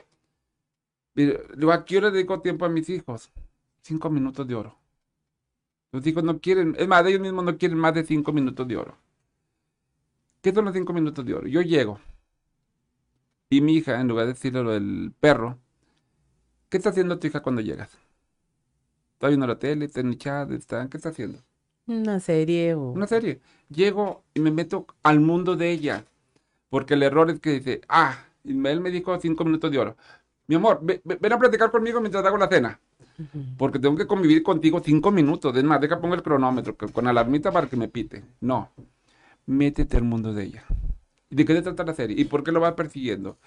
Pero, 1.15 1.43
digo, 1.57 1.73
¿a 1.73 1.85
qué 1.85 1.99
hora 1.99 2.11
dedico 2.11 2.41
tiempo 2.41 2.65
a 2.65 2.69
mis 2.69 2.89
hijos? 2.89 3.31
Cinco 3.83 4.11
minutos 4.11 4.47
de 4.47 4.55
oro. 4.55 4.79
Los 5.93 6.07
hijos 6.07 6.25
no 6.25 6.41
quieren, 6.41 6.75
es 6.79 6.89
más, 6.89 7.05
ellos 7.07 7.21
mismos 7.21 7.45
no 7.45 7.59
quieren 7.59 7.79
más 7.79 7.95
de 7.95 8.05
cinco 8.05 8.33
minutos 8.33 8.67
de 8.67 8.77
oro. 8.77 8.97
¿Qué 10.41 10.53
son 10.53 10.65
los 10.65 10.75
cinco 10.75 10.93
minutos 10.93 11.25
de 11.25 11.35
oro? 11.35 11.47
Yo 11.49 11.63
llego 11.63 12.01
y 13.57 13.61
mi 13.61 13.75
hija, 13.75 14.01
en 14.01 14.09
lugar 14.09 14.27
de 14.27 14.33
decirle 14.33 14.63
lo 14.63 14.71
del 14.73 15.13
perro, 15.21 15.59
¿qué 16.69 16.77
está 16.79 16.91
haciendo 16.91 17.19
tu 17.19 17.27
hija 17.27 17.43
cuando 17.43 17.61
llegas? 17.61 17.99
¿Está 19.15 19.29
viendo 19.29 19.47
la 19.47 19.59
tele? 19.59 19.85
¿Está 19.85 20.01
en 20.01 20.09
el 20.09 20.19
chat? 20.19 20.51
¿Está... 20.51 20.89
¿Qué 20.89 20.97
está 20.97 21.11
haciendo? 21.11 21.39
Una 21.87 22.19
serie 22.21 22.75
o... 22.75 22.93
Una 22.93 23.07
serie. 23.07 23.41
Llego 23.69 24.25
y 24.35 24.41
me 24.41 24.51
meto 24.51 24.87
al 25.03 25.21
mundo 25.21 25.57
de 25.57 25.71
ella. 25.71 26.05
Porque 26.71 26.95
el 26.95 27.03
error 27.03 27.31
es 27.31 27.41
que 27.41 27.51
dice, 27.51 27.81
ah, 27.89 28.25
Ismael 28.45 28.81
me 28.81 28.91
dijo 28.91 29.19
cinco 29.21 29.45
minutos 29.45 29.71
de 29.71 29.79
oro. 29.79 29.97
Mi 30.47 30.57
amor, 30.57 30.81
ve- 30.83 31.01
ve- 31.05 31.19
ven 31.21 31.33
a 31.33 31.39
platicar 31.39 31.71
conmigo 31.71 32.01
mientras 32.01 32.25
hago 32.25 32.39
la 32.39 32.49
cena. 32.49 32.81
Porque 33.59 33.79
tengo 33.79 33.97
que 33.97 34.07
convivir 34.07 34.43
contigo 34.43 34.81
cinco 34.85 35.11
minutos. 35.11 35.57
Es 35.57 35.65
más, 35.65 35.81
deja 35.81 36.01
pongo 36.01 36.15
el 36.15 36.23
cronómetro 36.23 36.77
con 36.77 37.07
alarmita 37.07 37.53
para 37.53 37.69
que 37.69 37.77
me 37.77 37.89
pite. 37.89 38.25
No. 38.41 38.71
Métete 39.47 39.97
al 39.99 40.05
mundo 40.05 40.33
de 40.33 40.45
ella. 40.45 40.65
¿Y 41.33 41.35
de 41.35 41.47
qué 41.47 41.55
se 41.55 41.63
trata 41.63 41.85
la 41.85 41.95
serie? 41.95 42.21
¿Y 42.21 42.27
por 42.27 42.45
qué 42.45 42.53
lo 42.53 42.61
va 42.61 42.77
persiguiendo? 42.77 43.39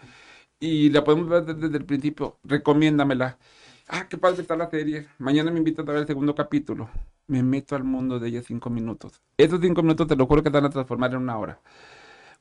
Y 0.60 0.90
la 0.90 1.04
podemos 1.04 1.30
ver 1.30 1.46
desde, 1.46 1.78
el 1.78 1.86
principio. 1.86 2.40
Recomiéndamela. 2.44 3.38
Ah, 3.88 4.08
qué 4.10 4.18
padre 4.18 4.42
está 4.42 4.56
la 4.56 4.70
serie. 4.72 5.08
Mañana 5.20 5.52
me 5.52 5.60
invitas 5.60 5.88
a 5.88 5.92
ver 5.92 6.02
el 6.02 6.08
segundo 6.08 6.34
capítulo. 6.34 6.90
Me 7.28 7.44
meto 7.44 7.76
al 7.76 7.84
mundo 7.84 8.20
de 8.20 8.30
ella 8.30 8.42
cinco 8.44 8.72
minutos. 8.72 9.22
Esos 9.38 9.62
cinco 9.62 9.84
minutos 9.84 10.08
te 10.08 10.16
lo 10.16 10.26
juro 10.26 10.42
que 10.44 10.50
te 10.50 10.58
van 10.58 10.66
a 10.66 10.72
transformar 10.72 11.12
en 11.12 11.18
una 11.20 11.38
hora. 11.38 11.62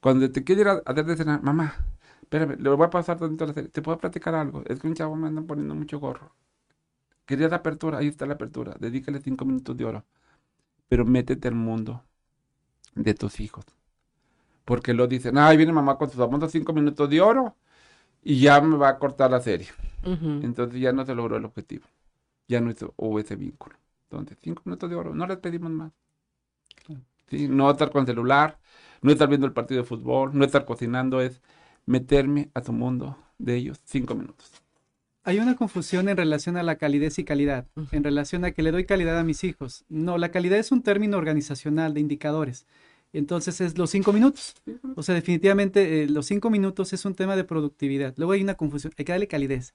Cuando 0.00 0.30
te 0.30 0.40
a 0.40 0.82
hacer 0.86 1.04
de 1.06 1.16
cenar, 1.16 1.42
mamá, 1.42 1.74
espérame, 2.22 2.56
le 2.58 2.70
voy 2.70 2.86
a 2.86 2.90
pasar 2.90 3.18
tantito 3.18 3.46
la 3.46 3.52
serie. 3.54 3.70
¿Te 3.70 3.82
puedo 3.82 3.98
platicar 3.98 4.34
algo? 4.34 4.62
Es 4.66 4.80
que 4.80 4.88
un 4.88 4.94
chavo 4.94 5.14
me 5.16 5.28
anda 5.28 5.42
poniendo 5.42 5.74
mucho 5.74 6.00
gorro. 6.00 6.32
Quería 7.26 7.48
la 7.48 7.56
apertura, 7.56 7.98
ahí 7.98 8.08
está 8.08 8.26
la 8.26 8.34
apertura. 8.34 8.76
Dedícale 8.80 9.20
cinco 9.20 9.44
minutos 9.44 9.76
de 9.76 9.84
oro. 9.84 10.04
Pero 10.88 11.04
métete 11.04 11.48
al 11.48 11.54
mundo 11.54 12.02
de 12.94 13.14
tus 13.14 13.40
hijos. 13.40 13.66
Porque 14.64 14.94
lo 14.94 15.06
dicen, 15.06 15.36
ay, 15.38 15.56
viene 15.56 15.72
mamá 15.72 15.96
con 15.98 16.08
sus 16.08 16.18
famosos 16.18 16.50
cinco 16.52 16.72
minutos 16.72 17.08
de 17.10 17.20
oro 17.20 17.56
y 18.22 18.40
ya 18.40 18.60
me 18.60 18.76
va 18.76 18.88
a 18.90 18.98
cortar 18.98 19.30
la 19.30 19.40
serie. 19.40 19.68
Ujú. 20.04 20.40
Entonces 20.42 20.80
ya 20.80 20.92
no 20.92 21.04
se 21.04 21.14
logró 21.14 21.36
el 21.36 21.44
objetivo. 21.44 21.84
Ya 22.48 22.60
no 22.60 22.70
hizo- 22.70 22.94
hubo 22.96 23.18
ese 23.20 23.36
vínculo. 23.36 23.76
Entonces, 24.10 24.38
cinco 24.42 24.62
minutos 24.64 24.88
de 24.88 24.96
oro, 24.96 25.14
no 25.14 25.26
les 25.26 25.38
pedimos 25.38 25.70
más. 25.70 25.92
Sí, 27.28 27.48
no 27.48 27.70
estar 27.70 27.90
con 27.90 28.06
celular, 28.06 28.58
no 29.00 29.10
estar 29.10 29.28
viendo 29.28 29.46
el 29.46 29.52
partido 29.52 29.82
de 29.82 29.88
fútbol, 29.88 30.30
no 30.34 30.44
estar 30.44 30.64
cocinando, 30.66 31.20
es 31.20 31.40
meterme 31.86 32.50
a 32.54 32.62
su 32.62 32.72
mundo 32.72 33.16
de 33.38 33.56
ellos 33.56 33.80
cinco 33.84 34.14
minutos. 34.14 34.52
Hay 35.24 35.38
una 35.38 35.56
confusión 35.56 36.10
en 36.10 36.18
relación 36.18 36.58
a 36.58 36.62
la 36.62 36.76
calidez 36.76 37.18
y 37.18 37.24
calidad, 37.24 37.66
en 37.92 38.04
relación 38.04 38.44
a 38.44 38.50
que 38.50 38.62
le 38.62 38.72
doy 38.72 38.84
calidad 38.84 39.18
a 39.18 39.24
mis 39.24 39.42
hijos. 39.42 39.84
No, 39.88 40.18
la 40.18 40.30
calidad 40.30 40.58
es 40.58 40.70
un 40.70 40.82
término 40.82 41.16
organizacional 41.16 41.94
de 41.94 42.00
indicadores. 42.00 42.66
Entonces 43.14 43.60
es 43.60 43.78
los 43.78 43.90
cinco 43.90 44.12
minutos. 44.12 44.56
O 44.96 45.02
sea, 45.02 45.14
definitivamente 45.14 46.02
eh, 46.02 46.08
los 46.08 46.26
cinco 46.26 46.50
minutos 46.50 46.92
es 46.92 47.04
un 47.04 47.14
tema 47.14 47.36
de 47.36 47.44
productividad. 47.44 48.12
Luego 48.16 48.32
hay 48.32 48.42
una 48.42 48.56
confusión, 48.56 48.92
hay 48.98 49.04
que 49.04 49.12
darle 49.12 49.28
calidez. 49.28 49.74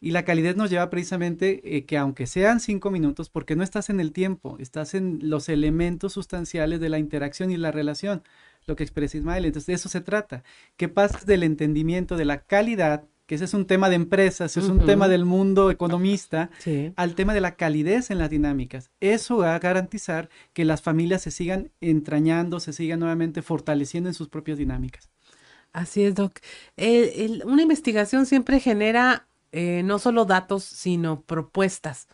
Y 0.00 0.10
la 0.10 0.24
calidez 0.24 0.56
nos 0.56 0.70
lleva 0.70 0.90
precisamente 0.90 1.76
eh, 1.76 1.86
que 1.86 1.96
aunque 1.96 2.26
sean 2.26 2.60
cinco 2.60 2.90
minutos, 2.90 3.30
porque 3.30 3.54
no 3.56 3.62
estás 3.62 3.90
en 3.90 4.00
el 4.00 4.12
tiempo, 4.12 4.56
estás 4.58 4.94
en 4.94 5.20
los 5.22 5.48
elementos 5.48 6.12
sustanciales 6.12 6.80
de 6.80 6.88
la 6.88 6.98
interacción 6.98 7.52
y 7.52 7.56
la 7.56 7.70
relación, 7.70 8.24
lo 8.66 8.74
que 8.76 8.82
expresa 8.82 9.18
Ismael. 9.18 9.44
Entonces 9.44 9.66
de 9.68 9.74
eso 9.74 9.88
se 9.88 10.00
trata, 10.00 10.42
que 10.76 10.88
pases 10.88 11.26
del 11.26 11.44
entendimiento 11.44 12.16
de 12.16 12.24
la 12.24 12.42
calidad, 12.42 13.04
que 13.26 13.36
ese 13.36 13.44
es 13.44 13.54
un 13.54 13.66
tema 13.66 13.88
de 13.88 13.96
empresas, 13.96 14.56
es 14.56 14.64
un 14.68 14.84
tema 14.84 15.08
del 15.08 15.24
mundo 15.24 15.70
economista, 15.70 16.50
Sí. 16.58 16.92
al 16.96 17.14
tema 17.14 17.32
de 17.32 17.40
la 17.40 17.56
calidez 17.56 18.10
en 18.10 18.18
las 18.18 18.28
dinámicas. 18.30 18.90
Eso 19.00 19.38
va 19.38 19.54
a 19.54 19.58
garantizar 19.58 20.28
que 20.52 20.64
las 20.64 20.82
familias 20.82 21.22
se 21.22 21.30
sigan 21.30 21.70
entrañando, 21.80 22.60
se 22.60 22.72
sigan 22.74 23.00
nuevamente 23.00 23.40
fortaleciendo 23.40 24.10
en 24.10 24.14
sus 24.14 24.28
propias 24.28 24.58
dinámicas. 24.58 25.08
Así 25.72 26.04
es, 26.04 26.14
Doc. 26.14 26.38
El- 26.76 27.08
el- 27.16 27.42
una 27.46 27.62
investigación 27.62 28.26
siempre 28.26 28.60
genera 28.60 29.26
eh, 29.56 29.82
no 29.84 29.98
solo 30.00 30.24
datos, 30.24 30.64
sino 30.64 31.20
propuestas. 31.22 32.08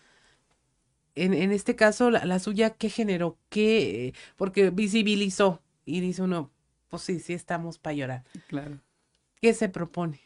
En, 1.15 1.35
en 1.35 1.51
este 1.53 1.75
caso, 1.75 2.11
la, 2.11 2.25
la 2.25 2.39
suya, 2.39 2.71
¿qué 2.71 2.89
generó? 2.89 3.37
¿Qué? 3.49 4.15
Porque 4.37 4.71
visibilizó 4.71 5.61
y 5.85 6.01
dice 6.01 6.23
uno, 6.23 6.51
pues 6.89 7.03
sí, 7.03 7.19
sí 7.19 7.33
estamos 7.33 7.79
para 7.79 7.95
llorar. 7.95 8.25
Claro. 8.49 8.79
¿Qué 9.41 9.53
se 9.55 9.69
propone? 9.69 10.21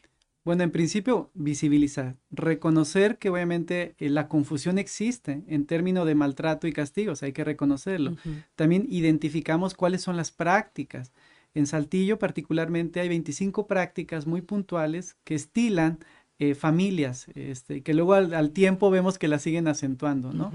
Bueno, 0.45 0.63
en 0.63 0.69
principio, 0.69 1.31
visibilizar, 1.33 2.17
reconocer 2.29 3.17
que 3.17 3.31
obviamente 3.31 3.95
eh, 3.97 4.09
la 4.11 4.27
confusión 4.27 4.77
existe 4.77 5.43
en 5.47 5.65
términos 5.65 6.05
de 6.05 6.13
maltrato 6.13 6.67
y 6.67 6.71
castigos, 6.71 7.23
hay 7.23 7.33
que 7.33 7.43
reconocerlo. 7.43 8.15
También 8.55 8.85
identificamos 8.87 9.73
cuáles 9.73 10.03
son 10.03 10.15
las 10.15 10.29
prácticas. 10.29 11.11
En 11.55 11.65
Saltillo 11.65 12.19
particularmente 12.19 12.99
hay 12.99 13.09
25 13.09 13.65
prácticas 13.65 14.27
muy 14.27 14.41
puntuales 14.41 15.17
que 15.23 15.33
estilan 15.33 15.97
eh, 16.37 16.53
familias, 16.53 17.25
este, 17.33 17.81
que 17.81 17.95
luego 17.95 18.13
al, 18.13 18.35
al 18.35 18.51
tiempo 18.51 18.91
vemos 18.91 19.17
que 19.17 19.27
las 19.27 19.41
siguen 19.41 19.67
acentuando, 19.67 20.31
¿no? 20.31 20.51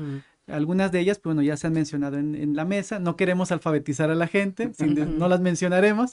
Algunas 0.47 0.93
de 0.93 1.01
ellas, 1.01 1.18
pues, 1.18 1.34
bueno, 1.34 1.43
ya 1.43 1.57
se 1.57 1.66
han 1.66 1.72
mencionado 1.72 2.18
en, 2.18 2.34
en 2.34 2.55
la 2.55 2.64
mesa. 2.64 2.99
No 2.99 3.16
queremos 3.16 3.51
alfabetizar 3.53 4.11
a 4.11 4.14
la 4.14 4.26
gente, 4.26 4.72
sin 4.74 5.18
no 5.18 5.28
las 5.28 5.41
mencionaremos, 5.41 6.12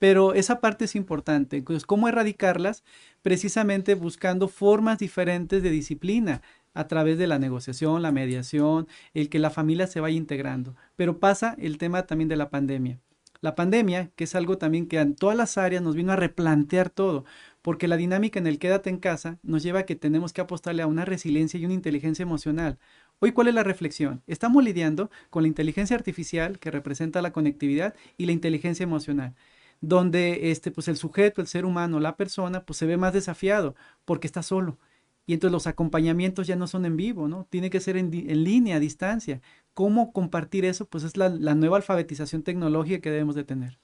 pero 0.00 0.32
esa 0.34 0.60
parte 0.60 0.86
es 0.86 0.96
importante. 0.96 1.58
Entonces, 1.58 1.86
¿cómo 1.86 2.08
erradicarlas? 2.08 2.82
Precisamente 3.22 3.94
buscando 3.94 4.48
formas 4.48 4.98
diferentes 4.98 5.62
de 5.62 5.70
disciplina 5.70 6.42
a 6.72 6.88
través 6.88 7.18
de 7.18 7.26
la 7.26 7.38
negociación, 7.38 8.00
la 8.00 8.10
mediación, 8.10 8.88
el 9.12 9.28
que 9.28 9.38
la 9.38 9.50
familia 9.50 9.86
se 9.86 10.00
vaya 10.00 10.16
integrando. 10.16 10.74
Pero 10.96 11.18
pasa 11.20 11.54
el 11.58 11.76
tema 11.76 12.06
también 12.06 12.28
de 12.28 12.36
la 12.36 12.48
pandemia. 12.48 12.98
La 13.42 13.54
pandemia, 13.54 14.10
que 14.16 14.24
es 14.24 14.34
algo 14.34 14.56
también 14.56 14.86
que 14.86 14.98
en 14.98 15.14
todas 15.14 15.36
las 15.36 15.58
áreas 15.58 15.82
nos 15.82 15.94
vino 15.94 16.12
a 16.12 16.16
replantear 16.16 16.88
todo, 16.88 17.26
porque 17.60 17.86
la 17.86 17.98
dinámica 17.98 18.38
en 18.38 18.46
el 18.46 18.58
quédate 18.58 18.88
en 18.88 18.98
casa 18.98 19.38
nos 19.42 19.62
lleva 19.62 19.80
a 19.80 19.86
que 19.86 19.96
tenemos 19.96 20.32
que 20.32 20.40
apostarle 20.40 20.82
a 20.82 20.86
una 20.86 21.04
resiliencia 21.04 21.60
y 21.60 21.66
una 21.66 21.74
inteligencia 21.74 22.22
emocional. 22.22 22.78
Hoy, 23.18 23.32
¿cuál 23.32 23.48
es 23.48 23.54
la 23.54 23.64
reflexión? 23.64 24.22
Estamos 24.26 24.64
lidiando 24.64 25.10
con 25.28 25.42
la 25.42 25.48
inteligencia 25.48 25.94
artificial 25.94 26.58
que 26.58 26.70
representa 26.70 27.20
la 27.20 27.32
conectividad 27.32 27.94
y 28.16 28.24
la 28.24 28.32
inteligencia 28.32 28.84
emocional, 28.84 29.34
donde 29.80 30.50
este, 30.50 30.70
pues 30.70 30.88
el 30.88 30.96
sujeto, 30.96 31.40
el 31.40 31.46
ser 31.46 31.64
humano, 31.64 32.00
la 32.00 32.16
persona, 32.16 32.64
pues 32.64 32.78
se 32.78 32.86
ve 32.86 32.96
más 32.96 33.12
desafiado 33.12 33.74
porque 34.04 34.26
está 34.26 34.42
solo. 34.42 34.78
Y 35.26 35.34
entonces 35.34 35.52
los 35.52 35.66
acompañamientos 35.66 36.46
ya 36.46 36.56
no 36.56 36.66
son 36.66 36.84
en 36.86 36.96
vivo, 36.96 37.28
¿no? 37.28 37.46
Tiene 37.50 37.70
que 37.70 37.80
ser 37.80 37.96
en, 37.96 38.12
en 38.12 38.44
línea, 38.44 38.76
a 38.76 38.80
distancia. 38.80 39.40
¿Cómo 39.74 40.12
compartir 40.12 40.64
eso? 40.64 40.86
Pues 40.86 41.04
es 41.04 41.16
la, 41.16 41.28
la 41.28 41.54
nueva 41.54 41.76
alfabetización 41.76 42.42
tecnológica 42.42 43.00
que 43.00 43.10
debemos 43.10 43.36
de 43.36 43.44
tener. 43.44 43.78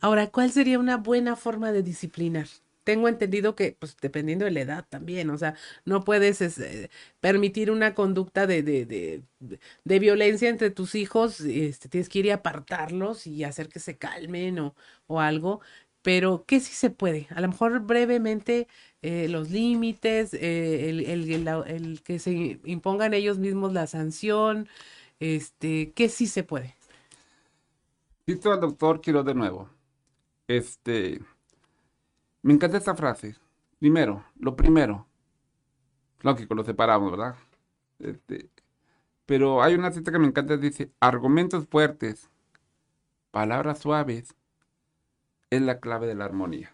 Ahora, 0.00 0.28
¿cuál 0.28 0.50
sería 0.52 0.78
una 0.78 0.96
buena 0.96 1.36
forma 1.36 1.70
de 1.72 1.82
disciplinar? 1.82 2.46
Tengo 2.86 3.08
entendido 3.08 3.56
que, 3.56 3.76
pues, 3.76 3.96
dependiendo 4.00 4.44
de 4.44 4.52
la 4.52 4.60
edad 4.60 4.86
también, 4.88 5.28
o 5.30 5.36
sea, 5.38 5.56
no 5.84 6.04
puedes 6.04 6.40
es, 6.40 6.58
eh, 6.60 6.88
permitir 7.20 7.72
una 7.72 7.94
conducta 7.96 8.46
de, 8.46 8.62
de, 8.62 8.86
de, 9.84 9.98
violencia 9.98 10.48
entre 10.48 10.70
tus 10.70 10.94
hijos, 10.94 11.40
este, 11.40 11.88
tienes 11.88 12.08
que 12.08 12.20
ir 12.20 12.26
y 12.26 12.30
apartarlos 12.30 13.26
y 13.26 13.42
hacer 13.42 13.68
que 13.68 13.80
se 13.80 13.98
calmen 13.98 14.60
o, 14.60 14.76
o 15.08 15.20
algo, 15.20 15.60
pero 16.02 16.44
¿qué 16.46 16.60
sí 16.60 16.74
se 16.74 16.90
puede? 16.90 17.26
A 17.30 17.40
lo 17.40 17.48
mejor 17.48 17.80
brevemente 17.80 18.68
eh, 19.02 19.26
los 19.28 19.50
límites, 19.50 20.32
eh, 20.34 20.88
el, 20.88 21.00
el, 21.06 21.48
el, 21.66 22.02
que 22.04 22.20
se 22.20 22.60
impongan 22.64 23.14
ellos 23.14 23.38
mismos 23.38 23.72
la 23.72 23.88
sanción, 23.88 24.68
este, 25.18 25.90
¿qué 25.92 26.08
sí 26.08 26.28
se 26.28 26.44
puede? 26.44 26.76
Cito 28.26 28.52
al 28.52 28.60
doctor 28.60 29.00
Quiroz 29.00 29.24
de 29.26 29.34
nuevo. 29.34 29.68
Este, 30.46 31.20
me 32.46 32.54
encanta 32.54 32.78
esta 32.78 32.94
frase. 32.94 33.36
Primero, 33.78 34.24
lo 34.38 34.56
primero. 34.56 35.06
Lógico, 36.22 36.54
lo 36.54 36.64
separamos, 36.64 37.10
¿verdad? 37.12 37.36
Este, 37.98 38.50
pero 39.26 39.62
hay 39.62 39.74
una 39.74 39.92
cita 39.92 40.12
que 40.12 40.18
me 40.20 40.28
encanta, 40.28 40.56
dice, 40.56 40.92
argumentos 41.00 41.66
fuertes, 41.68 42.30
palabras 43.30 43.78
suaves, 43.78 44.34
es 45.50 45.60
la 45.60 45.80
clave 45.80 46.06
de 46.06 46.14
la 46.14 46.24
armonía. 46.26 46.72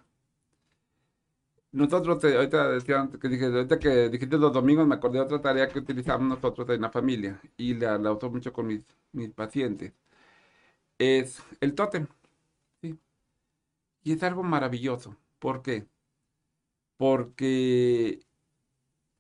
Nosotros, 1.72 2.18
te- 2.20 2.36
ahorita 2.36 2.68
decía 2.68 3.08
que 3.20 3.28
dije, 3.28 3.50
que 3.80 4.08
dijiste 4.10 4.38
los 4.38 4.52
domingos, 4.52 4.86
me 4.86 4.94
acordé 4.94 5.18
de 5.18 5.24
otra 5.24 5.40
tarea 5.40 5.68
que 5.68 5.78
utilizamos 5.80 6.28
nosotros 6.28 6.68
en 6.70 6.82
la 6.82 6.90
familia 6.90 7.40
y 7.56 7.74
la, 7.74 7.98
la 7.98 8.12
uso 8.12 8.30
mucho 8.30 8.52
con 8.52 8.66
mis, 8.66 8.82
mis 9.12 9.30
pacientes. 9.32 9.92
Es 10.98 11.42
el 11.60 11.74
tótem. 11.74 12.06
¿sí? 12.82 12.98
Y 14.04 14.12
es 14.12 14.22
algo 14.22 14.42
maravilloso. 14.44 15.16
¿Por 15.42 15.60
qué? 15.60 15.88
Porque 16.96 18.20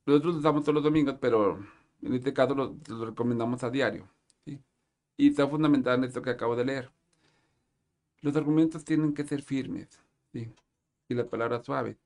nosotros 0.06 0.34
lo 0.34 0.38
usamos 0.38 0.62
todos 0.62 0.74
los 0.76 0.84
domingos, 0.84 1.16
pero 1.20 1.58
en 2.00 2.14
este 2.14 2.32
caso 2.32 2.54
lo, 2.54 2.76
lo 2.88 3.06
recomendamos 3.06 3.64
a 3.64 3.70
diario. 3.70 4.08
¿sí? 4.44 4.60
Y 5.16 5.30
está 5.30 5.48
fundamental 5.48 5.98
en 5.98 6.04
esto 6.04 6.22
que 6.22 6.30
acabo 6.30 6.54
de 6.54 6.64
leer. 6.64 6.92
Los 8.20 8.36
argumentos 8.36 8.84
tienen 8.84 9.14
que 9.14 9.24
ser 9.24 9.42
firmes 9.42 10.00
¿sí? 10.32 10.48
y 11.08 11.14
las 11.14 11.26
palabras 11.26 11.66
suaves. 11.66 11.96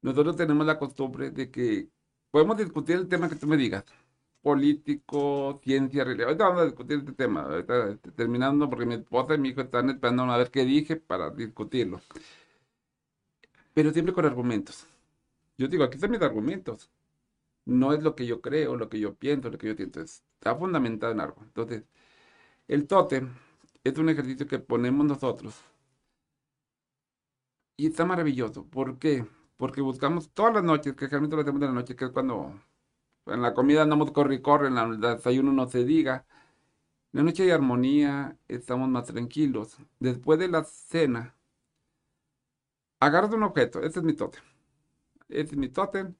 Nosotros 0.00 0.34
tenemos 0.36 0.66
la 0.66 0.78
costumbre 0.78 1.30
de 1.30 1.50
que 1.50 1.90
podemos 2.30 2.56
discutir 2.56 2.96
el 2.96 3.08
tema 3.08 3.28
que 3.28 3.36
tú 3.36 3.46
me 3.46 3.58
digas. 3.58 3.84
Político, 4.40 5.60
ciencia, 5.62 6.02
religión. 6.02 6.28
Ahorita 6.28 6.44
vamos 6.48 6.62
a 6.62 6.66
discutir 6.66 7.00
este 7.00 7.12
tema. 7.12 7.42
Ahorita 7.42 7.90
este, 7.90 8.10
terminando 8.12 8.70
porque 8.70 8.86
mi 8.86 8.94
esposa 8.94 9.34
y 9.34 9.38
mi 9.38 9.50
hijo 9.50 9.60
están 9.60 9.90
esperando 9.90 10.22
a 10.24 10.38
ver 10.38 10.50
qué 10.50 10.64
dije 10.64 10.96
para 10.96 11.28
discutirlo. 11.30 12.00
Pero 13.76 13.92
siempre 13.92 14.14
con 14.14 14.24
argumentos. 14.24 14.86
Yo 15.58 15.68
digo, 15.68 15.84
aquí 15.84 15.96
están 15.96 16.10
mis 16.10 16.22
argumentos. 16.22 16.90
No 17.66 17.92
es 17.92 18.02
lo 18.02 18.14
que 18.16 18.26
yo 18.26 18.40
creo, 18.40 18.76
lo 18.76 18.88
que 18.88 19.00
yo 19.00 19.14
pienso, 19.16 19.50
lo 19.50 19.58
que 19.58 19.68
yo 19.68 19.74
siento. 19.76 20.00
Está 20.00 20.56
fundamentado 20.56 21.12
en 21.12 21.20
algo. 21.20 21.42
Entonces, 21.42 21.84
el 22.68 22.86
tótem 22.88 23.34
es 23.84 23.98
un 23.98 24.08
ejercicio 24.10 24.46
que 24.48 24.60
ponemos 24.60 25.06
nosotros. 25.06 25.62
Y 27.76 27.86
está 27.88 28.04
maravilloso. 28.06 28.66
¿Por 28.66 28.98
qué? 28.98 29.26
Porque 29.58 29.82
buscamos 29.82 30.30
todas 30.32 30.54
las 30.54 30.64
noches, 30.64 30.94
que 30.94 31.06
generalmente 31.06 31.36
lo 31.36 31.42
hacemos 31.42 31.60
de 31.60 31.66
la 31.66 31.72
noche, 31.74 31.96
que 31.96 32.06
es 32.06 32.10
cuando 32.12 32.54
en 33.26 33.42
la 33.42 33.54
comida 33.54 33.82
andamos 33.82 34.12
corre 34.12 34.36
y 34.36 34.42
corre, 34.42 34.68
en 34.68 34.78
el 34.78 35.00
desayuno 35.00 35.52
no 35.52 35.68
se 35.68 35.84
diga. 35.84 36.26
En 37.12 37.18
la 37.20 37.24
noche 37.24 37.44
hay 37.44 37.50
armonía, 37.50 38.38
estamos 38.48 38.88
más 38.88 39.06
tranquilos. 39.06 39.76
Después 40.00 40.38
de 40.38 40.48
la 40.48 40.64
cena, 40.64 41.35
agarras 43.00 43.32
un 43.32 43.42
objeto, 43.42 43.80
ese 43.82 44.00
es 44.00 44.04
mi 44.04 44.14
tótem. 44.14 44.42
Ese 45.28 45.52
es 45.52 45.56
mi 45.56 45.68
tótem. 45.68 46.14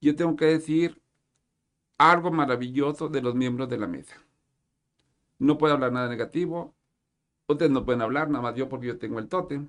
Yo 0.00 0.16
tengo 0.16 0.36
que 0.36 0.46
decir 0.46 1.00
algo 1.98 2.30
maravilloso 2.30 3.08
de 3.08 3.22
los 3.22 3.34
miembros 3.34 3.68
de 3.68 3.78
la 3.78 3.86
mesa. 3.86 4.16
No 5.38 5.58
puedo 5.58 5.74
hablar 5.74 5.92
nada 5.92 6.08
negativo. 6.08 6.74
Ustedes 7.46 7.70
no 7.70 7.84
pueden 7.84 8.02
hablar, 8.02 8.30
nada 8.30 8.42
más 8.42 8.54
yo 8.54 8.68
porque 8.68 8.88
yo 8.88 8.98
tengo 8.98 9.18
el 9.18 9.28
tótem. 9.28 9.68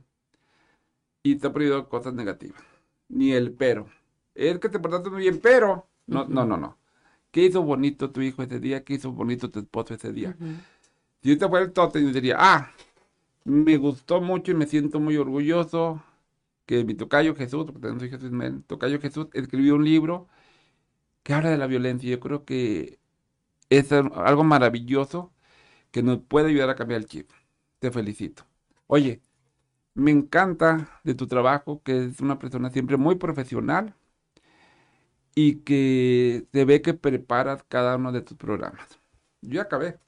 Y 1.23 1.35
te 1.35 1.47
ha 1.47 1.53
prohibido 1.53 1.87
cosas 1.89 2.13
negativas. 2.13 2.61
Ni 3.09 3.33
el 3.33 3.53
pero. 3.53 3.87
Es 4.33 4.59
que 4.59 4.69
te 4.69 4.79
portaste 4.79 5.09
muy 5.09 5.21
bien, 5.21 5.39
pero. 5.41 5.87
No, 6.07 6.25
no, 6.25 6.45
no, 6.45 6.57
no. 6.57 6.77
¿Qué 7.31 7.43
hizo 7.45 7.61
bonito 7.61 8.11
tu 8.11 8.21
hijo 8.21 8.43
ese 8.43 8.59
día? 8.59 8.83
¿Qué 8.83 8.95
hizo 8.95 9.11
bonito 9.11 9.49
tu 9.49 9.59
esposo 9.59 9.93
ese 9.93 10.11
día? 10.11 10.35
Si 11.21 11.29
yo 11.29 11.37
te 11.37 11.47
fuera 11.47 11.65
el 11.65 11.73
tótem, 11.73 12.05
yo 12.05 12.11
diría, 12.11 12.35
ah, 12.39 12.71
me 13.43 13.77
gustó 13.77 14.19
mucho 14.21 14.51
y 14.51 14.55
me 14.55 14.65
siento 14.65 14.99
muy 14.99 15.17
orgulloso 15.17 16.01
que 16.71 16.85
mi 16.85 16.95
tocayo 16.95 17.35
Jesús, 17.35 17.65
porque 17.65 17.81
también 17.81 17.99
soy 17.99 18.09
Jesús 18.09 18.25
Ismael, 18.27 18.63
tocayo 18.65 18.99
Jesús 19.01 19.27
escribió 19.33 19.75
un 19.75 19.83
libro 19.85 20.29
que 21.23 21.33
habla 21.33 21.49
de 21.51 21.57
la 21.57 21.67
violencia. 21.67 22.09
Yo 22.09 22.19
creo 22.19 22.45
que 22.45 22.99
es 23.69 23.91
al- 23.93 24.11
algo 24.15 24.43
maravilloso 24.45 25.33
que 25.91 26.03
nos 26.03 26.19
puede 26.19 26.49
ayudar 26.49 26.69
a 26.71 26.75
cambiar 26.75 27.01
el 27.01 27.07
chip. 27.07 27.31
Te 27.79 27.91
felicito. 27.91 28.45
Oye, 28.87 29.21
me 29.95 30.11
encanta 30.11 31.01
de 31.05 31.15
tu 31.15 31.27
trabajo, 31.27 31.81
que 31.83 32.05
es 32.07 32.21
una 32.21 32.39
persona 32.39 32.71
siempre 32.71 32.97
muy 32.97 33.15
profesional 33.15 33.95
y 35.35 35.59
que 35.61 36.45
se 36.51 36.65
ve 36.65 36.81
que 36.81 36.93
preparas 36.93 37.63
cada 37.67 37.95
uno 37.95 38.11
de 38.11 38.21
tus 38.21 38.37
programas. 38.37 38.99
Yo 39.41 39.61
acabé. 39.61 39.99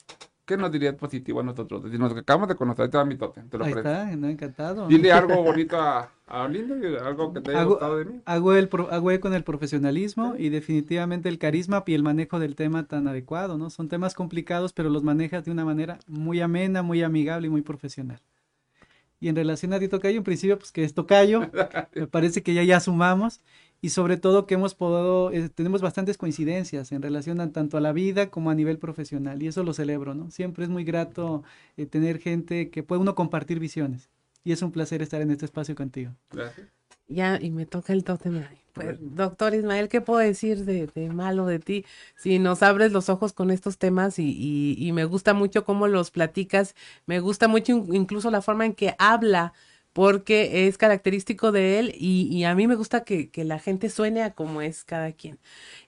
¿Qué 0.46 0.58
nos 0.58 0.72
dirías 0.72 0.96
positivo 0.96 1.40
a 1.40 1.44
nosotros? 1.44 1.84
Si 1.92 1.98
nos 1.98 2.14
acabamos 2.16 2.50
de 2.50 2.56
conocer, 2.56 2.90
te 2.90 2.98
va 2.98 3.06
mi 3.06 3.18
tótem, 3.18 3.50
te 3.50 3.58
lo 3.58 3.66
Ahí 3.66 3.74
está, 3.74 4.16
¿no? 4.16 4.28
encantado. 4.30 4.88
Dile 4.90 5.12
algo 5.12 5.44
bonito 5.44 5.80
a, 5.80 6.12
algo 6.34 7.34
que 7.34 7.42
te 7.42 7.52
haya 7.52 7.62
Hago- 7.62 7.70
gustado 7.72 7.98
de 7.98 8.06
mí. 8.06 8.22
Hago 8.26 8.54
el 8.54 8.70
hago 8.92 9.44
profesionalismo 9.46 10.36
y 10.38 10.50
definitivamente 10.50 11.30
el 11.30 11.38
carisma 11.38 11.84
y 11.86 11.94
el 11.94 12.04
manejo 12.04 12.40
del 12.40 12.56
tema 12.56 12.88
tan 12.88 13.08
adecuado, 13.08 13.58
¿no? 13.58 13.70
Son 13.70 13.88
temas 13.88 14.14
complicados, 14.14 14.74
pero 14.74 14.90
los 14.90 15.04
manejas 15.04 15.46
de 15.46 15.52
una 15.52 15.66
manera 15.66 16.00
muy 16.08 16.42
amena, 16.42 16.82
muy 16.82 17.04
amigable 17.04 17.48
y 17.48 17.50
muy 17.50 17.62
profesional. 17.62 18.20
Y 19.20 19.30
en 19.30 19.36
relación 19.38 19.72
a 19.74 19.80
ti, 19.80 19.88
Tocayo, 19.88 20.18
en 20.18 20.24
principio, 20.24 20.58
pues 20.58 20.72
que 20.72 20.84
es 20.84 20.94
Tocayo, 20.94 21.42
me 21.96 22.08
parece 22.08 22.44
que 22.44 22.54
ya 22.54 22.64
ya 22.64 22.80
sumamos 22.82 23.40
y 23.82 23.90
sobre 23.90 24.18
todo 24.18 24.48
que 24.48 24.56
hemos 24.56 24.76
podido, 24.76 25.32
eh, 25.32 25.50
tenemos 25.50 25.82
bastantes 25.82 26.18
coincidencias 26.18 26.92
en 26.92 27.02
relación 27.02 27.40
a, 27.40 27.52
tanto 27.52 27.78
a 27.78 27.82
la 27.82 27.94
vida 27.94 28.30
como 28.30 28.50
a 28.50 28.56
nivel 28.56 28.80
profesional 28.80 29.42
y 29.42 29.48
eso 29.48 29.64
lo 29.64 29.74
celebro, 29.74 30.14
¿no? 30.14 30.30
Siempre 30.32 30.66
es 30.66 30.70
muy 30.70 30.84
grato 30.84 31.44
eh, 31.78 31.86
tener 31.86 32.20
gente 32.20 32.70
que 32.70 32.84
puede 32.84 33.02
uno 33.02 33.16
compartir 33.16 33.60
visiones. 33.60 34.10
Y 34.44 34.52
es 34.52 34.62
un 34.62 34.72
placer 34.72 35.02
estar 35.02 35.22
en 35.22 35.32
este 35.32 35.46
espacio 35.46 35.76
contigo. 35.76 36.12
Gracias. 36.32 36.68
Ya, 37.08 37.38
y 37.42 37.52
me 37.52 37.66
toca 37.66 37.94
el 37.94 38.04
tótem. 38.04 38.44
Pues, 38.74 38.98
doctor 39.00 39.54
Ismael, 39.54 39.88
¿qué 39.88 40.02
puedo 40.02 40.20
decir 40.20 40.66
de, 40.66 40.88
de, 40.88 41.10
malo 41.10 41.46
de 41.46 41.60
ti? 41.60 41.86
Si 42.16 42.40
nos 42.40 42.64
abres 42.64 42.92
los 42.92 43.08
ojos 43.08 43.34
con 43.34 43.52
estos 43.52 43.78
temas 43.78 44.18
y, 44.18 44.32
y, 44.32 44.76
y 44.80 44.92
me 44.94 45.06
gusta 45.06 45.34
mucho 45.34 45.64
cómo 45.64 45.88
los 45.88 46.10
platicas, 46.10 46.76
me 47.06 47.20
gusta 47.20 47.48
mucho 47.48 47.86
incluso 47.92 48.32
la 48.32 48.42
forma 48.42 48.66
en 48.66 48.74
que 48.74 48.96
habla 48.98 49.54
porque 49.94 50.68
es 50.68 50.78
característico 50.78 51.52
de 51.52 51.80
él 51.80 51.96
y, 51.98 52.44
a 52.44 52.56
mí 52.56 52.68
me 52.68 52.76
gusta 52.76 53.04
que, 53.04 53.30
la 53.44 53.60
gente 53.60 53.90
suene 53.90 54.24
a 54.24 54.34
como 54.34 54.62
es 54.62 54.84
cada 54.84 55.12
quien. 55.12 55.40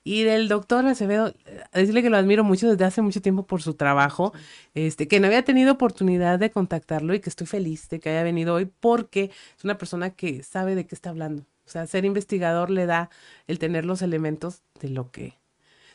Y 0.04 0.22
del 0.22 0.48
doctor 0.48 0.86
Acevedo, 0.86 1.34
decirle 1.72 2.02
que 2.02 2.10
lo 2.10 2.16
admiro 2.16 2.44
mucho 2.44 2.70
desde 2.70 2.84
hace 2.84 3.02
mucho 3.02 3.20
tiempo 3.20 3.46
por 3.46 3.62
su 3.62 3.74
trabajo, 3.74 4.32
este, 4.74 5.08
que 5.08 5.20
no 5.20 5.26
había 5.26 5.44
tenido 5.44 5.72
oportunidad 5.72 6.38
de 6.38 6.50
contactarlo 6.50 7.14
y 7.14 7.20
que 7.20 7.30
estoy 7.30 7.46
feliz 7.46 7.88
de 7.88 8.00
que 8.00 8.10
haya 8.10 8.22
venido 8.22 8.54
hoy 8.54 8.66
porque 8.66 9.30
es 9.56 9.64
una 9.64 9.78
persona 9.78 10.10
que 10.10 10.42
sabe 10.44 10.74
de 10.76 10.86
qué 10.86 10.94
está 10.94 11.10
hablando. 11.10 11.42
O 11.66 11.68
sea, 11.68 11.86
ser 11.86 12.04
investigador 12.04 12.70
le 12.70 12.86
da 12.86 13.10
el 13.48 13.58
tener 13.58 13.84
los 13.84 14.02
elementos 14.02 14.62
de 14.80 14.90
lo 14.90 15.10
que 15.10 15.34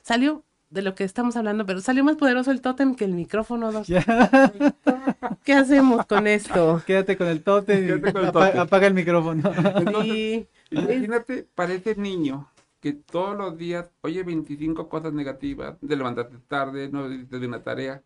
salió 0.04 0.44
de 0.72 0.82
lo 0.82 0.96
que 0.96 1.04
estamos 1.04 1.36
hablando, 1.36 1.66
pero 1.66 1.82
salió 1.82 2.04
más 2.04 2.16
poderoso 2.16 2.50
el 2.50 2.62
tótem 2.62 2.96
que 2.96 3.04
el 3.04 3.12
micrófono. 3.12 3.72
Dos. 3.72 3.88
¿Qué 5.44 5.54
hacemos 5.54 6.06
con 6.06 6.28
esto? 6.28 6.82
Quédate 6.88 7.18
con 7.18 7.28
el 7.28 7.44
tótem 7.44 7.86
y 7.86 8.02
con 8.02 8.18
el 8.18 8.26
apaga, 8.28 8.62
apaga, 8.62 8.88
el 8.88 8.94
micrófono. 8.94 9.52
Entonces, 9.54 10.48
imagínate, 10.72 11.46
parece 11.54 11.96
niño 11.96 12.50
que 12.80 12.94
todos 12.94 13.38
los 13.38 13.58
días 13.58 13.92
oye 14.02 14.24
25 14.24 14.88
cosas 14.88 15.14
negativas, 15.14 15.78
de 15.82 15.96
levantarte 15.96 16.38
tarde, 16.48 16.90
no 16.90 17.08
de 17.10 17.48
una 17.48 17.62
tarea, 17.62 18.02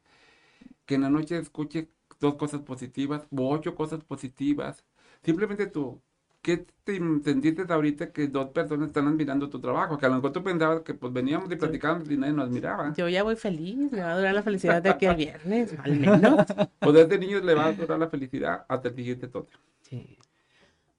que 0.85 0.95
en 0.95 1.01
la 1.01 1.09
noche 1.09 1.37
escuche 1.37 1.89
dos 2.19 2.35
cosas 2.35 2.61
positivas 2.61 3.27
o 3.31 3.49
ocho 3.49 3.75
cosas 3.75 4.03
positivas. 4.03 4.83
Simplemente 5.23 5.67
tú 5.67 6.01
¿qué 6.45 6.63
te 6.83 6.99
sentiste 7.23 7.65
ahorita 7.67 8.11
que 8.11 8.27
dos 8.27 8.49
personas 8.49 8.89
están 8.89 9.07
admirando 9.07 9.49
tu 9.49 9.59
trabajo? 9.59 9.97
Que 9.97 10.05
a 10.05 10.09
lo 10.09 10.15
mejor 10.15 10.31
tú 10.31 10.43
pensabas 10.43 10.81
que 10.81 10.93
pues 10.93 11.11
veníamos 11.11 11.51
y 11.51 11.55
platicábamos 11.55 12.07
y 12.11 12.17
nadie 12.17 12.33
nos 12.33 12.45
admiraba. 12.45 12.93
Yo 12.95 13.09
ya 13.09 13.23
voy 13.23 13.35
feliz, 13.35 13.91
me 13.91 13.99
va 13.99 14.11
a 14.11 14.15
durar 14.15 14.35
la 14.35 14.43
felicidad 14.43 14.79
de 14.79 14.91
aquí 14.91 15.07
al 15.07 15.15
viernes, 15.15 15.75
al 15.83 15.99
menos. 15.99 16.45
Pues 16.79 16.97
a 16.97 17.01
este 17.01 17.17
niño 17.17 17.39
le 17.39 17.55
va 17.55 17.65
a 17.65 17.73
durar 17.73 17.97
la 17.97 18.09
felicidad 18.09 18.63
hasta 18.69 18.89
el 18.89 18.95
siguiente 18.95 19.27
tote. 19.27 19.53
Sí. 19.81 20.19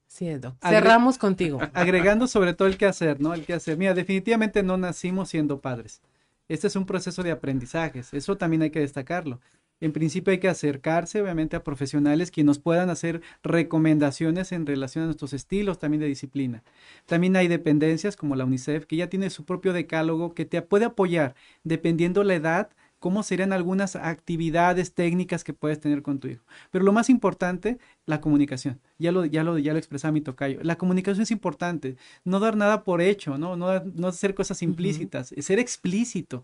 Sí, 0.05 0.33
Doc. 0.33 0.55
Cerramos 0.61 1.15
Agre 1.15 1.21
contigo. 1.21 1.59
Agregando 1.73 2.27
sobre 2.27 2.53
todo 2.53 2.67
el 2.67 2.77
qué 2.77 2.85
hacer, 2.85 3.21
¿no? 3.21 3.33
El 3.33 3.45
qué 3.45 3.53
hacer. 3.53 3.77
Mira, 3.77 3.93
definitivamente 3.93 4.63
no 4.63 4.75
nacimos 4.75 5.29
siendo 5.29 5.61
padres. 5.61 6.01
Este 6.49 6.67
es 6.67 6.75
un 6.75 6.85
proceso 6.85 7.23
de 7.23 7.31
aprendizajes. 7.31 8.13
Eso 8.13 8.35
también 8.35 8.63
hay 8.63 8.69
que 8.69 8.81
destacarlo 8.81 9.39
en 9.79 9.91
principio 9.91 10.31
hay 10.31 10.39
que 10.39 10.49
acercarse 10.49 11.21
obviamente 11.21 11.55
a 11.55 11.63
profesionales 11.63 12.31
que 12.31 12.43
nos 12.43 12.59
puedan 12.59 12.89
hacer 12.89 13.21
recomendaciones 13.43 14.51
en 14.51 14.65
relación 14.65 15.03
a 15.03 15.07
nuestros 15.07 15.33
estilos 15.33 15.79
también 15.79 16.01
de 16.01 16.07
disciplina. 16.07 16.63
También 17.05 17.35
hay 17.35 17.47
dependencias 17.47 18.15
como 18.15 18.35
la 18.35 18.45
UNICEF 18.45 18.85
que 18.85 18.95
ya 18.95 19.09
tiene 19.09 19.29
su 19.29 19.45
propio 19.45 19.73
decálogo 19.73 20.33
que 20.33 20.45
te 20.45 20.61
puede 20.61 20.85
apoyar 20.85 21.35
dependiendo 21.63 22.23
la 22.23 22.35
edad 22.35 22.69
cómo 22.99 23.21
serían 23.21 23.53
algunas 23.53 23.95
actividades 23.95 24.93
técnicas 24.93 25.43
que 25.43 25.53
puedes 25.53 25.79
tener 25.79 26.01
con 26.01 26.19
tu 26.19 26.27
hijo. 26.27 26.43
Pero 26.71 26.83
lo 26.83 26.91
más 26.91 27.11
importante, 27.11 27.77
la 28.07 28.21
comunicación. 28.21 28.79
Ya 28.97 29.11
lo, 29.11 29.25
ya 29.25 29.43
lo, 29.43 29.59
ya 29.59 29.73
lo 29.73 29.79
expresaba 29.79 30.11
mi 30.11 30.21
tocayo. 30.21 30.59
La 30.63 30.77
comunicación 30.77 31.21
es 31.21 31.29
importante. 31.29 31.97
No 32.23 32.39
dar 32.39 32.57
nada 32.57 32.83
por 32.83 33.01
hecho, 33.01 33.37
no, 33.37 33.55
no, 33.55 33.79
no 33.81 34.07
hacer 34.07 34.33
cosas 34.33 34.63
implícitas, 34.63 35.31
uh 35.31 35.35
-huh. 35.35 35.41
ser 35.41 35.59
explícito. 35.59 36.43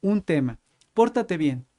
Un 0.00 0.22
tema. 0.22 0.58
Pórtate 0.94 1.36
bien 1.36 1.66
¿Qué, 1.66 1.73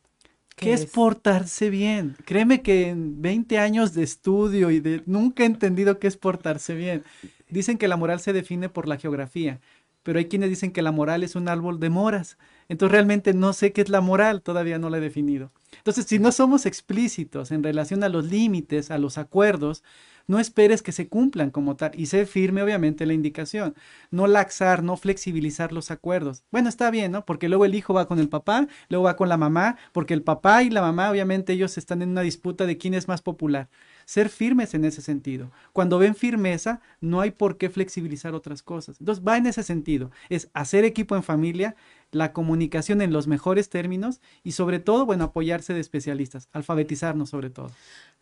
¿Qué 0.56 0.74
es? 0.74 0.82
es? 0.82 0.92
portarse 0.92 1.70
bien? 1.70 2.16
Créeme 2.26 2.62
que 2.62 2.90
en 2.90 3.22
20 3.22 3.60
años 3.60 3.94
de 3.94 4.04
estudio 4.04 4.72
y 4.72 4.80
de 4.80 5.04
nunca 5.06 5.44
he 5.44 5.46
entendido 5.46 6.00
qué 6.00 6.08
es 6.08 6.18
portarse 6.18 6.76
bien. 6.76 7.04
Dicen 7.50 7.78
que 7.78 7.88
la 7.88 7.98
moral 7.98 8.20
se 8.20 8.34
define 8.34 8.70
por 8.70 8.88
la 8.88 8.98
geografía, 8.98 9.60
pero 10.04 10.20
hay 10.20 10.26
quienes 10.26 10.50
dicen 10.50 10.72
que 10.72 10.82
la 10.82 10.92
moral 10.92 11.24
es 11.24 11.36
un 11.36 11.50
árbol 11.50 11.80
de 11.80 11.90
moras. 11.90 12.38
Entonces 12.70 12.92
realmente 12.92 13.34
no 13.34 13.54
sé 13.54 13.74
qué 13.74 13.82
es 13.82 13.90
la 13.90 14.02
moral, 14.02 14.42
todavía 14.42 14.80
no 14.80 14.90
la 14.90 14.98
he 14.98 15.02
definido. 15.02 15.52
Entonces, 15.78 16.06
si 16.06 16.20
no 16.20 16.32
somos 16.32 16.66
explícitos 16.66 17.52
en 17.52 17.64
relación 17.64 18.04
a 18.04 18.10
los 18.10 18.26
límites, 18.26 18.92
a 18.92 18.98
los 18.98 19.18
acuerdos, 19.18 19.84
no 20.28 20.40
esperes 20.40 20.82
que 20.82 20.92
se 20.92 21.08
cumplan 21.08 21.52
como 21.52 21.76
tal 21.76 21.92
y 21.94 22.08
sé 22.08 22.26
firme 22.26 22.64
obviamente 22.64 23.06
la 23.06 23.14
indicación. 23.14 23.76
No 24.12 24.28
laxar, 24.28 24.84
no 24.84 24.98
flexibilizar 24.98 25.72
los 25.72 25.92
acuerdos. 25.92 26.44
Bueno, 26.52 26.70
está 26.70 26.90
bien, 26.92 27.12
¿no? 27.12 27.26
Porque 27.26 27.50
luego 27.50 27.66
el 27.66 27.76
hijo 27.76 27.94
va 27.94 28.08
con 28.08 28.20
el 28.20 28.30
papá, 28.30 28.68
luego 28.90 29.06
va 29.06 29.16
con 29.16 29.30
la 29.30 29.38
mamá, 29.38 29.78
porque 29.92 30.14
el 30.14 30.24
papá 30.24 30.64
y 30.64 30.70
la 30.70 30.82
mamá 30.82 31.12
obviamente 31.12 31.54
ellos 31.54 31.78
están 31.78 32.02
en 32.02 32.10
una 32.10 32.22
disputa 32.22 32.66
de 32.66 32.78
quién 32.78 32.94
es 32.94 33.08
más 33.08 33.22
popular. 33.22 33.70
Ser 34.06 34.30
firmes 34.30 34.74
en 34.74 34.86
ese 34.86 35.02
sentido. 35.02 35.52
Cuando 35.74 35.98
ven 35.98 36.16
firmeza, 36.16 36.82
no 37.02 37.22
hay 37.22 37.32
por 37.32 37.58
qué 37.58 37.70
flexibilizar 37.70 38.36
otras 38.36 38.62
cosas. 38.62 38.98
Entonces 39.00 39.24
va 39.28 39.38
en 39.38 39.48
ese 39.48 39.64
sentido. 39.64 40.12
Es 40.30 40.50
hacer 40.54 40.86
equipo 40.86 41.16
en 41.16 41.24
familia, 41.24 41.76
la 42.16 42.32
comunicación 42.32 43.02
en 43.02 43.12
los 43.12 43.28
mejores 43.28 43.70
términos 43.70 44.22
y 44.42 44.54
sobre 44.54 44.80
todo, 44.80 45.06
bueno, 45.06 45.26
apoyarse 45.26 45.74
de 45.74 45.82
especialistas, 45.82 46.48
alfabetizarnos 46.54 47.30
sobre 47.30 47.50
todo. 47.50 47.72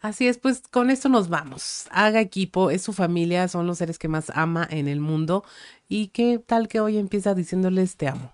Así 0.02 0.28
es, 0.28 0.40
pues 0.40 0.64
con 0.70 0.90
esto 0.90 1.10
nos 1.10 1.30
vamos. 1.30 1.86
Haga 1.92 2.20
equipo, 2.20 2.72
es 2.72 2.82
su 2.82 2.92
familia, 2.92 3.48
son 3.48 3.68
los 3.68 3.78
seres 3.78 4.00
que 4.00 4.08
más 4.08 4.32
ama 4.34 4.68
en 4.70 4.88
el 4.88 5.00
mundo. 5.00 5.44
Y 5.88 6.08
qué 6.08 6.42
tal 6.44 6.68
que 6.68 6.80
hoy 6.80 6.98
empieza 6.98 7.36
diciéndoles 7.36 7.96
te 7.96 8.08
amo. 8.08 8.34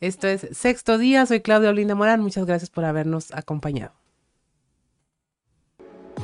Esto 0.00 0.26
es 0.26 0.48
Sexto 0.52 0.98
Día, 0.98 1.24
soy 1.26 1.40
Claudia 1.40 1.70
Olinda 1.70 1.94
Morán, 1.94 2.20
muchas 2.20 2.44
gracias 2.44 2.68
por 2.68 2.84
habernos 2.84 3.32
acompañado. 3.32 3.92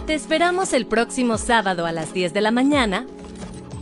Te 0.06 0.14
esperamos 0.14 0.72
el 0.72 0.86
próximo 0.86 1.38
sábado 1.38 1.86
a 1.86 1.92
las 1.92 2.12
10 2.12 2.34
de 2.34 2.40
la 2.40 2.50
mañana. 2.50 3.06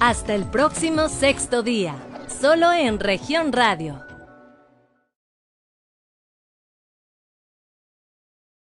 Hasta 0.00 0.34
el 0.34 0.44
próximo 0.44 1.08
Sexto 1.08 1.62
Día, 1.62 1.96
solo 2.40 2.72
en 2.72 3.00
región 3.00 3.52
radio 3.52 4.11